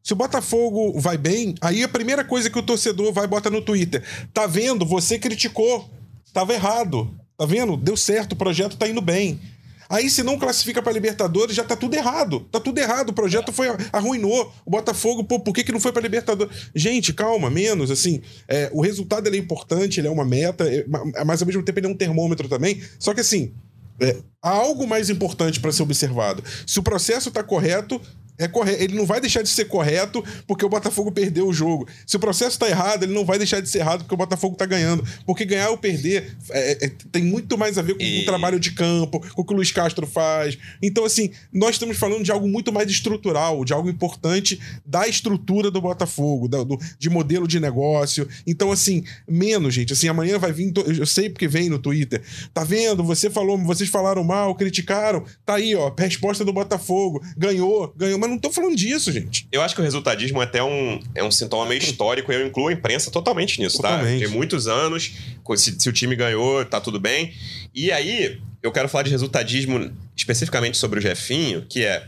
Se 0.02 0.12
o 0.12 0.16
Botafogo 0.16 0.98
vai 0.98 1.16
bem, 1.16 1.54
aí 1.60 1.82
a 1.82 1.88
primeira 1.88 2.24
coisa 2.24 2.50
que 2.50 2.58
o 2.58 2.62
torcedor 2.62 3.12
vai 3.12 3.26
botar 3.26 3.50
no 3.50 3.62
Twitter. 3.62 4.02
Tá 4.34 4.46
vendo? 4.46 4.84
Você 4.84 5.18
criticou. 5.18 5.88
Tava 6.32 6.54
errado. 6.54 7.14
Tá 7.42 7.46
vendo? 7.46 7.76
Deu 7.76 7.96
certo, 7.96 8.34
o 8.34 8.36
projeto 8.36 8.76
tá 8.76 8.86
indo 8.86 9.00
bem. 9.00 9.40
Aí, 9.88 10.08
se 10.08 10.22
não 10.22 10.38
classifica 10.38 10.80
para 10.80 10.92
Libertadores, 10.92 11.56
já 11.56 11.64
tá 11.64 11.74
tudo 11.74 11.92
errado. 11.94 12.46
Tá 12.52 12.60
tudo 12.60 12.78
errado. 12.78 13.08
O 13.08 13.12
projeto 13.12 13.50
foi 13.50 13.66
arruinou. 13.92 14.52
O 14.64 14.70
Botafogo, 14.70 15.24
pô, 15.24 15.40
por 15.40 15.52
que, 15.52 15.64
que 15.64 15.72
não 15.72 15.80
foi 15.80 15.90
para 15.90 16.02
Libertadores? 16.02 16.68
Gente, 16.72 17.12
calma, 17.12 17.50
menos. 17.50 17.90
Assim, 17.90 18.22
é, 18.46 18.70
o 18.72 18.80
resultado 18.80 19.28
é 19.28 19.36
importante, 19.36 19.98
ele 19.98 20.06
é 20.06 20.10
uma 20.12 20.24
meta, 20.24 20.72
é, 20.72 20.86
mas 21.24 21.42
ao 21.42 21.46
mesmo 21.48 21.64
tempo 21.64 21.80
ele 21.80 21.88
é 21.88 21.90
um 21.90 21.96
termômetro 21.96 22.48
também. 22.48 22.80
Só 22.96 23.12
que 23.12 23.20
assim, 23.22 23.52
é, 23.98 24.18
há 24.40 24.50
algo 24.50 24.86
mais 24.86 25.10
importante 25.10 25.58
para 25.58 25.72
ser 25.72 25.82
observado. 25.82 26.44
Se 26.64 26.78
o 26.78 26.82
processo 26.84 27.28
está 27.28 27.42
correto, 27.42 28.00
é 28.42 28.48
correto. 28.48 28.82
Ele 28.82 28.94
não 28.94 29.06
vai 29.06 29.20
deixar 29.20 29.42
de 29.42 29.48
ser 29.48 29.66
correto 29.66 30.24
porque 30.46 30.64
o 30.64 30.68
Botafogo 30.68 31.12
perdeu 31.12 31.46
o 31.46 31.52
jogo. 31.52 31.86
Se 32.06 32.16
o 32.16 32.20
processo 32.20 32.52
está 32.52 32.68
errado, 32.68 33.04
ele 33.04 33.12
não 33.12 33.24
vai 33.24 33.38
deixar 33.38 33.60
de 33.60 33.68
ser 33.68 33.78
errado 33.78 34.00
porque 34.00 34.14
o 34.14 34.18
Botafogo 34.18 34.54
está 34.54 34.66
ganhando. 34.66 35.04
Porque 35.26 35.44
ganhar 35.44 35.70
ou 35.70 35.78
perder 35.78 36.36
é, 36.50 36.86
é, 36.86 36.90
tem 37.10 37.22
muito 37.22 37.56
mais 37.56 37.78
a 37.78 37.82
ver 37.82 37.94
com 37.94 38.02
e... 38.02 38.22
o 38.22 38.24
trabalho 38.24 38.58
de 38.58 38.72
campo, 38.72 39.20
com 39.34 39.42
o 39.42 39.44
que 39.44 39.52
o 39.52 39.56
Luiz 39.56 39.70
Castro 39.70 40.06
faz. 40.06 40.58
Então, 40.82 41.04
assim, 41.04 41.30
nós 41.52 41.70
estamos 41.70 41.96
falando 41.96 42.24
de 42.24 42.32
algo 42.32 42.48
muito 42.48 42.72
mais 42.72 42.90
estrutural, 42.90 43.64
de 43.64 43.72
algo 43.72 43.88
importante 43.88 44.60
da 44.84 45.06
estrutura 45.06 45.70
do 45.70 45.80
Botafogo, 45.80 46.48
da, 46.48 46.62
do, 46.62 46.78
de 46.98 47.10
modelo 47.10 47.46
de 47.46 47.60
negócio. 47.60 48.28
Então, 48.46 48.72
assim, 48.72 49.04
menos, 49.28 49.74
gente. 49.74 49.92
Assim, 49.92 50.08
amanhã 50.08 50.38
vai 50.38 50.52
vir. 50.52 50.72
Eu 50.86 51.06
sei 51.06 51.28
porque 51.28 51.48
vem 51.48 51.68
no 51.68 51.78
Twitter. 51.78 52.22
Tá 52.52 52.64
vendo? 52.64 53.04
Você 53.04 53.30
falou, 53.30 53.58
vocês 53.58 53.88
falaram 53.88 54.24
mal, 54.24 54.54
criticaram. 54.54 55.24
Tá 55.44 55.54
aí, 55.54 55.74
ó. 55.74 55.92
Resposta 55.96 56.44
do 56.44 56.52
Botafogo. 56.52 57.22
Ganhou, 57.36 57.92
ganhou 57.96 58.18
mas 58.18 58.30
não 58.32 58.38
tô 58.38 58.50
falando 58.50 58.76
disso, 58.76 59.12
gente. 59.12 59.46
Eu 59.52 59.62
acho 59.62 59.74
que 59.74 59.80
o 59.80 59.84
resultadismo 59.84 60.40
é 60.40 60.44
até 60.44 60.62
um, 60.62 61.00
é 61.14 61.22
um 61.22 61.30
sintoma 61.30 61.66
meio 61.66 61.78
histórico 61.78 62.32
e 62.32 62.34
eu 62.34 62.46
incluo 62.46 62.68
a 62.68 62.72
imprensa 62.72 63.10
totalmente 63.10 63.60
nisso, 63.60 63.78
tá? 63.80 63.90
totalmente. 63.90 64.20
tá? 64.20 64.26
Tem 64.26 64.34
muitos 64.34 64.66
anos, 64.66 65.12
se, 65.56 65.76
se 65.78 65.88
o 65.88 65.92
time 65.92 66.16
ganhou, 66.16 66.64
tá 66.64 66.80
tudo 66.80 66.98
bem. 66.98 67.32
E 67.74 67.92
aí, 67.92 68.40
eu 68.62 68.72
quero 68.72 68.88
falar 68.88 69.04
de 69.04 69.10
resultadismo 69.10 69.92
especificamente 70.16 70.76
sobre 70.76 70.98
o 70.98 71.02
Jefinho, 71.02 71.66
que 71.68 71.84
é 71.84 72.06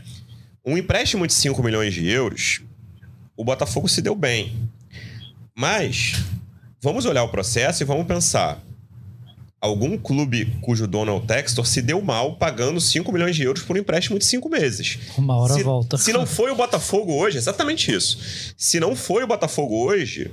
um 0.65 0.77
empréstimo 0.77 1.27
de 1.27 1.33
5 1.33 1.61
milhões 1.61 1.93
de 1.93 2.07
euros, 2.09 2.61
o 3.37 3.43
Botafogo 3.43 3.87
se 3.87 4.01
deu 4.01 4.15
bem. 4.15 4.69
Mas 5.55 6.15
vamos 6.81 7.05
olhar 7.05 7.23
o 7.23 7.29
processo 7.29 7.83
e 7.83 7.85
vamos 7.85 8.07
pensar 8.07 8.61
algum 9.65 9.97
clube 9.97 10.45
cujo 10.61 10.87
dono 10.87 11.11
é 11.11 11.15
o 11.15 11.19
Textor 11.19 11.65
se 11.65 11.81
deu 11.81 12.01
mal 12.01 12.35
pagando 12.35 12.79
5 12.79 13.11
milhões 13.11 13.35
de 13.35 13.43
euros 13.43 13.63
por 13.63 13.75
um 13.75 13.79
empréstimo 13.79 14.17
de 14.19 14.25
5 14.25 14.47
meses. 14.49 14.99
Uma 15.17 15.37
hora 15.37 15.53
se, 15.53 15.63
volta. 15.63 15.97
Se 15.97 16.13
não 16.13 16.25
foi 16.25 16.51
o 16.51 16.55
Botafogo 16.55 17.13
hoje, 17.13 17.37
exatamente 17.37 17.91
isso. 17.91 18.17
Se 18.57 18.79
não 18.79 18.95
foi 18.95 19.23
o 19.23 19.27
Botafogo 19.27 19.75
hoje, 19.75 20.31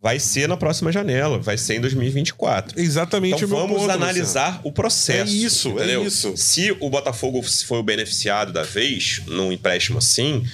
vai 0.00 0.18
ser 0.18 0.48
na 0.48 0.56
próxima 0.56 0.90
janela, 0.90 1.38
vai 1.38 1.58
ser 1.58 1.76
em 1.76 1.80
2024. 1.80 2.80
Exatamente 2.80 3.44
então, 3.44 3.48
o 3.48 3.60
vamos 3.60 3.80
ponto, 3.82 3.90
analisar 3.90 4.46
Luciano. 4.46 4.68
o 4.68 4.72
processo. 4.72 5.32
É 5.32 5.36
isso, 5.36 5.68
é 5.68 5.72
entendeu? 5.72 6.02
é 6.02 6.06
isso. 6.06 6.36
Se 6.36 6.76
o 6.80 6.88
Botafogo 6.88 7.42
foi 7.42 7.78
o 7.78 7.82
beneficiado 7.82 8.52
da 8.52 8.62
vez 8.62 9.22
num 9.26 9.52
empréstimo 9.52 9.98
assim, 9.98 10.44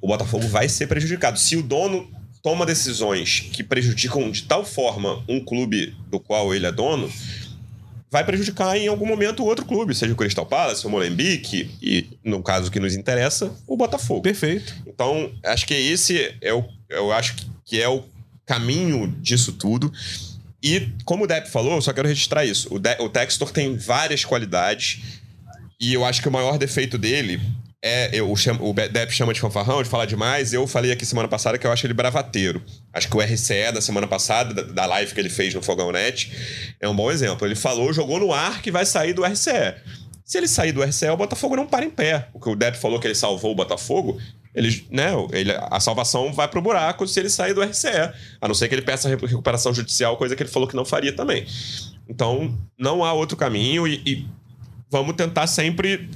o 0.00 0.08
Botafogo 0.08 0.46
vai 0.48 0.68
ser 0.68 0.86
prejudicado. 0.88 1.38
Se 1.38 1.56
o 1.56 1.62
dono 1.62 2.08
toma 2.42 2.66
decisões 2.66 3.40
que 3.40 3.62
prejudicam 3.62 4.30
de 4.30 4.42
tal 4.42 4.64
forma 4.64 5.22
um 5.28 5.42
clube 5.42 5.94
do 6.10 6.18
qual 6.18 6.54
ele 6.54 6.66
é 6.66 6.72
dono, 6.72 7.10
vai 8.10 8.24
prejudicar 8.24 8.76
em 8.76 8.88
algum 8.88 9.06
momento 9.06 9.44
outro 9.44 9.64
clube, 9.64 9.94
seja 9.94 10.12
o 10.12 10.16
Crystal 10.16 10.44
Palace, 10.44 10.86
o 10.86 10.90
Molenbeek 10.90 11.70
e, 11.80 12.10
no 12.22 12.42
caso 12.42 12.70
que 12.70 12.78
nos 12.78 12.94
interessa, 12.94 13.54
o 13.66 13.76
Botafogo. 13.76 14.20
Perfeito. 14.20 14.74
Então, 14.86 15.32
acho 15.44 15.66
que 15.66 15.72
esse 15.72 16.34
é 16.42 16.52
o, 16.52 16.62
eu 16.90 17.10
acho 17.12 17.36
que 17.64 17.80
é 17.80 17.88
o 17.88 18.04
caminho 18.44 19.08
disso 19.20 19.52
tudo. 19.52 19.90
E, 20.62 20.88
como 21.04 21.24
o 21.24 21.26
Depp 21.26 21.50
falou, 21.50 21.74
eu 21.74 21.82
só 21.82 21.92
quero 21.92 22.06
registrar 22.06 22.44
isso. 22.44 22.68
O, 22.72 22.78
De 22.78 22.96
o 23.00 23.08
Textor 23.08 23.50
tem 23.50 23.76
várias 23.76 24.24
qualidades 24.24 25.00
e 25.80 25.94
eu 25.94 26.04
acho 26.04 26.20
que 26.20 26.28
o 26.28 26.32
maior 26.32 26.58
defeito 26.58 26.98
dele 26.98 27.40
é, 27.84 28.10
eu, 28.12 28.32
o, 28.32 28.72
Depp 28.72 29.12
chama 29.12 29.34
de 29.34 29.40
fanfarrão, 29.40 29.82
de 29.82 29.88
falar 29.88 30.06
demais. 30.06 30.52
Eu 30.52 30.68
falei 30.68 30.92
aqui 30.92 31.04
semana 31.04 31.26
passada 31.26 31.58
que 31.58 31.66
eu 31.66 31.72
acho 31.72 31.84
ele 31.84 31.92
bravateiro. 31.92 32.62
Acho 32.92 33.08
que 33.08 33.16
o 33.16 33.20
RCE 33.20 33.72
da 33.74 33.80
semana 33.80 34.06
passada, 34.06 34.54
da, 34.54 34.62
da 34.62 34.86
live 34.86 35.12
que 35.12 35.18
ele 35.18 35.28
fez 35.28 35.52
no 35.52 35.60
Fogão 35.60 35.90
Net, 35.90 36.32
é 36.80 36.88
um 36.88 36.94
bom 36.94 37.10
exemplo. 37.10 37.44
Ele 37.44 37.56
falou, 37.56 37.92
jogou 37.92 38.20
no 38.20 38.32
ar 38.32 38.62
que 38.62 38.70
vai 38.70 38.86
sair 38.86 39.12
do 39.12 39.24
RCE. 39.24 39.74
Se 40.24 40.38
ele 40.38 40.46
sair 40.46 40.70
do 40.70 40.80
RCE, 40.80 41.08
o 41.08 41.16
Botafogo 41.16 41.56
não 41.56 41.66
para 41.66 41.84
em 41.84 41.90
pé. 41.90 42.28
O 42.32 42.38
que 42.38 42.48
o 42.48 42.54
Depp 42.54 42.78
falou 42.78 43.00
que 43.00 43.06
ele 43.08 43.16
salvou 43.16 43.50
o 43.50 43.54
Botafogo, 43.56 44.16
ele, 44.54 44.86
né, 44.88 45.10
ele, 45.32 45.50
a 45.50 45.80
salvação 45.80 46.32
vai 46.32 46.46
pro 46.46 46.62
buraco 46.62 47.08
se 47.08 47.18
ele 47.18 47.28
sair 47.28 47.52
do 47.52 47.62
RCE. 47.62 48.12
A 48.40 48.46
não 48.46 48.54
ser 48.54 48.68
que 48.68 48.76
ele 48.76 48.82
peça 48.82 49.08
recuperação 49.08 49.74
judicial, 49.74 50.16
coisa 50.16 50.36
que 50.36 50.42
ele 50.44 50.50
falou 50.50 50.68
que 50.68 50.76
não 50.76 50.84
faria 50.84 51.12
também. 51.12 51.44
Então, 52.08 52.56
não 52.78 53.04
há 53.04 53.12
outro 53.12 53.36
caminho 53.36 53.88
e, 53.88 54.00
e 54.06 54.26
vamos 54.88 55.16
tentar 55.16 55.48
sempre 55.48 56.08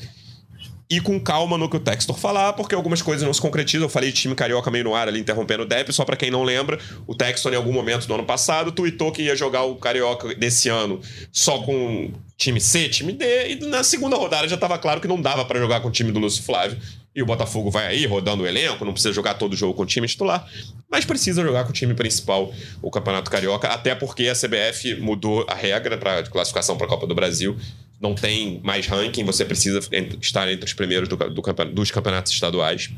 ir 0.89 1.01
com 1.01 1.19
calma 1.19 1.59
no 1.59 1.69
que 1.69 1.77
o 1.77 1.81
Textor 1.81 2.17
falar, 2.17 2.53
porque 2.53 2.75
algumas 2.75 3.03
coisas 3.03 3.25
não 3.25 3.35
se 3.35 3.41
concretizam. 3.41 3.87
Eu 3.87 3.91
falei 3.91 4.13
de 4.13 4.21
time 4.21 4.35
carioca 4.35 4.71
meio 4.71 4.85
no 4.85 4.95
ar 4.95 5.09
ali, 5.09 5.21
interrompendo 5.21 5.65
o 5.65 5.67
Depp. 5.67 5.93
Só 5.93 6.05
para 6.05 6.17
quem 6.17 6.31
não 6.31 6.45
lembra, 6.45 6.79
o 7.07 7.15
Textor, 7.15 7.53
em 7.53 7.57
algum 7.57 7.73
momento 7.73 8.07
do 8.07 8.15
ano 8.15 8.25
passado, 8.25 8.71
tweetou 8.71 9.11
que 9.11 9.23
ia 9.23 9.35
jogar 9.35 9.65
o 9.65 9.77
carioca 9.77 10.35
desse 10.35 10.69
ano 10.69 11.01
só 11.33 11.63
com 11.63 12.13
time 12.37 12.61
C, 12.61 12.89
time 12.89 13.13
D, 13.13 13.53
e 13.53 13.61
na 13.67 13.83
segunda 13.83 14.15
rodada 14.17 14.47
já 14.47 14.55
estava 14.55 14.79
claro 14.79 15.01
que 15.01 15.09
não 15.09 15.21
dava 15.21 15.45
para 15.45 15.59
jogar 15.59 15.81
com 15.81 15.89
o 15.89 15.91
time 15.91 16.13
do 16.13 16.19
Lúcio 16.19 16.43
Flávio. 16.43 16.79
E 17.15 17.23
o 17.23 17.27
Botafogo 17.27 17.71
vai 17.71 17.87
aí 17.87 18.05
rodando 18.05 18.43
o 18.43 18.47
elenco, 18.47 18.85
não 18.85 18.93
precisa 18.93 19.15
jogar 19.15 19.35
todo 19.35 19.57
jogo 19.57 19.73
com 19.73 19.85
o 19.85 19.87
time 19.87 20.07
titular, 20.07 20.47
mas 20.91 21.07
precisa 21.07 21.43
jogar 21.43 21.65
com 21.65 21.71
o 21.71 21.73
time 21.73 21.95
principal, 21.95 22.53
o 22.83 22.91
Campeonato 22.91 23.31
Carioca, 23.31 23.69
até 23.69 23.95
porque 23.95 24.29
a 24.29 24.35
CBF 24.35 24.97
mudou 25.01 25.47
a 25.49 25.55
regra 25.55 25.97
para 25.97 26.25
classificação 26.25 26.77
para 26.77 26.87
a 26.87 26.91
Copa 26.91 27.07
do 27.07 27.15
Brasil 27.15 27.57
não 28.01 28.15
tem 28.15 28.61
mais 28.63 28.87
ranking, 28.87 29.25
você 29.25 29.45
precisa 29.45 29.81
estar 30.21 30.51
entre 30.51 30.65
os 30.67 30.73
primeiros 30.73 31.09
do, 31.09 31.17
do, 31.17 31.43
dos 31.73 31.91
campeonatos 31.91 32.33
estaduais 32.33 32.91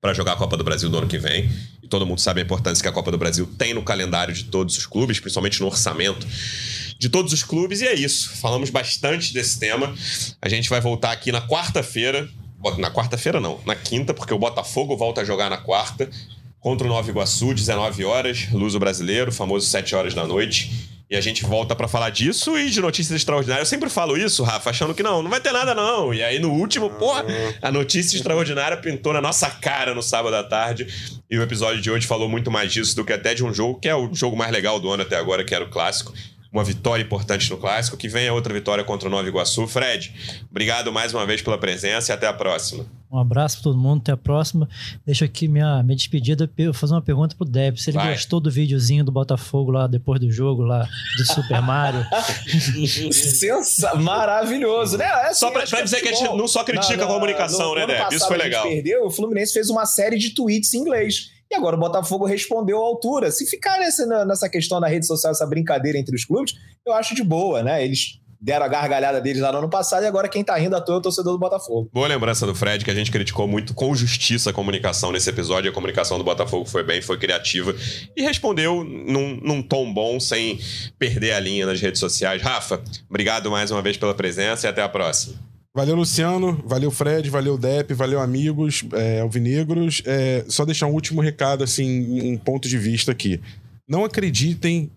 para 0.00 0.12
jogar 0.12 0.32
a 0.32 0.36
Copa 0.36 0.56
do 0.56 0.64
Brasil 0.64 0.90
no 0.90 0.98
ano 0.98 1.06
que 1.06 1.18
vem. 1.18 1.48
E 1.82 1.86
todo 1.86 2.04
mundo 2.04 2.20
sabe 2.20 2.40
a 2.40 2.44
importância 2.44 2.82
que 2.82 2.88
a 2.88 2.92
Copa 2.92 3.10
do 3.10 3.18
Brasil 3.18 3.46
tem 3.56 3.72
no 3.72 3.82
calendário 3.82 4.34
de 4.34 4.44
todos 4.44 4.76
os 4.76 4.84
clubes, 4.84 5.20
principalmente 5.20 5.60
no 5.60 5.66
orçamento 5.66 6.26
de 6.98 7.08
todos 7.08 7.32
os 7.32 7.44
clubes. 7.44 7.80
E 7.80 7.86
é 7.86 7.94
isso. 7.94 8.36
Falamos 8.36 8.68
bastante 8.68 9.32
desse 9.32 9.60
tema. 9.60 9.94
A 10.40 10.48
gente 10.48 10.68
vai 10.68 10.80
voltar 10.80 11.12
aqui 11.12 11.30
na 11.30 11.46
quarta-feira. 11.46 12.28
Na 12.78 12.90
quarta-feira 12.90 13.40
não, 13.40 13.60
na 13.66 13.74
quinta, 13.74 14.14
porque 14.14 14.32
o 14.32 14.38
Botafogo 14.38 14.96
volta 14.96 15.20
a 15.20 15.24
jogar 15.24 15.50
na 15.50 15.56
quarta 15.56 16.08
contra 16.60 16.86
o 16.86 16.90
Nova 16.90 17.10
Iguaçu, 17.10 17.52
19 17.52 18.04
horas, 18.04 18.48
Luso 18.52 18.78
Brasileiro, 18.78 19.32
famoso 19.32 19.66
7 19.68 19.96
horas 19.96 20.14
da 20.14 20.24
noite. 20.24 20.70
E 21.12 21.16
a 21.16 21.20
gente 21.20 21.44
volta 21.44 21.76
para 21.76 21.86
falar 21.86 22.08
disso 22.08 22.58
e 22.58 22.70
de 22.70 22.80
notícias 22.80 23.14
extraordinárias. 23.14 23.68
Eu 23.68 23.70
sempre 23.70 23.90
falo 23.90 24.16
isso, 24.16 24.42
Rafa, 24.42 24.70
achando 24.70 24.94
que 24.94 25.02
não, 25.02 25.22
não 25.22 25.28
vai 25.28 25.42
ter 25.42 25.52
nada 25.52 25.74
não. 25.74 26.14
E 26.14 26.22
aí 26.22 26.38
no 26.38 26.50
último, 26.50 26.88
porra, 26.88 27.26
a 27.60 27.70
notícia 27.70 28.16
extraordinária 28.16 28.78
pintou 28.78 29.12
na 29.12 29.20
nossa 29.20 29.50
cara 29.50 29.94
no 29.94 30.02
sábado 30.02 30.34
à 30.34 30.42
tarde. 30.42 30.86
E 31.30 31.36
o 31.36 31.42
episódio 31.42 31.82
de 31.82 31.90
hoje 31.90 32.06
falou 32.06 32.30
muito 32.30 32.50
mais 32.50 32.72
disso 32.72 32.96
do 32.96 33.04
que 33.04 33.12
até 33.12 33.34
de 33.34 33.44
um 33.44 33.52
jogo 33.52 33.78
que 33.78 33.90
é 33.90 33.94
o 33.94 34.14
jogo 34.14 34.34
mais 34.38 34.50
legal 34.50 34.80
do 34.80 34.90
ano 34.90 35.02
até 35.02 35.16
agora, 35.16 35.44
que 35.44 35.54
era 35.54 35.62
o 35.62 35.68
clássico 35.68 36.14
uma 36.52 36.62
vitória 36.62 37.02
importante 37.02 37.50
no 37.50 37.56
clássico, 37.56 37.96
que 37.96 38.08
venha 38.08 38.32
outra 38.32 38.52
vitória 38.52 38.84
contra 38.84 39.08
o 39.08 39.10
Nova 39.10 39.26
Iguaçu. 39.26 39.66
Fred, 39.66 40.12
obrigado 40.50 40.92
mais 40.92 41.14
uma 41.14 41.24
vez 41.24 41.40
pela 41.40 41.56
presença 41.56 42.12
e 42.12 42.14
até 42.14 42.26
a 42.26 42.32
próxima. 42.32 42.84
Um 43.10 43.18
abraço 43.18 43.56
para 43.56 43.64
todo 43.64 43.78
mundo, 43.78 44.00
até 44.00 44.12
a 44.12 44.16
próxima. 44.16 44.68
Deixa 45.04 45.26
aqui 45.26 45.46
minha, 45.46 45.82
minha 45.82 45.96
despedida, 45.96 46.50
eu 46.56 46.72
fazer 46.72 46.94
uma 46.94 47.02
pergunta 47.02 47.34
pro 47.36 47.46
Deb, 47.46 47.76
se 47.76 47.90
ele 47.90 47.98
Vai. 47.98 48.12
gostou 48.12 48.40
do 48.40 48.50
videozinho 48.50 49.04
do 49.04 49.12
Botafogo 49.12 49.70
lá 49.70 49.86
depois 49.86 50.18
do 50.18 50.30
jogo 50.30 50.62
lá 50.62 50.88
do 51.16 51.24
Super 51.26 51.60
Mario. 51.60 52.06
Sensa 53.12 53.94
maravilhoso, 53.96 54.96
né? 54.96 55.04
É 55.04 55.28
assim, 55.28 55.40
só 55.40 55.50
para 55.50 55.64
dizer 55.82 56.00
que 56.00 56.08
a 56.08 56.12
gente 56.12 56.36
não 56.36 56.48
só 56.48 56.64
critica 56.64 57.04
a 57.04 57.06
comunicação, 57.06 57.74
né, 57.74 57.86
Deb? 57.86 58.12
Isso 58.12 58.26
foi 58.26 58.38
legal. 58.38 58.66
perdeu, 58.66 59.06
o 59.06 59.10
Fluminense 59.10 59.52
fez 59.52 59.68
uma 59.68 59.84
série 59.84 60.18
de 60.18 60.30
tweets 60.30 60.72
em 60.72 60.78
inglês. 60.78 61.30
E 61.52 61.54
agora 61.54 61.76
o 61.76 61.78
Botafogo 61.78 62.24
respondeu 62.24 62.78
à 62.78 62.80
altura. 62.80 63.30
Se 63.30 63.44
ficar 63.44 63.78
nessa, 63.78 64.24
nessa 64.24 64.48
questão 64.48 64.80
na 64.80 64.88
rede 64.88 65.06
social, 65.06 65.32
essa 65.32 65.46
brincadeira 65.46 65.98
entre 65.98 66.16
os 66.16 66.24
clubes, 66.24 66.54
eu 66.86 66.94
acho 66.94 67.14
de 67.14 67.22
boa, 67.22 67.62
né? 67.62 67.84
Eles 67.84 68.18
deram 68.40 68.64
a 68.64 68.68
gargalhada 68.68 69.20
deles 69.20 69.42
lá 69.42 69.52
no 69.52 69.58
ano 69.58 69.68
passado 69.68 70.02
e 70.02 70.06
agora 70.06 70.30
quem 70.30 70.42
tá 70.42 70.56
rindo 70.56 70.74
à 70.74 70.80
toa 70.80 70.94
é 70.94 70.98
o 70.98 71.02
torcedor 71.02 71.34
do 71.34 71.38
Botafogo. 71.38 71.90
Boa 71.92 72.08
lembrança 72.08 72.46
do 72.46 72.54
Fred, 72.54 72.82
que 72.82 72.90
a 72.90 72.94
gente 72.94 73.10
criticou 73.12 73.46
muito 73.46 73.74
com 73.74 73.94
justiça 73.94 74.48
a 74.48 74.52
comunicação 74.52 75.12
nesse 75.12 75.28
episódio. 75.28 75.70
A 75.70 75.74
comunicação 75.74 76.16
do 76.16 76.24
Botafogo 76.24 76.64
foi 76.64 76.82
bem, 76.82 77.02
foi 77.02 77.18
criativa 77.18 77.74
e 78.16 78.22
respondeu 78.22 78.82
num, 78.82 79.38
num 79.42 79.62
tom 79.62 79.92
bom, 79.92 80.18
sem 80.18 80.58
perder 80.98 81.32
a 81.32 81.40
linha 81.40 81.66
nas 81.66 81.82
redes 81.82 82.00
sociais. 82.00 82.40
Rafa, 82.40 82.82
obrigado 83.10 83.50
mais 83.50 83.70
uma 83.70 83.82
vez 83.82 83.98
pela 83.98 84.14
presença 84.14 84.66
e 84.66 84.70
até 84.70 84.80
a 84.80 84.88
próxima. 84.88 85.52
Valeu, 85.74 85.96
Luciano. 85.96 86.62
Valeu, 86.66 86.90
Fred. 86.90 87.30
Valeu, 87.30 87.56
Dep. 87.56 87.94
Valeu, 87.94 88.20
amigos 88.20 88.84
é, 88.92 89.20
alvinegros. 89.20 90.02
É, 90.04 90.44
só 90.48 90.64
deixar 90.64 90.86
um 90.86 90.92
último 90.92 91.20
recado, 91.20 91.64
assim, 91.64 92.32
um 92.32 92.36
ponto 92.36 92.68
de 92.68 92.76
vista 92.76 93.10
aqui. 93.10 93.40
Não 93.88 94.04
acreditem 94.04 94.90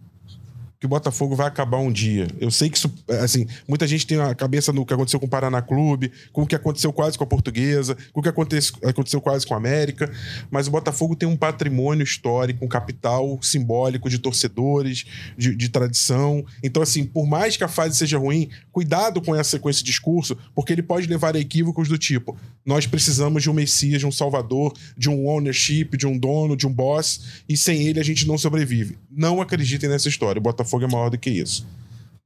que 0.79 0.85
o 0.85 0.89
Botafogo 0.89 1.35
vai 1.35 1.47
acabar 1.47 1.77
um 1.77 1.91
dia. 1.91 2.27
Eu 2.39 2.51
sei 2.51 2.69
que 2.69 2.77
isso, 2.77 2.93
assim, 3.21 3.47
muita 3.67 3.87
gente 3.87 4.05
tem 4.05 4.19
a 4.19 4.35
cabeça 4.35 4.73
no 4.73 4.85
que 4.85 4.93
aconteceu 4.93 5.19
com 5.19 5.25
o 5.25 5.29
Paraná 5.29 5.61
Clube, 5.61 6.11
com 6.31 6.43
o 6.43 6.47
que 6.47 6.55
aconteceu 6.55 6.91
quase 6.91 7.17
com 7.17 7.23
a 7.23 7.27
Portuguesa, 7.27 7.95
com 8.11 8.19
o 8.19 8.23
que 8.23 8.29
aconteceu, 8.29 9.21
quase 9.21 9.45
com 9.45 9.53
a 9.53 9.57
América, 9.57 10.11
mas 10.51 10.67
o 10.67 10.71
Botafogo 10.71 11.15
tem 11.15 11.27
um 11.27 11.37
patrimônio 11.37 12.03
histórico, 12.03 12.65
um 12.65 12.67
capital 12.67 13.39
simbólico 13.41 14.09
de 14.09 14.19
torcedores, 14.19 15.05
de, 15.37 15.55
de 15.55 15.69
tradição. 15.69 16.45
Então, 16.63 16.83
assim, 16.83 17.05
por 17.05 17.25
mais 17.25 17.55
que 17.57 17.63
a 17.63 17.67
fase 17.67 17.97
seja 17.97 18.17
ruim, 18.17 18.49
cuidado 18.71 19.21
com, 19.21 19.35
essa, 19.35 19.57
com 19.57 19.69
esse 19.69 19.83
discurso, 19.83 20.37
porque 20.53 20.73
ele 20.73 20.83
pode 20.83 21.07
levar 21.07 21.35
a 21.35 21.39
equívocos 21.39 21.87
do 21.87 21.97
tipo: 21.97 22.37
nós 22.65 22.85
precisamos 22.85 23.43
de 23.43 23.49
um 23.49 23.53
Messias, 23.53 23.99
de 23.99 24.05
um 24.05 24.11
Salvador, 24.11 24.73
de 24.97 25.09
um 25.09 25.27
ownership, 25.27 25.97
de 25.97 26.05
um 26.05 26.17
dono, 26.17 26.55
de 26.55 26.67
um 26.67 26.73
boss, 26.73 27.43
e 27.47 27.55
sem 27.55 27.87
ele 27.87 27.99
a 27.99 28.03
gente 28.03 28.27
não 28.27 28.37
sobrevive. 28.37 28.97
Não 29.15 29.41
acreditem 29.41 29.89
nessa 29.89 30.09
história. 30.09 30.39
O 30.39 30.43
Botafogo 30.43 30.83
é 30.83 30.87
maior 30.87 31.09
do 31.09 31.17
que 31.17 31.29
isso. 31.29 31.65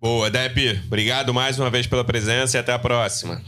Boa, 0.02 0.30
Depp. 0.30 0.82
Obrigado 0.88 1.34
mais 1.34 1.60
uma 1.60 1.70
vez 1.70 1.86
pela 1.86 2.04
presença 2.04 2.58
e 2.58 2.60
até 2.60 2.72
a 2.72 2.80
próxima. 2.80 3.42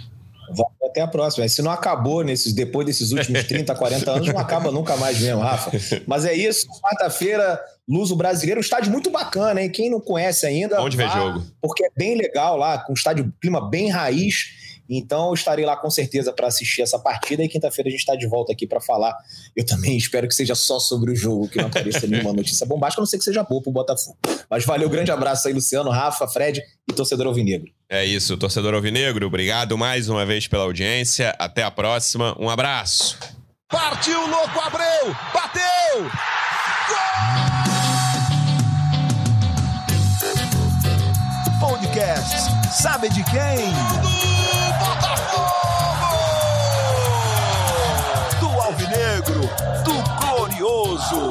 Até 0.83 1.01
a 1.01 1.07
próxima. 1.07 1.47
Se 1.47 1.61
não 1.61 1.71
acabou 1.71 2.23
nesses, 2.23 2.51
depois 2.51 2.85
desses 2.85 3.11
últimos 3.11 3.43
30, 3.45 3.73
40 3.73 4.11
anos, 4.11 4.27
não 4.27 4.39
acaba 4.39 4.69
nunca 4.69 4.97
mais 4.97 5.19
mesmo, 5.19 5.39
Rafa. 5.39 5.71
Mas 6.05 6.25
é 6.25 6.33
isso. 6.33 6.67
Quarta-feira, 6.81 7.59
Luso 7.87 8.15
Brasileiro. 8.15 8.59
Um 8.59 8.61
estádio 8.61 8.91
muito 8.91 9.09
bacana, 9.09 9.61
hein? 9.61 9.69
Quem 9.69 9.89
não 9.89 10.01
conhece 10.01 10.45
ainda. 10.45 10.81
Onde 10.81 10.97
vê 10.97 11.07
jogo? 11.07 11.41
Porque 11.61 11.85
é 11.85 11.89
bem 11.95 12.17
legal 12.17 12.57
lá, 12.57 12.79
com 12.79 12.91
um 12.91 12.95
estádio 12.95 13.33
clima 13.41 13.69
bem 13.69 13.89
raiz. 13.89 14.60
Então, 14.93 15.33
estarei 15.33 15.63
lá 15.65 15.77
com 15.77 15.89
certeza 15.89 16.33
para 16.33 16.47
assistir 16.47 16.81
essa 16.81 16.99
partida 16.99 17.41
e 17.41 17.47
quinta-feira 17.47 17.87
a 17.87 17.91
gente 17.91 18.01
está 18.01 18.13
de 18.13 18.27
volta 18.27 18.51
aqui 18.51 18.67
para 18.67 18.81
falar. 18.81 19.17
Eu 19.55 19.65
também 19.65 19.95
espero 19.95 20.27
que 20.27 20.35
seja 20.35 20.53
só 20.53 20.81
sobre 20.81 21.13
o 21.13 21.15
jogo, 21.15 21.47
que 21.47 21.57
não 21.57 21.67
apareça 21.67 22.05
nenhuma 22.05 22.33
notícia 22.33 22.65
bombástica, 22.65 22.99
a 22.99 23.03
não 23.03 23.07
ser 23.07 23.17
que 23.17 23.23
seja 23.23 23.41
boa 23.41 23.61
pro 23.61 23.71
Botafogo. 23.71 24.17
Mas 24.49 24.65
valeu, 24.65 24.89
grande 24.89 25.09
abraço 25.09 25.47
aí, 25.47 25.53
Luciano, 25.53 25.89
Rafa, 25.89 26.27
Fred 26.27 26.61
e 26.89 26.93
torcedor 26.93 27.27
Alvinegro. 27.27 27.71
É 27.89 28.03
isso, 28.03 28.35
torcedor 28.35 28.73
Alvinegro, 28.73 29.25
obrigado 29.25 29.77
mais 29.77 30.09
uma 30.09 30.25
vez 30.25 30.45
pela 30.45 30.65
audiência. 30.65 31.33
Até 31.39 31.63
a 31.63 31.71
próxima, 31.71 32.35
um 32.37 32.49
abraço. 32.49 33.17
Partiu, 33.71 34.27
louco, 34.27 34.59
Abreu! 34.59 35.15
Bateu! 35.33 36.03
Gol! 36.89 37.29
Podcast, 41.61 42.35
sabe 42.73 43.07
de 43.07 43.23
quem? 43.23 44.10
Do 51.09 51.15
Alvinegro, 51.15 51.30